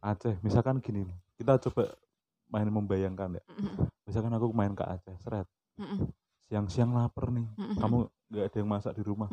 Aceh, 0.00 0.36
misalkan 0.40 0.80
gini 0.80 1.04
kita 1.34 1.56
coba 1.58 1.92
main 2.54 2.70
membayangkan 2.70 3.34
ya. 3.34 3.42
Misalkan 4.06 4.30
aku 4.30 4.54
main 4.54 4.70
ke 4.72 4.86
Aceh, 4.86 5.16
seret. 5.18 5.50
Siang-siang 6.46 6.94
lapar 6.94 7.34
nih, 7.34 7.48
kamu 7.80 8.06
nggak 8.30 8.44
ada 8.46 8.56
yang 8.62 8.70
masak 8.70 8.92
di 8.94 9.02
rumah. 9.02 9.26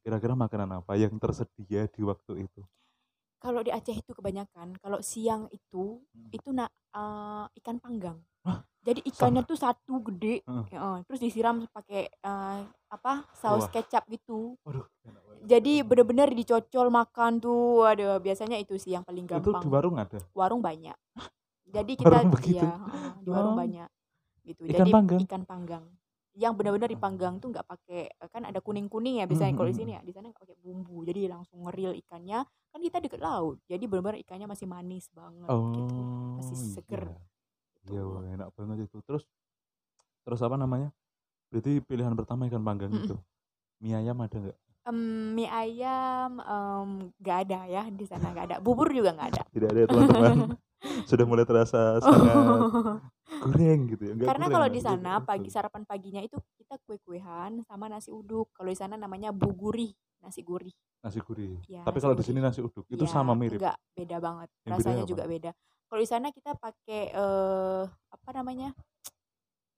Kira-kira 0.00 0.32
makanan 0.32 0.80
apa 0.80 0.96
yang 0.96 1.12
tersedia 1.20 1.84
di 1.84 2.00
waktu 2.00 2.48
itu? 2.48 2.62
Kalau 3.36 3.60
di 3.60 3.74
Aceh 3.74 3.92
itu 3.92 4.12
kebanyakan, 4.14 4.78
kalau 4.78 5.02
siang 5.02 5.50
itu 5.50 6.00
Hmm. 6.14 6.30
itu 6.32 6.48
nak 6.54 6.70
eh, 6.92 7.46
ikan 7.58 7.80
panggang. 7.80 8.20
Hah? 8.44 8.62
Jadi 8.84 9.00
ikannya 9.08 9.42
tuh 9.42 9.56
satu 9.56 9.98
gede, 10.04 10.44
ya, 10.68 10.78
eh, 10.78 10.98
terus 11.08 11.18
disiram 11.18 11.64
pakai 11.72 12.06
eh, 12.06 12.60
apa 12.88 13.12
saus 13.34 13.64
Wah. 13.66 13.72
kecap 13.72 14.04
gitu. 14.12 14.54
Waduh, 14.62 14.84
enak. 15.02 15.22
Jadi 15.42 15.82
bener-bener 15.82 16.30
dicocol 16.30 16.92
makan 16.92 17.42
tuh, 17.42 17.82
aduh 17.82 18.22
biasanya 18.22 18.60
itu 18.60 18.78
sih 18.78 18.94
yang 18.94 19.02
paling 19.02 19.26
itu 19.26 19.32
gampang. 19.34 19.62
di 19.64 19.68
warung 19.72 19.96
ada. 19.98 20.20
warung 20.36 20.62
banyak. 20.62 20.94
Jadi 21.72 21.92
kita 21.96 22.12
Warung 22.12 22.32
begitu? 22.36 22.60
iya, 22.60 22.70
heeh, 22.76 23.12
di 23.24 23.28
warung 23.32 23.56
Oh. 23.56 23.60
banyak. 23.64 23.90
Gitu. 24.44 24.60
Ikan 24.68 24.76
Jadi 24.84 24.90
panggang? 24.92 25.20
ikan 25.24 25.42
panggang. 25.48 25.84
Yang 26.32 26.52
benar-benar 26.56 26.88
dipanggang 26.88 27.34
tuh 27.40 27.48
nggak 27.52 27.66
pakai 27.68 28.08
kan 28.32 28.48
ada 28.48 28.60
kuning-kuning 28.64 29.20
ya 29.20 29.28
biasanya 29.28 29.52
kalau 29.52 29.68
di 29.68 29.76
sini 29.76 29.90
ya, 29.96 30.00
di 30.00 30.12
sana 30.12 30.32
nggak 30.32 30.42
pakai 30.44 30.56
bumbu. 30.60 31.04
Jadi 31.04 31.28
langsung 31.28 31.64
ngeril 31.64 31.92
ikannya. 32.04 32.44
Kan 32.72 32.80
kita 32.80 33.04
deket 33.04 33.20
laut. 33.20 33.60
Jadi 33.68 33.84
benar-benar 33.84 34.16
ikannya 34.20 34.48
masih 34.48 34.64
manis 34.68 35.08
banget 35.12 35.48
gitu. 35.48 35.96
Oh, 36.00 36.36
Masih 36.40 36.56
seger. 36.56 37.04
iya. 37.08 37.16
Gitu. 37.84 37.92
Iya, 37.92 38.04
enak 38.36 38.48
banget 38.56 38.88
itu. 38.88 38.96
Terus 39.04 39.24
terus 40.24 40.40
apa 40.40 40.56
namanya? 40.56 40.88
Berarti 41.52 41.84
pilihan 41.84 42.16
pertama 42.16 42.48
ikan 42.48 42.64
panggang 42.64 42.92
itu. 42.96 43.16
Mie 43.84 43.96
ayam 43.98 44.16
ada 44.24 44.36
nggak? 44.36 44.58
Em, 44.82 44.98
mie 45.36 45.46
ayam 45.52 46.32
nggak 47.20 47.38
ada 47.46 47.60
ya 47.68 47.82
di 47.92 48.04
sana 48.08 48.32
nggak 48.32 48.44
ada. 48.48 48.56
Bubur 48.64 48.88
juga 48.88 49.12
nggak 49.12 49.28
ada. 49.36 49.42
Tidak 49.52 49.68
ada 49.68 49.78
ya, 49.84 49.86
teman-teman. 49.86 50.36
Sudah 51.06 51.24
mulai 51.26 51.46
terasa 51.46 51.98
sangat 51.98 52.68
goreng 53.42 53.80
gitu 53.90 54.02
ya. 54.06 54.14
Karena 54.18 54.46
kalau 54.50 54.68
di 54.70 54.80
sana 54.82 55.12
pagi 55.22 55.48
sarapan 55.50 55.82
paginya 55.82 56.20
itu 56.22 56.38
kita 56.58 56.78
kue-kuehan 56.86 57.62
sama 57.66 57.86
nasi 57.90 58.10
uduk. 58.10 58.50
Kalau 58.54 58.70
di 58.70 58.78
sana 58.78 58.94
namanya 58.94 59.30
buguri 59.34 59.90
nasi 60.22 60.42
gurih. 60.46 60.74
Nasi 61.02 61.18
gurih. 61.18 61.58
Iya, 61.66 61.82
Tapi 61.82 61.98
kalau 61.98 62.14
di 62.14 62.22
sini 62.22 62.38
nasi 62.38 62.62
uduk 62.62 62.86
itu 62.86 63.02
Iya, 63.02 63.10
sama 63.10 63.34
mirip. 63.34 63.58
Enggak, 63.58 63.76
beda 63.98 64.16
banget. 64.22 64.48
Yang 64.62 64.70
Rasanya 64.78 65.02
apa? 65.02 65.10
juga 65.10 65.24
beda. 65.26 65.50
Kalau 65.90 66.00
di 66.00 66.08
sana 66.08 66.26
kita 66.30 66.50
pakai 66.54 67.02
eh 67.10 67.82
apa 67.90 68.28
namanya? 68.32 68.70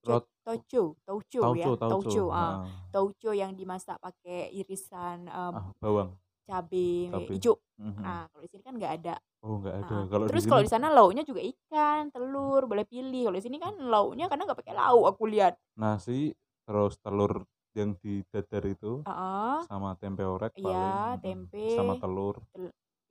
Rot- 0.05 0.29
Tauco, 0.45 0.93
tauco 1.01 1.57
ya, 1.57 1.65
Tauco, 1.73 2.05
tauco. 2.05 2.23
ah. 2.29 2.69
Tauco 2.93 3.33
yang 3.33 3.57
dimasak 3.57 3.97
pakai 3.97 4.53
irisan 4.53 5.25
em, 5.25 5.53
ah, 5.57 5.73
bawang. 5.81 6.13
Cabai 6.45 7.25
hijau. 7.33 7.55
Mhm. 7.81 8.01
Nah, 8.01 8.25
kalau 8.31 8.41
di 8.45 8.49
sini 8.53 8.63
kan 8.63 8.73
nggak 8.77 8.93
ada. 9.01 9.15
Oh, 9.45 9.61
enggak 9.61 9.75
ada. 9.85 9.93
Ah, 9.93 10.03
Kalau 10.09 10.25
di 10.25 10.29
Terus 10.33 10.43
kalau 10.49 10.61
di 10.65 10.71
sana 10.71 10.87
lauknya 10.89 11.21
juga 11.21 11.41
ikan, 11.43 12.09
telur, 12.09 12.61
boleh 12.65 12.85
pilih. 12.87 13.29
Kalau 13.29 13.37
di 13.37 13.45
sini 13.45 13.57
kan 13.61 13.73
lauknya 13.77 14.25
kadang 14.25 14.45
nggak 14.49 14.59
pakai 14.61 14.73
lauk 14.73 15.05
aku 15.09 15.23
lihat. 15.29 15.53
nasi 15.75 16.31
terus 16.65 16.95
telur 17.03 17.45
yang 17.75 17.93
di 17.99 18.23
dadar 18.31 18.63
itu 18.65 19.03
Heeh. 19.05 19.57
sama 19.67 19.93
tempe 19.99 20.23
orek 20.23 20.55
paling. 20.55 20.71
Iya, 20.71 21.19
mhm. 21.19 21.21
tempe. 21.21 21.65
Sama 21.75 21.93
telur, 21.99 22.35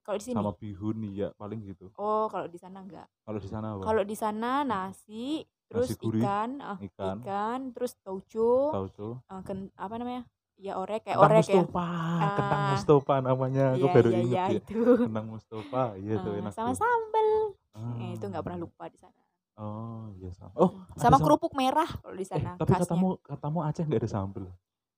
Kalau 0.04 0.16
di 0.18 0.24
sini. 0.24 0.34
sama 0.34 0.50
bihun 0.56 0.98
iya 1.12 1.28
paling 1.36 1.60
gitu. 1.64 1.92
Oh, 2.00 2.26
kalau 2.32 2.48
di 2.48 2.58
sana 2.58 2.80
enggak. 2.82 3.06
Kalau 3.24 3.38
di 3.38 3.48
sana 3.48 3.66
apa? 3.76 3.82
Kalau 3.84 4.02
di 4.02 4.16
sana 4.16 4.50
nasi, 4.64 5.44
terus 5.68 5.92
Nasi 5.92 6.00
gurih, 6.00 6.22
ikan, 6.24 6.50
ah, 6.60 6.78
ikan, 6.80 7.16
ikan, 7.20 7.60
terus 7.76 7.92
tauco, 8.00 8.72
tauco. 8.72 9.08
eh, 9.28 9.42
ken- 9.44 9.72
apa 9.76 9.94
namanya? 10.00 10.22
Ya 10.56 10.72
orek 10.74 11.02
kayak 11.02 11.18
Kentang 11.18 11.30
orek 11.30 11.44
ya. 11.44 11.54
Mustafa, 11.58 11.86
kentang 12.32 12.60
Ah. 12.60 12.70
Mustafa 12.70 13.14
namanya. 13.20 13.64
Aku 13.74 13.78
Iya, 13.80 13.92
baru 13.92 14.08
iya, 14.08 14.18
inget 14.18 14.32
iya, 14.32 14.44
ya. 14.46 14.56
itu. 14.56 14.80
Kentang 15.02 15.26
Mustafa, 15.28 15.82
iya 15.98 16.14
tuh 16.16 16.32
Eh, 16.32 16.40
enak 16.40 16.52
sama 16.52 16.70
tuh. 16.70 16.78
sambel. 16.78 17.28
Eh, 18.00 18.10
itu 18.14 18.24
nggak 18.24 18.42
pernah 18.42 18.58
Ah. 18.58 18.64
lupa 18.64 18.84
di 18.86 18.98
sana. 18.98 19.20
Oh, 19.54 20.10
iya 20.16 20.30
sama. 20.30 20.50
Oh, 20.54 20.70
Sama 20.94 21.16
sam- 21.16 21.22
kerupuk 21.22 21.52
merah 21.52 21.86
kalau 21.86 22.12
di 22.12 22.22
Eh, 22.22 22.28
sana 22.28 22.54
tapi 22.54 22.70
khasnya. 22.70 22.86
katamu 22.86 23.08
katamu 23.20 23.58
Aceh 23.62 23.84
nggak 23.84 24.00
ada 24.00 24.10
sambel. 24.10 24.44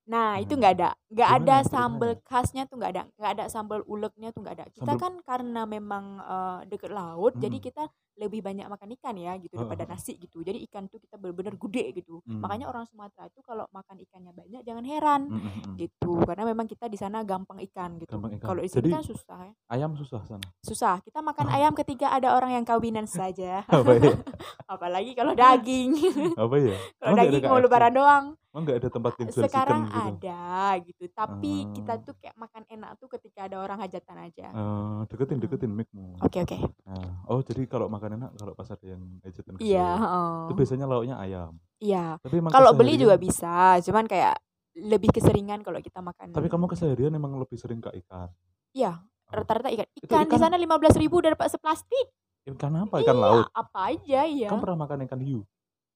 Nah, 0.07 0.39
itu 0.39 0.49
Nah, 0.49 0.59
nggak 0.59 0.73
ada. 0.73 0.89
Nggak 1.09 1.31
ada 1.35 1.57
sambal 1.67 2.11
khasnya 2.23 2.63
tuh 2.65 2.77
nggak 2.77 2.91
ada. 2.91 3.03
Nggak 3.13 3.31
ada 3.33 3.45
sambal 3.47 3.81
uleknya 3.85 4.31
tuh 4.31 4.41
nggak 4.41 4.55
ada. 4.55 4.67
Kita 4.71 4.87
Sambal- 4.87 5.03
kan 5.03 5.13
karena 5.21 5.63
memang 5.67 6.05
eh, 6.19 6.59
deket 6.69 6.89
laut, 6.91 7.35
jadi 7.35 7.53
Mm. 7.55 7.65
kita 7.65 7.85
lebih 8.17 8.41
banyak 8.41 8.65
makan 8.65 8.89
ikan 8.95 9.15
ya 9.15 9.37
gitu 9.37 9.55
daripada 9.55 9.85
nasi 9.87 10.17
gitu. 10.17 10.41
Jadi 10.41 10.65
ikan 10.65 10.87
tuh 10.87 10.97
kita 10.97 11.15
benar-benar 11.15 11.55
gede 11.59 11.93
gitu. 11.95 12.21
Hmm. 12.23 12.41
Makanya 12.41 12.67
orang 12.67 12.85
Sumatera 12.85 13.27
itu 13.27 13.41
kalau 13.41 13.69
makan 13.71 13.97
ikannya 14.01 14.33
banyak 14.33 14.61
jangan 14.63 14.85
heran 14.85 15.23
Mm, 15.27 15.37
mm, 15.37 15.51
mm. 15.63 15.75
gitu. 15.77 16.13
Karena 16.23 16.45
memang 16.45 16.65
kita 16.65 16.87
di 16.87 16.97
sana 16.97 17.21
gampang 17.23 17.61
ikan 17.63 17.97
gitu. 17.97 18.17
Kalau 18.39 18.59
di 18.59 18.69
sini 18.69 18.89
kan 18.89 19.03
susah 19.03 19.41
ya. 19.43 19.53
ayam 19.69 19.93
susah 19.95 20.21
sana. 20.25 20.47
Susah. 20.61 20.99
Kita 21.01 21.21
makan 21.21 21.47
Oh. 21.47 21.55
ayam 21.57 21.73
ketika 21.73 22.11
ada 22.11 22.33
orang 22.33 22.53
yang 22.53 22.65
kawinan 22.65 23.05
saja. 23.05 23.63
Apa 23.69 23.93
ya? 23.95 24.13
Apalagi 24.73 25.13
kalau 25.13 25.33
daging. 25.33 25.93
Apa 26.35 26.55
ya? 26.57 26.75
kalau 26.97 27.15
daging 27.15 27.43
mau 27.45 27.59
lebaran 27.59 27.93
doang. 27.93 28.27
Emang 28.49 28.65
nggak 28.65 28.79
ada 28.79 28.89
tempat 28.89 29.13
yang 29.15 29.29
jual 29.29 29.45
Sekarang 29.45 29.83
chicken 29.85 29.93
gitu? 29.93 30.09
ada 30.09 30.43
gitu. 30.81 31.05
Tapi 31.13 31.53
kita 31.75 31.93
Ah. 31.93 32.01
tuh 32.01 32.15
kayak 32.17 32.37
makan 32.37 32.63
enak 32.67 32.91
tuh 32.97 33.09
ketika 33.11 33.41
ada 33.45 33.57
orang 33.59 33.79
hajatan 33.79 34.17
aja. 34.19 34.49
Eh, 34.49 34.99
deketin 35.07 35.39
deketin 35.39 35.69
micmu. 35.71 36.17
Oke 36.19 36.41
oke. 36.41 36.57
Nah, 36.83 37.21
oh 37.27 37.41
jadi 37.41 37.67
kalau 37.67 37.87
makan 37.87 38.06
enak 38.09 38.31
kalau 38.33 38.53
pas 38.53 38.69
ada 38.69 38.85
yang 38.85 39.03
hajatan 39.21 39.57
Iya, 39.57 39.89
heeh. 39.97 40.35
Itu 40.45 40.55
biasanya 40.55 40.85
lauknya 40.85 41.17
ayam. 41.17 41.53
Iya. 41.77 42.17
Tapi 42.19 42.37
Kalau 42.47 42.71
beli 42.73 42.95
juga 42.97 43.17
bisa, 43.17 43.55
cuman 43.81 44.05
kayak 44.05 44.37
lebih 44.77 45.09
keseringan 45.09 45.61
kalau 45.61 45.79
kita 45.79 45.99
makan. 45.99 46.31
Tapi 46.31 46.47
kamu 46.47 46.67
keseharian 46.67 47.11
emang 47.11 47.35
lebih 47.35 47.57
sering 47.57 47.79
ke 47.79 47.91
ikan. 47.99 48.29
Iya, 48.71 49.01
Oh. 49.27 49.35
rata-rata 49.35 49.67
ikan. 49.69 49.89
Itu 49.91 50.07
Ikan 50.07 50.23
di 50.23 50.29
ikan- 50.29 50.39
sana 50.39 50.55
15.000 50.55 51.19
udah 51.19 51.31
dapat 51.33 51.49
seplastik. 51.49 52.07
Ikan 52.47 52.73
apa? 52.79 53.01
Ikan 53.01 53.13
Iya, 53.13 53.25
laut. 53.25 53.47
apa 53.51 53.79
aja 53.89 54.21
ya. 54.23 54.47
Kamu 54.47 54.61
pernah 54.61 54.79
makan 54.87 54.99
ikan 55.05 55.19
hiu? 55.19 55.41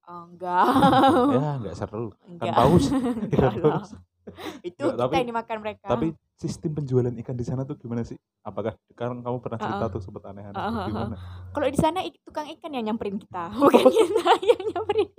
Oh, 0.03 0.23
enggak. 0.27 0.65
ya, 1.31 1.49
nggak 1.61 1.75
seru. 1.75 2.11
Ikan 2.27 2.41
Enggak. 2.41 2.55
paus. 2.57 2.85
Enggak 2.91 3.31
Ikan 3.31 3.53
paus. 3.61 3.89
Itu 4.63 4.83
Enggak, 4.83 4.93
kita 4.93 5.03
tapi- 5.03 5.17
yang 5.17 5.29
dimakan 5.29 5.57
mereka. 5.59 5.85
Tapi 5.87 6.07
sistem 6.35 6.71
penjualan 6.73 7.13
ikan 7.21 7.35
di 7.35 7.45
sana 7.45 7.61
tuh 7.61 7.75
gimana 7.75 8.01
sih? 8.01 8.17
Apakah 8.41 8.73
sekarang 8.87 9.21
kamu 9.21 9.37
pernah 9.39 9.57
cerita 9.57 9.77
Uh-uh. 9.81 9.93
tuh 9.93 10.01
sempat 10.01 10.23
aneh-aneh 10.25 10.53
tuh 10.53 10.61
uh-uh. 10.63 10.85
gimana? 10.87 11.15
kalau 11.51 11.67
di 11.67 11.77
sana 11.77 11.99
tukang 12.21 12.47
ikan 12.51 12.71
yang 12.71 12.85
nyamperin 12.87 13.17
kita, 13.17 13.43
bukan 13.59 13.85
kita 13.85 14.23
yang 14.49 14.63
nyamperin. 14.69 15.09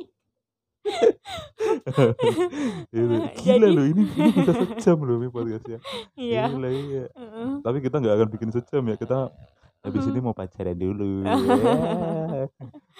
Iya, 2.93 3.03
Gila 3.33 3.67
Jadi- 3.67 3.71
loh 3.71 3.85
ini, 3.87 4.03
ini 4.05 4.31
bisa 4.35 4.53
sejam 4.53 4.99
loh 4.99 5.17
ini 5.17 5.29
podcastnya. 5.29 5.79
Iya. 6.15 6.43
Gila 6.51 6.69
iya. 6.71 7.05
Heeh. 7.09 7.49
Tapi 7.63 7.79
kita 7.81 7.97
nggak 7.99 8.15
akan 8.19 8.29
bikin 8.31 8.51
sejam 8.51 8.83
ya. 8.85 8.97
Kita 8.99 9.19
habis 9.83 10.03
ini 10.05 10.15
Mhm. 10.15 10.25
mau 10.25 10.33
pacaran 10.33 10.77
dulu. 10.77 11.13
Ya. 12.33 12.49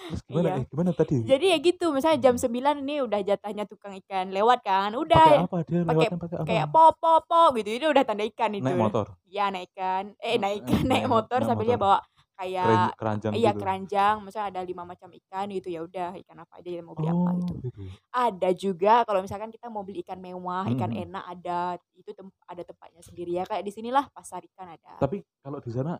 Terus 0.05 0.21
gimana? 0.23 0.45
Iya. 0.45 0.55
Eh, 0.55 0.65
gimana 0.67 0.91
tadi? 0.91 1.15
Jadi 1.21 1.45
ya 1.47 1.57
gitu, 1.59 1.85
misalnya 1.89 2.19
jam 2.21 2.35
9 2.35 2.51
ini 2.77 2.99
udah 2.99 3.19
jatahnya 3.19 3.63
tukang 3.63 3.91
ikan 3.97 4.29
lewat 4.29 4.59
kan, 4.61 4.91
pakai 4.91 5.01
udah 5.01 5.25
apa 5.41 5.57
dia 5.63 5.79
apa? 5.81 6.43
kayak 6.43 6.67
po 6.69 6.83
po 6.93 7.11
po 7.23 7.41
gitu, 7.53 7.69
itu 7.71 7.85
udah 7.85 8.03
tanda 8.03 8.23
ikan 8.25 8.51
itu. 8.53 8.63
Naik 8.63 8.77
motor, 8.77 9.05
Ya 9.25 9.47
naik 9.49 9.71
ikan, 9.71 10.13
eh 10.17 10.35
naik 10.37 10.61
eh, 10.61 10.67
naik 10.85 11.03
naik- 11.03 11.09
motor 11.09 11.39
naik 11.39 11.47
sambil 11.49 11.65
dia 11.65 11.75
motor. 11.75 11.83
bawa 11.83 11.97
Keren- 11.99 12.11
kayak 12.35 12.89
keranjang 12.95 13.31
iya 13.33 13.51
gitu. 13.51 13.59
keranjang, 13.59 14.15
misalnya 14.19 14.47
ada 14.49 14.61
lima 14.63 14.83
macam 14.83 15.09
ikan 15.13 15.45
gitu 15.49 15.67
ya 15.69 15.79
udah 15.81 16.09
ikan 16.17 16.37
apa 16.37 16.53
aja 16.55 16.69
yang 16.71 16.83
mau 16.83 16.93
beli 16.93 17.07
apa 17.07 17.19
Oh, 17.23 17.35
gitu. 17.37 17.53
gitu. 17.61 17.81
Ada 18.09 18.49
juga 18.53 18.93
kalau 19.03 19.19
misalkan 19.21 19.49
kita 19.49 19.67
mau 19.67 19.81
beli 19.81 20.01
ikan 20.01 20.17
mewah, 20.17 20.65
ikan 20.69 20.89
Mhm. 20.89 21.03
enak 21.03 21.23
ada 21.29 21.59
itu 21.93 22.09
tem- 22.11 22.35
ada 22.43 22.61
tempatnya 22.61 23.01
sendiri 23.01 23.31
ya 23.33 23.43
kayak 23.43 23.61
di 23.61 23.71
sinilah 23.71 24.09
pasar 24.09 24.41
ikan 24.45 24.67
ada. 24.67 24.97
Tapi 24.97 25.21
kalau 25.39 25.57
di 25.57 25.69
sana 25.69 25.95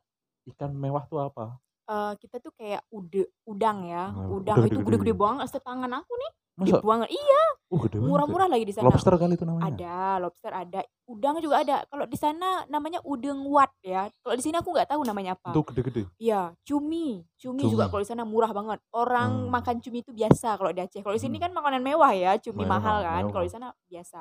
ikan 0.46 0.72
mewah 0.72 1.04
tuh 1.06 1.20
apa? 1.22 1.56
Eh, 1.84 2.14
kita 2.18 2.40
tuh 2.40 2.52
kayak 2.54 2.84
ude, 2.90 3.28
udang 3.44 3.84
ya, 3.84 4.12
Oh, 4.12 4.40
udang 4.40 4.56
udang 4.56 4.72
itu 4.72 4.80
gede-gede. 4.82 5.14
banget 5.14 5.46
setangan 5.50 5.92
aku 5.94 6.14
nih, 6.16 6.32
gede 6.58 6.72
Masa? 6.72 6.80
banget. 6.82 7.10
Iya, 7.12 7.44
Oh, 7.68 7.80
gede 7.82 7.98
banget. 7.98 8.08
murah-murah 8.08 8.48
lagi 8.48 8.64
di 8.64 8.72
sana. 8.72 8.88
Lobster 8.88 9.14
kali 9.14 9.34
itu 9.34 9.44
namanya. 9.44 9.68
Ada, 9.68 10.00
lobster 10.18 10.52
ada, 10.54 10.80
udang 11.04 11.36
juga 11.40 11.60
ada. 11.60 11.84
Kalau 11.84 12.06
di 12.06 12.16
sana 12.16 12.64
namanya 12.68 13.04
udeng 13.04 13.44
wat 13.46 13.68
ya. 13.82 14.08
Kalau 14.18 14.36
di 14.36 14.40
sini 14.40 14.56
aku 14.56 14.72
nggak 14.72 14.90
tahu 14.90 15.02
namanya 15.04 15.36
apa. 15.36 15.52
Itu 15.52 15.60
gede-gede. 15.66 16.08
Iya, 16.16 16.56
cumi. 16.64 17.28
Cumi 17.36 17.62
juga 17.66 17.84
Cumi. 17.84 17.92
kalau 17.92 18.02
di 18.02 18.10
sana 18.10 18.24
murah 18.24 18.52
banget. 18.54 18.80
Orang 18.90 19.32
Hmm. 19.44 19.52
makan 19.52 19.76
cumi 19.80 20.00
itu 20.00 20.16
biasa 20.16 20.56
kalau 20.56 20.72
di 20.72 20.80
Aceh. 20.80 21.04
Kalau 21.04 21.12
di 21.12 21.22
sini 21.22 21.36
Hmm. 21.36 21.44
kan 21.44 21.52
makanan 21.52 21.84
mewah 21.84 22.16
ya, 22.16 22.40
cumi 22.40 22.64
Mewah, 22.64 22.80
mahal 22.80 22.98
kan. 23.02 23.24
Kalau 23.28 23.44
di 23.44 23.52
sana 23.52 23.68
biasa. 23.86 24.20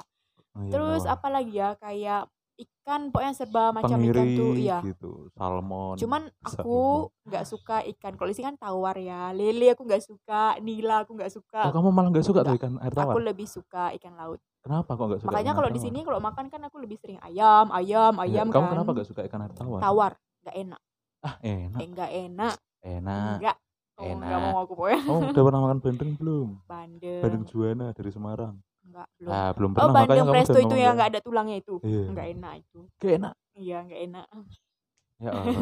Oh, 0.52 0.60
iya, 0.60 0.68
Terus 0.68 1.02
apa 1.04 1.28
lagi 1.28 1.54
ya? 1.54 1.78
Kayak 1.78 2.26
ikan 2.54 3.08
pokoknya 3.08 3.32
serba 3.32 3.70
macam 3.70 3.96
ikan 3.96 4.26
tuh, 4.32 4.52
iya. 4.54 4.78
gitu, 4.82 5.30
salmon. 5.32 5.96
Cuman 5.96 6.22
aku 6.40 6.78
nggak 7.24 7.44
suka 7.44 7.76
ikan. 7.94 8.12
Kalau 8.14 8.28
di 8.28 8.34
sini 8.34 8.46
kan 8.48 8.58
tawar 8.58 8.96
ya. 8.96 9.30
Lele 9.30 9.72
aku 9.72 9.82
nggak 9.82 10.02
suka, 10.02 10.58
nila 10.58 11.02
aku 11.02 11.14
nggak 11.14 11.30
Oh, 11.30 11.36
suka. 11.38 11.60
kamu 11.70 11.88
malah 11.88 12.10
nggak 12.10 12.26
suka 12.26 12.40
tuh 12.42 12.52
Nggak. 12.52 12.60
ikan 12.60 12.72
air 12.78 12.92
tawar? 12.92 13.12
Aku 13.14 13.20
lebih 13.20 13.46
suka 13.46 13.84
ikan 13.96 14.14
laut. 14.14 14.38
Kenapa 14.62 14.90
kok 14.92 15.04
nggak 15.08 15.20
suka 15.20 15.30
Makanya 15.30 15.52
kalau 15.52 15.70
di 15.70 15.80
sini 15.80 15.98
kalau 16.02 16.20
makan 16.20 16.46
kan 16.46 16.60
aku 16.62 16.76
lebih 16.78 16.94
sering 16.96 17.18
ayam, 17.18 17.66
ayam, 17.70 18.14
Ya, 18.14 18.22
ayam 18.22 18.46
kamu 18.46 18.62
kan. 18.62 18.72
kenapa 18.72 18.90
nggak 18.92 19.08
suka 19.08 19.20
ikan 19.26 19.40
air 19.42 19.52
tawar? 19.52 19.80
Tawar, 19.80 20.12
nggak 20.42 20.56
enak. 20.56 20.80
Ah, 21.20 21.34
enak, 21.40 21.78
Eh, 21.78 21.88
nggak 21.88 22.10
enak. 22.20 22.56
enak. 22.80 23.36
Enggak. 23.38 23.56
Oh, 23.92 24.06
nggak 24.08 24.26
enak. 24.32 24.42
mau 24.44 24.56
aku 24.60 24.72
pokoknya. 24.74 25.00
Oh, 25.06 25.18
udah 25.20 25.42
pernah 25.44 25.60
makan 25.64 25.78
bandeng 25.78 26.10
belum? 26.14 26.48
Bandeng. 26.64 27.22
Bandeng 27.22 27.44
Juana 27.46 27.86
dari 27.90 28.10
Semarang. 28.10 28.54
Enggak, 28.92 29.08
belum. 29.16 29.32
Ah, 29.32 29.50
belum 29.50 29.70
Oh, 29.70 29.74
pernah 29.74 29.88
makanya 29.94 30.08
bandeng 30.20 30.34
presto 30.36 30.52
itu 30.52 30.60
yang 30.60 30.76
kayak- 30.76 30.92
nggak 30.92 31.08
ada 31.08 31.20
tulangnya 31.20 31.56
itu. 31.56 31.74
Iya. 31.80 32.04
Nggak 32.06 32.26
enak 32.30 32.52
itu. 32.60 32.80
Kayak 33.00 33.14
enak. 33.16 33.34
Iya, 33.54 33.76
nggak 33.82 34.00
enak. 34.06 34.26
Ya 35.16 35.30
Allah. 35.38 35.60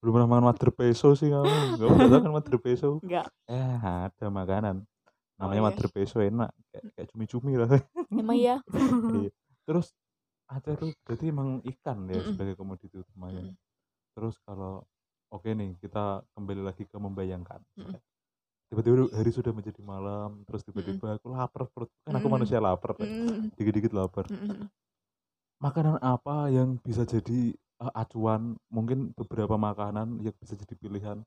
belum 0.00 0.12
pernah 0.12 0.28
makan 0.28 0.44
mother 0.46 0.70
peso 0.72 1.08
sih 1.12 1.28
kamu. 1.28 1.46
Gak 1.76 1.86
pernah 1.86 2.08
tahu 2.08 2.20
kan 2.24 2.32
mother 2.32 2.56
peso? 2.58 2.88
Nggak. 3.00 3.26
Eh, 3.46 3.76
ada 3.78 4.26
makanan. 4.26 4.76
Namanya 5.36 5.54
iya. 5.54 5.64
mother 5.64 5.86
peso 5.88 6.16
enak. 6.18 6.50
Kayak, 6.68 6.84
kayak 6.92 7.06
cumi-cumi 7.08 7.50
rasanya. 7.54 7.86
Emang 8.20 8.36
iya. 8.36 8.56
Iya. 9.14 9.30
Terus 9.62 9.94
Aceh 10.44 10.74
tuh 10.74 10.90
berarti 11.06 11.30
emang 11.30 11.62
ikan 11.62 12.10
ya 12.10 12.18
Mm-mm. 12.18 12.34
sebagai 12.34 12.58
komoditi 12.58 12.98
utamanya. 12.98 13.46
Mm-mm. 13.46 13.54
Terus 14.10 14.34
kalau 14.42 14.82
oke 15.30 15.46
nih 15.46 15.78
kita 15.78 16.26
kembali 16.34 16.66
lagi 16.66 16.82
ke 16.84 16.98
membayangkan. 16.98 17.62
Mm-mm. 17.78 17.94
Tiba-tiba 18.70 19.10
hari 19.10 19.30
sudah 19.34 19.50
menjadi 19.50 19.82
malam, 19.82 20.46
terus 20.46 20.62
tiba-tiba 20.62 21.18
aku 21.18 21.26
lapar 21.34 21.66
perut. 21.66 21.90
Kan 22.06 22.14
aku 22.14 22.30
manusia 22.30 22.62
lapar. 22.62 22.94
Mm, 23.02 23.50
Dikit-dikit 23.58 23.90
lapar. 23.90 24.30
mm. 24.30 24.70
Makanan 25.58 25.98
apa 25.98 26.46
yang 26.54 26.78
bisa 26.78 27.02
jadi 27.02 27.50
eh, 27.58 27.92
acuan? 27.98 28.54
Mungkin 28.70 29.10
beberapa 29.18 29.58
makanan 29.58 30.22
yang 30.22 30.32
bisa 30.38 30.54
jadi 30.54 30.70
pilihan 30.78 31.18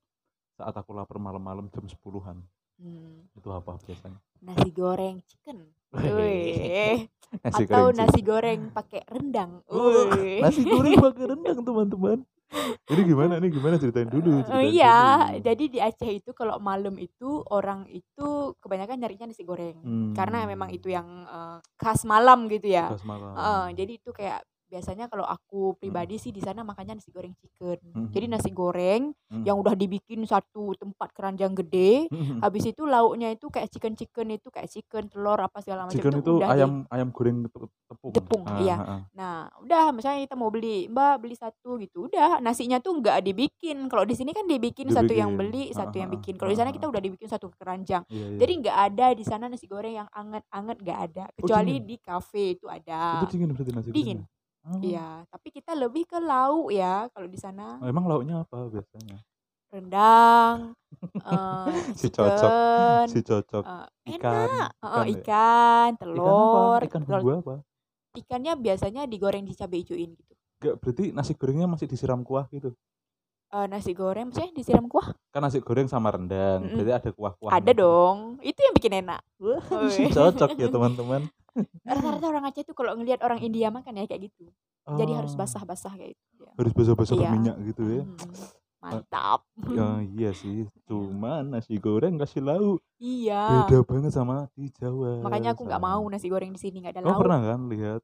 saat 0.55 0.71
aku 0.71 0.95
lapar 0.95 1.19
malam-malam 1.19 1.67
jam 1.67 1.83
10-an. 1.83 2.39
Hmm, 2.79 3.27
Itu 3.35 3.51
apa 3.51 3.75
biasanya? 3.75 4.17
Nasi 4.39 4.69
goreng 4.71 5.19
chicken. 5.27 5.67
Wih. 5.93 7.05
Nasi 7.43 7.65
Atau 7.67 7.91
goreng 7.91 7.97
nasi 7.99 8.19
goreng 8.23 8.59
pakai 8.71 9.01
rendang. 9.11 9.59
Wih. 9.67 10.39
nasi 10.39 10.63
goreng 10.63 10.95
pakai 10.95 11.25
rendang 11.35 11.59
teman-teman. 11.59 12.17
Ini 12.91 13.01
gimana 13.09 13.33
nih? 13.41 13.49
Gimana 13.55 13.75
ceritain 13.81 14.09
dulu? 14.09 14.29
Oh 14.51 14.59
Ceritain 14.61 14.75
iya, 14.75 14.91
dulu. 15.31 15.39
jadi 15.39 15.63
di 15.71 15.79
Aceh 15.79 16.09
itu 16.19 16.31
kalau 16.35 16.59
malam 16.59 16.95
itu 16.99 17.41
orang 17.51 17.87
itu 17.87 18.53
kebanyakan 18.59 18.97
nyarinya 18.99 19.31
nasi 19.31 19.43
goreng. 19.47 19.87
Karena 20.13 20.45
memang 20.45 20.69
Hmm, 20.69 20.75
itu 20.75 20.91
yang 20.91 21.07
eh, 21.25 21.57
khas 21.79 22.03
malam 22.05 22.45
gitu 22.51 22.67
ya. 22.69 22.91
Tugas 22.91 23.03
malam. 23.05 23.33
Heeh, 23.37 23.63
jadi 23.79 23.91
itu 23.97 24.09
kayak 24.13 24.41
biasanya 24.73 25.05
kalau 25.13 25.25
aku 25.29 25.77
pribadi 25.77 26.17
sih 26.17 26.33
di 26.33 26.41
sana 26.41 26.65
makannya 26.65 26.97
nasi 26.97 27.13
goreng 27.13 27.37
chicken. 27.37 27.77
Mhm. 27.95 28.09
Jadi 28.09 28.25
nasi 28.33 28.49
goreng 28.49 29.13
Mhm. 29.31 29.45
yang 29.45 29.61
udah 29.61 29.77
dibikin 29.77 30.25
satu 30.25 30.73
tempat 30.79 31.13
keranjang 31.13 31.53
gede, 31.53 32.09
Mhm. 32.11 32.43
habis 32.43 32.65
itu 32.65 32.83
lauknya 32.89 33.29
itu 33.35 33.47
kayak 33.53 33.69
chicken-chicken 33.69 34.33
itu 34.33 34.49
kayak 34.49 34.69
chicken, 34.73 35.05
telur 35.13 35.37
apa 35.37 35.61
segala 35.61 35.85
macam 35.85 36.01
Chicken 36.01 36.13
itu 36.13 36.21
itu 36.23 36.33
udah 36.33 36.51
di 36.57 36.63
ayam 36.63 36.87
ayam 36.93 37.09
goreng 37.11 37.43
te 37.51 37.59
tepung? 37.91 38.15
Tepung, 38.15 38.45
Ah, 38.45 38.61
iya. 38.61 38.77
heeh. 38.79 39.01
Nah, 39.17 39.49
udah 39.61 39.89
misalnya 39.93 40.21
kita 40.29 40.37
mau 40.37 40.49
beli, 40.53 40.85
"Mbak, 40.89 41.13
beli 41.25 41.33
satu," 41.37 41.81
gitu, 41.81 42.05
udah 42.09 42.37
nasinya 42.45 42.77
tuh 42.77 42.97
nggak 43.01 43.25
dibikin. 43.25 43.89
Kalau 43.89 44.05
di 44.05 44.13
sini 44.13 44.33
kan 44.37 44.45
dibikin, 44.45 44.89
satu 44.93 45.13
yang 45.17 45.33
Dibikin. 45.33 45.37
beli, 45.37 45.73
Heeh 45.73 45.81
satu 45.81 45.97
yang 46.01 46.09
heeh, 46.09 46.13
bikin. 46.13 46.37
Kalau 46.37 46.49
di 46.53 46.57
sana 46.57 46.69
kita 46.69 46.89
udah 46.89 47.01
dibikin 47.01 47.25
satu 47.29 47.49
keranjang. 47.57 48.05
Iya 48.09 48.27
iya. 48.29 48.41
Jadi 48.41 48.51
nggak 48.65 48.77
ada 48.89 49.05
di 49.17 49.23
sana 49.25 49.45
nasi 49.49 49.65
goreng 49.65 49.97
yang 50.05 50.09
anget-anget 50.13 50.77
nggak 50.81 50.99
ada, 51.09 51.23
Oh, 51.41 51.49
kecuali 51.49 51.73
dingin? 51.73 51.83
di 51.85 51.95
kafe 52.01 52.53
itu 52.57 52.69
Itu 53.13 53.23
ada. 53.23 53.29
dingin 53.29 53.51
berarti 53.53 53.71
nasi 53.75 53.91
Dingin. 53.93 54.25
Oh. 54.65 54.79
Iya, 54.81 55.27
tapi 55.29 55.47
kita 55.53 55.71
lebih 55.77 56.03
ke 56.09 56.17
lauk 56.17 56.73
ya 56.73 57.05
kalau 57.13 57.27
di 57.29 57.37
sana. 57.37 57.63
Oh, 57.81 57.87
emang 57.89 58.05
lauknya 58.09 58.35
apa 58.45 58.69
biasanya? 58.69 59.23
Rendang, 59.71 60.75
eee, 61.25 61.81
Si 61.99 62.07
cocok 62.11 62.53
si 63.09 63.19
cocok. 63.23 63.65
eee, 63.65 63.85
Ikan 64.11 64.51
enak, 64.51 64.69
ikan 64.83 65.07
ya? 65.17 65.23
ikan, 65.23 65.89
Ikan 66.17 66.35
apa? 66.45 66.59
telur, 66.63 66.81
Ikan 66.85 67.03
telur 67.07 67.33
apa? 67.41 67.55
ikannya 68.19 68.53
biasanya 68.65 69.01
digoreng 69.11 69.45
di 69.49 69.53
cabai 69.59 69.81
ijoin 69.85 70.11
gitu. 70.19 70.33
Enggak, 70.61 70.75
berarti 70.81 71.03
nasi 71.17 71.33
gorengnya 71.39 71.67
masih 71.73 71.87
disiram 71.89 72.21
kuah 72.27 72.45
gitu? 72.53 72.73
Eee, 73.51 73.65
nasi 73.71 73.91
goreng 73.99 74.25
maksudnya 74.31 74.55
disiram 74.55 74.85
kuah? 74.91 75.13
Kan 75.33 75.41
nasi 75.41 75.59
goreng 75.65 75.89
sama 75.89 76.13
rendang, 76.13 76.61
Mhm. 76.61 76.77
berarti 76.77 76.91
ada 76.93 77.09
Ada 77.49 77.71
kuah-kuahnya 77.73 77.73
gitu. 77.81 77.97
dong, 77.97 78.39
itu 78.41 78.59
yang 78.59 78.75
bikin 78.77 78.93
enak. 79.05 79.21
Cocok 80.13 80.51
ya 80.61 80.67
teman-teman. 80.69 81.21
Rata-rata 81.87 82.25
orang 82.25 82.45
Aceh 82.47 82.63
tuh 82.63 82.73
kalau 82.73 82.95
ngelihat 82.95 83.21
orang 83.21 83.39
India 83.39 83.69
makan 83.69 83.95
ya 83.95 84.05
kayak 84.05 84.29
gitu. 84.29 84.49
Jadi 84.85 85.11
harus 85.15 85.31
Oh. 85.33 85.39
basah-basah 85.39 85.93
kayak 85.95 86.11
gitu 86.13 86.43
ya. 86.43 86.51
Harus 86.53 86.71
basah-basah 86.71 87.15
Iya. 87.15 87.21
berminyak 87.23 87.55
gitu 87.65 87.83
ya. 87.83 88.03
Mhm. 88.03 88.31
Mantap. 88.83 89.39
Ya 89.71 89.87
iya 90.03 90.29
sih, 90.33 90.67
cuman 90.91 91.55
nasi 91.55 91.79
goreng 91.79 92.19
kasih 92.19 92.43
lauk 92.43 92.79
Iya. 92.99 93.63
beda 93.63 93.79
banget 93.83 94.11
sama 94.11 94.51
di 94.53 94.67
Jawa 94.69 95.23
Makanya 95.23 95.55
aku 95.55 95.63
nggak 95.63 95.79
mau 95.79 96.03
nasi 96.07 96.27
goreng 96.27 96.51
di 96.51 96.59
sini 96.59 96.83
nggak 96.83 96.99
ada 96.99 97.01
lauk. 97.07 97.15
pernah 97.15 97.39
kan 97.43 97.59
lihat 97.71 98.01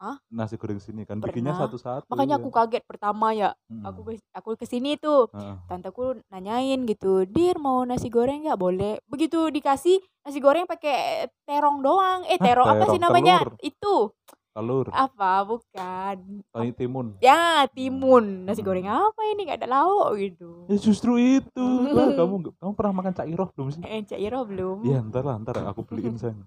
Hah? 0.00 0.22
nasi 0.30 0.54
goreng 0.54 0.78
sini 0.78 1.02
kan 1.02 1.18
bikinnya 1.18 1.50
Pernah. 1.50 1.58
satu-satu 1.58 2.14
Makanya 2.14 2.34
ya. 2.38 2.38
aku 2.38 2.48
kaget 2.54 2.82
pertama 2.86 3.34
ya. 3.34 3.50
Aku 3.82 4.00
Mhm. 4.00 4.06
ke 4.06 4.12
aku 4.34 4.50
ke 4.58 4.66
sini 4.66 4.94
tuh, 4.98 5.30
Heeh. 5.34 5.58
tanteku 5.66 6.18
nanyain 6.30 6.82
gitu, 6.86 7.26
"Dir 7.26 7.58
mau 7.58 7.82
nasi 7.82 8.06
goreng 8.10 8.46
nggak?" 8.46 8.58
"Boleh." 8.58 9.02
Begitu 9.10 9.50
dikasih 9.50 9.98
nasi 10.22 10.38
goreng 10.38 10.66
pakai 10.70 11.26
terong 11.46 11.82
doang. 11.82 12.22
Eh, 12.30 12.38
Hah, 12.38 12.46
terong 12.46 12.68
apa 12.78 12.84
sih 12.86 12.98
terong? 12.98 13.02
namanya? 13.02 13.42
Telur? 13.42 13.58
Itu. 13.58 14.14
Telur, 14.52 14.86
Apa? 14.90 15.44
Bukan. 15.46 16.16
tani 16.50 16.70
timun. 16.74 17.14
Ya, 17.22 17.68
timun. 17.70 18.48
Nasi 18.48 18.64
goreng 18.64 18.88
apa 18.90 19.20
ini 19.30 19.46
nggak 19.46 19.60
ada 19.62 19.68
lauk 19.70 20.18
gitu. 20.18 20.66
Ya 20.66 20.76
justru 20.80 21.14
itu. 21.20 21.66
Wah, 21.94 22.10
kamu 22.18 22.52
kamu 22.58 22.72
pernah 22.74 22.94
makan 22.98 23.12
cairoh 23.14 23.48
belum 23.54 23.68
sih? 23.70 23.82
Eh, 23.86 24.02
Cak 24.02 24.18
Iro 24.18 24.42
belum. 24.48 24.82
Iya, 24.82 24.98
ntar 25.06 25.22
lah, 25.22 25.36
ntar 25.38 25.62
aku 25.68 25.84
beliin 25.86 26.16
sayang. 26.20 26.42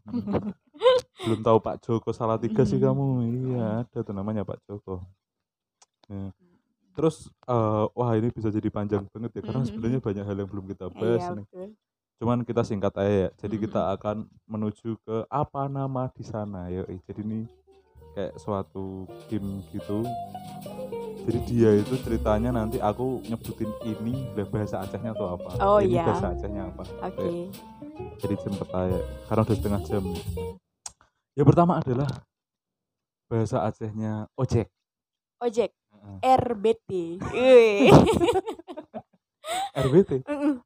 Belum 1.22 1.40
tahu 1.46 1.58
Pak 1.62 1.76
Joko 1.86 2.10
Salatiga 2.12 2.66
sih 2.66 2.82
Mhm. 2.82 2.86
kamu. 2.90 3.06
Iya, 3.32 3.64
ada 3.86 3.98
tuh 4.04 4.14
namanya 4.14 4.42
Pak 4.44 4.60
Joko. 4.68 5.06
Nah, 6.12 6.34
terus 6.92 7.32
eh, 7.48 7.86
wah 7.96 8.12
ini 8.20 8.28
bisa 8.34 8.52
jadi 8.52 8.68
panjang 8.68 9.08
banget 9.14 9.32
ya 9.40 9.42
karena 9.46 9.64
sebenarnya 9.64 10.00
banyak 10.04 10.24
hal 10.28 10.36
yang 10.36 10.50
belum 10.52 10.66
kita 10.68 10.86
bahas 10.92 11.24
Iya, 11.24 11.38
nih. 11.40 11.48
betul. 11.48 11.70
Cuman 12.22 12.38
kita 12.46 12.62
singkat 12.62 12.94
aja 13.02 13.10
ya. 13.10 13.30
Jadi 13.40 13.56
kita 13.58 13.82
akan 13.98 14.30
menuju 14.46 14.94
ke 15.02 15.26
apa 15.26 15.66
nama 15.66 16.06
di 16.14 16.22
sana. 16.22 16.70
Yo, 16.70 16.86
jadi 17.08 17.22
ini 17.26 17.50
kayak 18.16 18.34
suatu 18.40 19.08
game 19.32 19.64
gitu. 19.72 20.04
Jadi 21.22 21.40
dia 21.46 21.70
itu 21.78 21.94
ceritanya 22.02 22.50
nanti 22.50 22.82
aku 22.82 23.22
nyebutin 23.30 23.70
ini 23.86 24.26
bahasa 24.34 24.82
Acehnya 24.82 25.14
tuh 25.14 25.38
apa. 25.38 25.54
Oh, 25.62 25.78
ini 25.78 26.02
iya. 26.02 26.06
bahasa 26.10 26.34
Acehnya 26.34 26.74
apa. 26.74 26.84
Oke. 27.06 27.54
Jadi 28.20 28.36
cepet 28.42 28.70
aja 28.74 29.00
karena 29.30 29.42
udah 29.46 29.56
setengah 29.56 29.82
jam. 29.86 30.04
Yang 31.38 31.48
pertama 31.48 31.74
adalah 31.78 32.10
bahasa 33.30 33.64
Acehnya 33.64 34.26
ojek. 34.34 34.68
Ojek. 35.40 35.72
RBT. 36.26 37.22
RBT. 39.86 40.12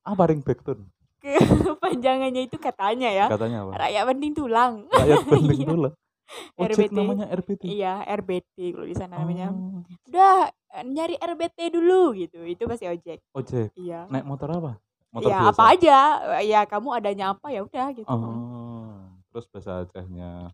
Apa 0.01 0.23
ring 0.31 0.41
backton? 0.41 0.87
Panjangannya 1.83 2.45
itu 2.45 2.57
katanya 2.61 3.09
ya. 3.09 3.25
Katanya 3.27 3.65
apa? 3.65 3.71
Rakyat 3.85 4.03
penting 4.13 4.31
tulang. 4.33 4.73
Rakyat 4.89 5.23
penting 5.27 5.65
Iya. 5.65 5.89
RBT. 6.71 6.93
namanya 6.93 7.25
RBT. 7.29 7.63
Iya, 7.63 7.93
RBT 8.15 8.55
kalau 8.71 8.85
di 8.85 8.93
sana 8.93 9.17
namanya. 9.17 9.49
Oh, 9.49 9.81
Udah 10.05 10.49
nyari 10.83 11.15
RBT 11.15 11.71
dulu 11.71 12.13
gitu. 12.13 12.41
Itu 12.41 12.65
pasti 12.65 12.85
ojek. 12.85 13.19
ojek. 13.31 13.71
Iya. 13.75 14.07
Naik 14.07 14.25
motor 14.25 14.49
apa? 14.51 14.71
Motor 15.09 15.29
Ya 15.29 15.37
biasa. 15.39 15.51
apa 15.51 15.63
aja. 15.69 15.97
Ya 16.41 16.61
kamu 16.63 16.89
adanya 16.91 17.25
apa 17.31 17.47
ya 17.47 17.61
udah 17.61 17.87
gitu. 17.93 18.07
Oh, 18.07 18.99
terus 19.29 19.45
bahasa 19.47 19.81
Acehnya 19.81 20.51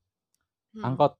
Hmm. 0.71 0.87
angkot. 0.87 1.19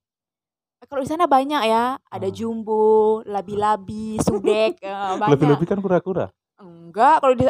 Kalau 0.82 1.00
di 1.00 1.10
sana 1.10 1.26
banyak 1.26 1.62
ya, 1.64 1.94
ada 2.02 2.26
Ah. 2.26 2.34
jumbo, 2.34 2.82
labi-labi, 3.24 4.16
sudek, 4.18 4.80
eh, 4.82 4.90
banyak. 5.14 5.36
Lebih-lebih 5.36 5.68
kan 5.68 5.78
kura-kura. 5.78 6.26
Enggak, 6.56 7.20
kalau 7.20 7.34
di 7.34 7.46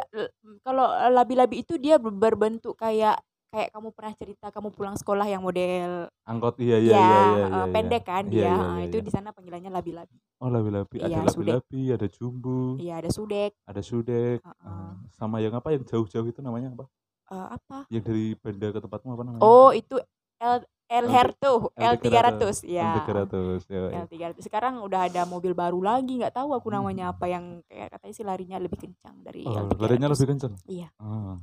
kalau 0.62 0.88
labi-labi 1.10 1.62
itu 1.62 1.76
dia 1.76 1.96
ber- 1.96 2.12
berbentuk 2.12 2.74
kayak 2.74 3.20
kayak 3.52 3.70
kamu 3.70 3.88
pernah 3.92 4.14
cerita 4.16 4.48
kamu 4.48 4.72
pulang 4.72 4.96
sekolah 4.96 5.28
yang 5.28 5.44
model 5.44 6.08
Angkot 6.24 6.56
iya 6.58 6.80
iya 6.80 6.92
ya, 6.92 6.96
iya 6.96 7.20
iya. 7.20 7.44
eh, 7.44 7.50
iya, 7.52 7.64
pendek 7.68 8.04
kan 8.04 8.24
Iya, 8.24 8.32
dia. 8.32 8.48
iya, 8.48 8.56
Ah, 8.56 8.72
iya, 8.74 8.88
itu 8.88 8.98
iya. 8.98 9.04
di 9.04 9.12
sana 9.12 9.30
panggilannya 9.30 9.68
labi-labi. 9.70 10.16
Oh, 10.40 10.48
labi-labi. 10.48 10.98
Ada 10.98 11.10
Iya, 11.10 11.20
labi-labi, 11.28 11.82
ada 11.92 12.08
jumbo, 12.08 12.80
Iya, 12.80 12.94
ada 12.98 13.10
sudek. 13.12 13.52
ada 13.68 13.82
sudek. 13.82 14.40
Heeh. 14.40 14.64
Ah, 14.64 14.96
sama 15.12 15.38
yang 15.38 15.52
apa 15.52 15.70
yang 15.70 15.84
jauh-jauh 15.84 16.24
itu 16.24 16.40
namanya 16.40 16.72
apa? 16.72 16.86
Eh, 17.28 17.48
apa? 17.52 17.78
Yang 17.90 18.04
dari 18.08 18.26
Banda 18.38 18.68
ke 18.70 18.80
tempatmu 18.80 19.10
apa 19.12 19.24
namanya? 19.26 19.42
Oh, 19.44 19.70
itu 19.70 20.00
L 20.40 20.64
L 20.88 21.06
L- 21.08 21.10
Herto, 21.10 21.72
L300. 21.74 22.00
L300 22.00 22.56
ya. 22.64 22.92
L300. 22.98 23.60
Ya, 23.68 23.80
ya. 23.82 24.00
L300. 24.06 24.40
Sekarang 24.40 24.80
udah 24.80 25.08
ada 25.08 25.24
mobil 25.26 25.52
baru 25.52 25.80
lagi, 25.80 26.16
nggak 26.16 26.34
tahu 26.34 26.52
aku 26.52 26.68
namanya 26.70 27.10
Hmm. 27.10 27.14
apa 27.16 27.26
yang 27.28 27.46
kayak 27.66 27.92
katanya 27.92 28.14
sih 28.14 28.24
larinya 28.24 28.58
lebih 28.58 28.80
kencang 28.80 29.16
dari 29.20 29.44
Oh, 29.44 29.56
L300. 29.58 29.80
larinya 29.80 30.08
lebih 30.08 30.28
kenceng. 30.30 30.54
Iya. 30.64 30.88
Ah. 30.96 31.36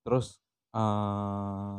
Terus 0.00 0.36
eh 0.70 1.74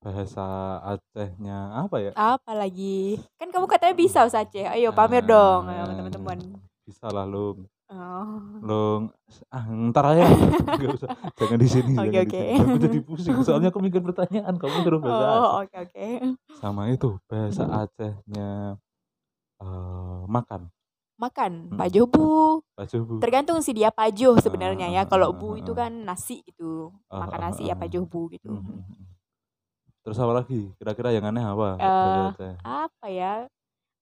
bahasa 0.00 0.44
Acehnya 0.82 1.58
apa 1.76 1.96
ya? 2.00 2.10
Apa 2.14 2.56
lagi? 2.56 3.20
Kan 3.36 3.52
kamu 3.52 3.66
katanya 3.66 3.94
bisa 3.94 4.24
Ustaz 4.24 4.48
Aceh. 4.48 4.64
Ayo 4.64 4.90
pamer 4.90 5.20
dong 5.22 5.68
Ah, 5.68 5.84
sama 5.84 5.92
teman-teman. 5.94 6.38
Bisa 6.82 7.06
lah 7.08 7.24
Lung. 7.24 7.68
Oh. 7.90 8.38
Lung 8.62 9.02
ah 9.50 9.66
ntar 9.90 10.14
aja 10.14 10.22
Nggak 10.78 10.94
usah 10.94 11.10
jangan 11.34 11.58
di 11.58 11.66
sini 11.66 11.94
Oke, 11.98 12.22
oke. 12.22 12.42
aku 12.54 12.76
jadi 12.78 12.98
pusing 13.02 13.34
soalnya 13.42 13.74
aku 13.74 13.82
mikir 13.82 13.98
pertanyaan 13.98 14.54
kamu 14.54 14.86
suruh 14.86 15.00
bahasa 15.02 15.26
Aceh 15.26 15.42
Oh, 15.42 15.54
oke 15.58 15.76
oke. 15.90 16.06
sama 16.62 16.82
itu 16.86 17.18
bahasa 17.26 17.66
Acehnya 17.66 18.78
eh 19.58 20.18
makan 20.24 20.70
Makan 21.20 21.52
Mm. 21.68 21.76
pajobu. 21.76 22.64
Pajuh 22.72 23.04
bu 23.04 23.14
Tergantung 23.20 23.60
sih 23.60 23.76
dia 23.76 23.92
pajuh 23.92 24.40
sebenarnya 24.40 24.88
ya. 24.88 25.04
Ah, 25.04 25.06
Kalau 25.06 25.30
ah, 25.30 25.36
bu 25.36 25.52
ah, 25.52 25.60
itu 25.60 25.72
ah. 25.72 25.78
kan 25.78 25.92
nasi 25.92 26.40
gitu. 26.42 26.88
Ah, 27.06 27.28
Makan 27.28 27.40
nasi 27.44 27.62
ah, 27.62 27.66
ya 27.68 27.74
ah. 27.76 27.78
pajuh 27.78 28.02
bu 28.02 28.32
gitu. 28.32 28.48
Mhm, 28.48 28.64
mhm. 28.64 29.04
terus 30.00 30.16
apa 30.16 30.32
lagi 30.32 30.72
kira-kira 30.80 31.12
yang 31.12 31.28
aneh 31.28 31.44
apa 31.44 31.76
Aceh 31.76 32.56
Apa 32.64 33.06
ya? 33.06 33.44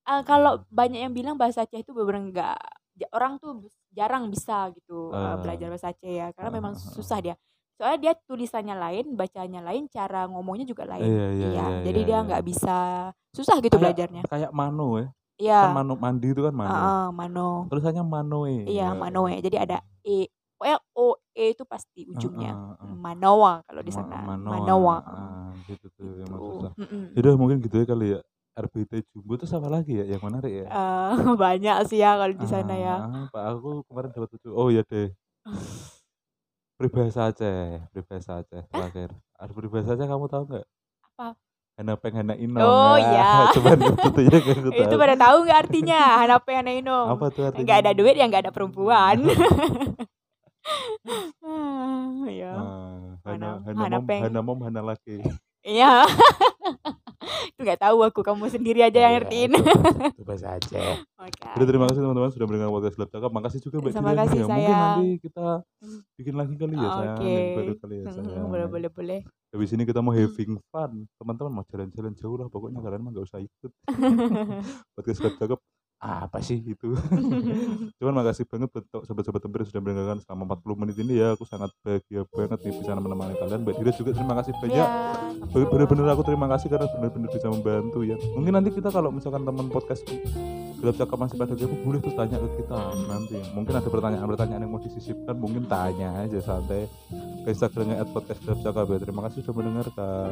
Ah, 0.06 0.22
kalau 0.22 0.62
banyak 0.70 1.02
yang 1.02 1.10
bilang 1.10 1.34
bahasa 1.34 1.66
Aceh 1.66 1.82
itu 1.82 1.90
benar 1.90 2.22
enggak 2.22 2.54
orang 3.10 3.34
tuh 3.38 3.66
jarang 3.90 4.30
bisa 4.30 4.70
gitu 4.72 5.10
Ah. 5.10 5.34
belajar 5.36 5.66
bahasa 5.68 5.90
Aceh 5.90 6.06
ya 6.08 6.30
karena 6.30 6.50
Ah, 6.50 6.54
memang 6.54 6.72
ah, 6.72 6.80
ah, 6.80 6.92
susah 6.94 7.18
dia. 7.18 7.34
Soalnya 7.74 7.98
dia 8.00 8.12
tulisannya 8.26 8.74
lain, 8.74 9.14
bacanya 9.14 9.62
lain, 9.62 9.86
cara 9.86 10.26
ngomongnya 10.26 10.66
juga 10.66 10.82
lain. 10.82 11.02
Iya, 11.02 11.26
iya, 11.30 11.48
iya, 11.50 11.64
jadi 11.82 12.00
iya, 12.02 12.06
dia 12.06 12.14
iya. 12.16 12.26
nggak 12.26 12.42
bisa 12.42 12.76
susah 13.30 13.56
gitu 13.58 13.74
Kayak- 13.74 13.82
belajarnya. 13.82 14.22
kayak 14.26 14.50
mano 14.50 14.98
ya 14.98 15.06
Iya. 15.38 15.70
kan 15.70 15.70
mano 15.78 15.94
mandi 15.94 16.26
itu 16.34 16.42
kan 16.42 16.50
mano 16.50 16.74
ah, 16.74 17.06
mano. 17.14 17.70
tulisannya 17.70 18.02
manoe 18.02 18.66
Iya, 18.66 18.90
manoe. 18.92 19.38
Jadi 19.38 19.56
ada 19.56 19.78
e. 20.02 20.26
Pokoknya 20.58 20.78
o 20.98 21.14
e 21.30 21.54
itu 21.54 21.62
pasti 21.62 22.02
ujungnya. 22.10 22.58
Ah, 22.58 22.74
ah, 22.74 22.84
ah. 22.90 22.94
Manoa 22.98 23.52
kalau 23.62 23.82
di 23.86 23.92
sana. 23.94 24.26
manoa. 24.26 24.58
Manoa. 24.58 24.96
Ah, 25.06 25.50
gitu 25.70 25.86
tuh 25.94 26.10
Gitu. 26.18 26.34
susah 26.58 26.72
Mm-mm. 26.74 27.14
Yaudah 27.14 27.34
mungkin 27.38 27.62
gitu 27.62 27.78
ya 27.78 27.86
kali 27.86 28.06
ya 28.18 28.20
RBT 28.58 29.06
Jumbo 29.14 29.38
terus 29.38 29.54
apa 29.54 29.70
lagi 29.70 30.02
ya 30.02 30.04
yang 30.10 30.18
menarik 30.18 30.50
ya 30.50 30.66
Eh, 30.66 31.10
banyak 31.42 31.76
sih 31.86 32.02
ya 32.02 32.18
kalau 32.18 32.34
di 32.34 32.46
sana 32.50 32.74
ya. 32.74 32.96
Ah, 33.06 33.30
Pak 33.30 33.42
aku 33.54 33.86
kemarin 33.86 34.10
dapat 34.10 34.28
tujuh. 34.34 34.50
Oh 34.50 34.68
iya 34.74 34.82
deh. 34.82 35.14
Peribahasa 36.78 37.30
Aceh, 37.30 37.82
peribahasa 37.90 38.42
Aceh 38.42 38.62
terakhir. 38.70 39.10
Ada 39.34 39.50
peribahasa 39.54 39.94
Aceh 39.94 40.06
kamu 40.06 40.26
tahu 40.30 40.42
nggak? 40.46 40.66
Apa? 41.14 41.28
Hana 41.78 41.94
peng 41.94 42.10
hana 42.18 42.34
ino. 42.34 42.58
Oh, 42.58 42.98
iya. 42.98 43.46
Cuman 43.54 43.78
itu 43.78 44.20
ya 44.26 44.38
kan 44.42 44.56
aku 44.66 44.74
Itu 44.82 44.94
pada 44.98 45.14
tahu 45.14 45.36
nggak 45.46 45.58
artinya? 45.62 46.00
Hanape 46.18 46.50
Hanaino. 46.58 46.98
Apa 47.14 47.30
tuh 47.30 47.42
artinya? 47.46 47.62
Nggak 47.62 47.78
ada 47.86 47.92
duit 47.94 48.14
ya 48.18 48.26
nggak 48.26 48.42
ada 48.50 48.52
perempuan. 48.52 49.16
Ya. 52.28 52.52
Ah, 52.52 53.16
hana 53.24 53.24
Hana- 53.24 53.60
hana 53.64 53.80
hana 53.88 53.96
mom 53.96 54.04
peng. 54.04 54.22
hana 54.28 54.40
mom 54.44 54.58
hana 54.60 54.80
laki. 54.84 55.16
Iya. 55.64 56.04
Nggak 57.58 57.80
tahu 57.80 57.98
aku 58.00 58.20
kamu 58.20 58.44
sendiri 58.48 58.80
aja 58.80 58.98
yang 58.98 59.10
Iya, 59.10 59.18
ngertiin 59.18 59.52
Coba 60.14 60.34
saja. 60.44 60.82
Oke. 61.18 61.42
Jadi 61.48 61.64
terima 61.64 61.84
kasih 61.84 62.00
teman-teman 62.00 62.30
sudah 62.30 62.46
mendengar 62.46 62.70
podcast 62.70 62.94
Gelap 62.94 63.10
Cakap. 63.10 63.30
Makasih 63.30 63.60
juga 63.60 63.76
Mbak 63.78 63.90
Terima 63.90 64.12
kasih, 64.14 64.30
nih 64.30 64.38
ya. 64.38 64.46
Mungkin 64.46 64.48
sayang. 64.48 64.78
nanti 64.78 65.08
kita 65.20 65.46
Hmm. 65.78 66.00
bikin 66.14 66.34
lagi 66.34 66.54
kali 66.54 66.74
ya 66.74 66.88
sayang. 66.88 67.16
Oke. 67.16 67.30
Yang 67.30 67.54
baru 67.54 67.72
kali 67.76 67.94
ya 67.94 68.02
Hmm, 68.04 68.14
sayang. 68.16 68.46
boleh 68.46 68.66
boleh 68.66 68.90
boleh 68.90 69.20
Habis 69.48 69.70
ini 69.72 69.82
kita 69.82 69.98
mau 69.98 70.10
Hmm. 70.10 70.20
having 70.20 70.52
fun. 70.68 70.90
Teman-teman 71.14 71.52
mau 71.52 71.64
jalan-jalan 71.64 72.12
jauh 72.14 72.36
lah. 72.36 72.46
Pokoknya 72.46 72.78
kalian 72.78 73.00
mah 73.00 73.10
gak 73.10 73.26
usah 73.26 73.40
ikut. 73.40 73.72
podcast 74.94 75.18
Gelap 75.18 75.34
Cakap 75.36 75.58
apa 75.98 76.38
sih 76.38 76.62
itu 76.62 76.94
cuman 77.98 78.22
makasih 78.22 78.46
banget 78.46 78.70
buat 78.70 78.86
sobat-sobat 79.02 79.42
tempir 79.42 79.66
sudah 79.66 79.82
mendengarkan 79.82 80.22
selama 80.22 80.54
40 80.54 80.80
menit 80.80 80.96
ini 81.02 81.18
ya. 81.18 81.34
Aku 81.34 81.42
sangat 81.42 81.74
bahagia 81.82 82.22
banget 82.30 82.58
nih 82.62 82.74
bisa 82.78 82.94
menemani 82.94 83.34
kalian. 83.34 83.60
Mbak 83.66 83.74
Dira 83.82 83.92
juga 83.98 84.10
terima 84.14 84.34
kasih 84.38 84.52
banyak. 84.62 84.78
Ya. 84.78 84.86
Bener-bener 85.50 86.06
aku 86.14 86.22
terima 86.22 86.46
kasih 86.54 86.68
karena 86.70 86.86
bener-bener 86.86 87.28
bisa 87.34 87.46
membantu 87.50 87.98
ya. 88.06 88.16
Mungkin 88.38 88.52
nanti 88.54 88.70
kita 88.70 88.88
kalau 88.94 89.10
misalkan 89.10 89.42
teman 89.42 89.66
podcast 89.66 90.06
gelap 90.78 90.94
cakap 90.94 91.18
masih 91.18 91.36
pada 91.42 91.54
kepo 91.58 91.74
boleh 91.82 91.98
tuh 91.98 92.14
tanya 92.14 92.38
ke 92.38 92.48
kita 92.62 92.78
nanti. 93.10 93.36
Mungkin 93.50 93.74
ada 93.74 93.88
pertanyaan-pertanyaan 93.90 94.62
yang 94.62 94.70
mau 94.70 94.78
disisipkan 94.78 95.34
mungkin 95.34 95.66
tanya 95.66 96.22
aja 96.22 96.38
santai. 96.38 96.86
Ke 97.42 97.50
Instagramnya 97.50 98.06
at 98.06 98.08
podcast 98.14 98.38
gelap 98.46 98.62
cakap 98.62 98.86
ya. 98.86 98.98
Terima 99.02 99.20
kasih 99.26 99.42
sudah 99.42 99.54
mendengarkan 99.58 100.30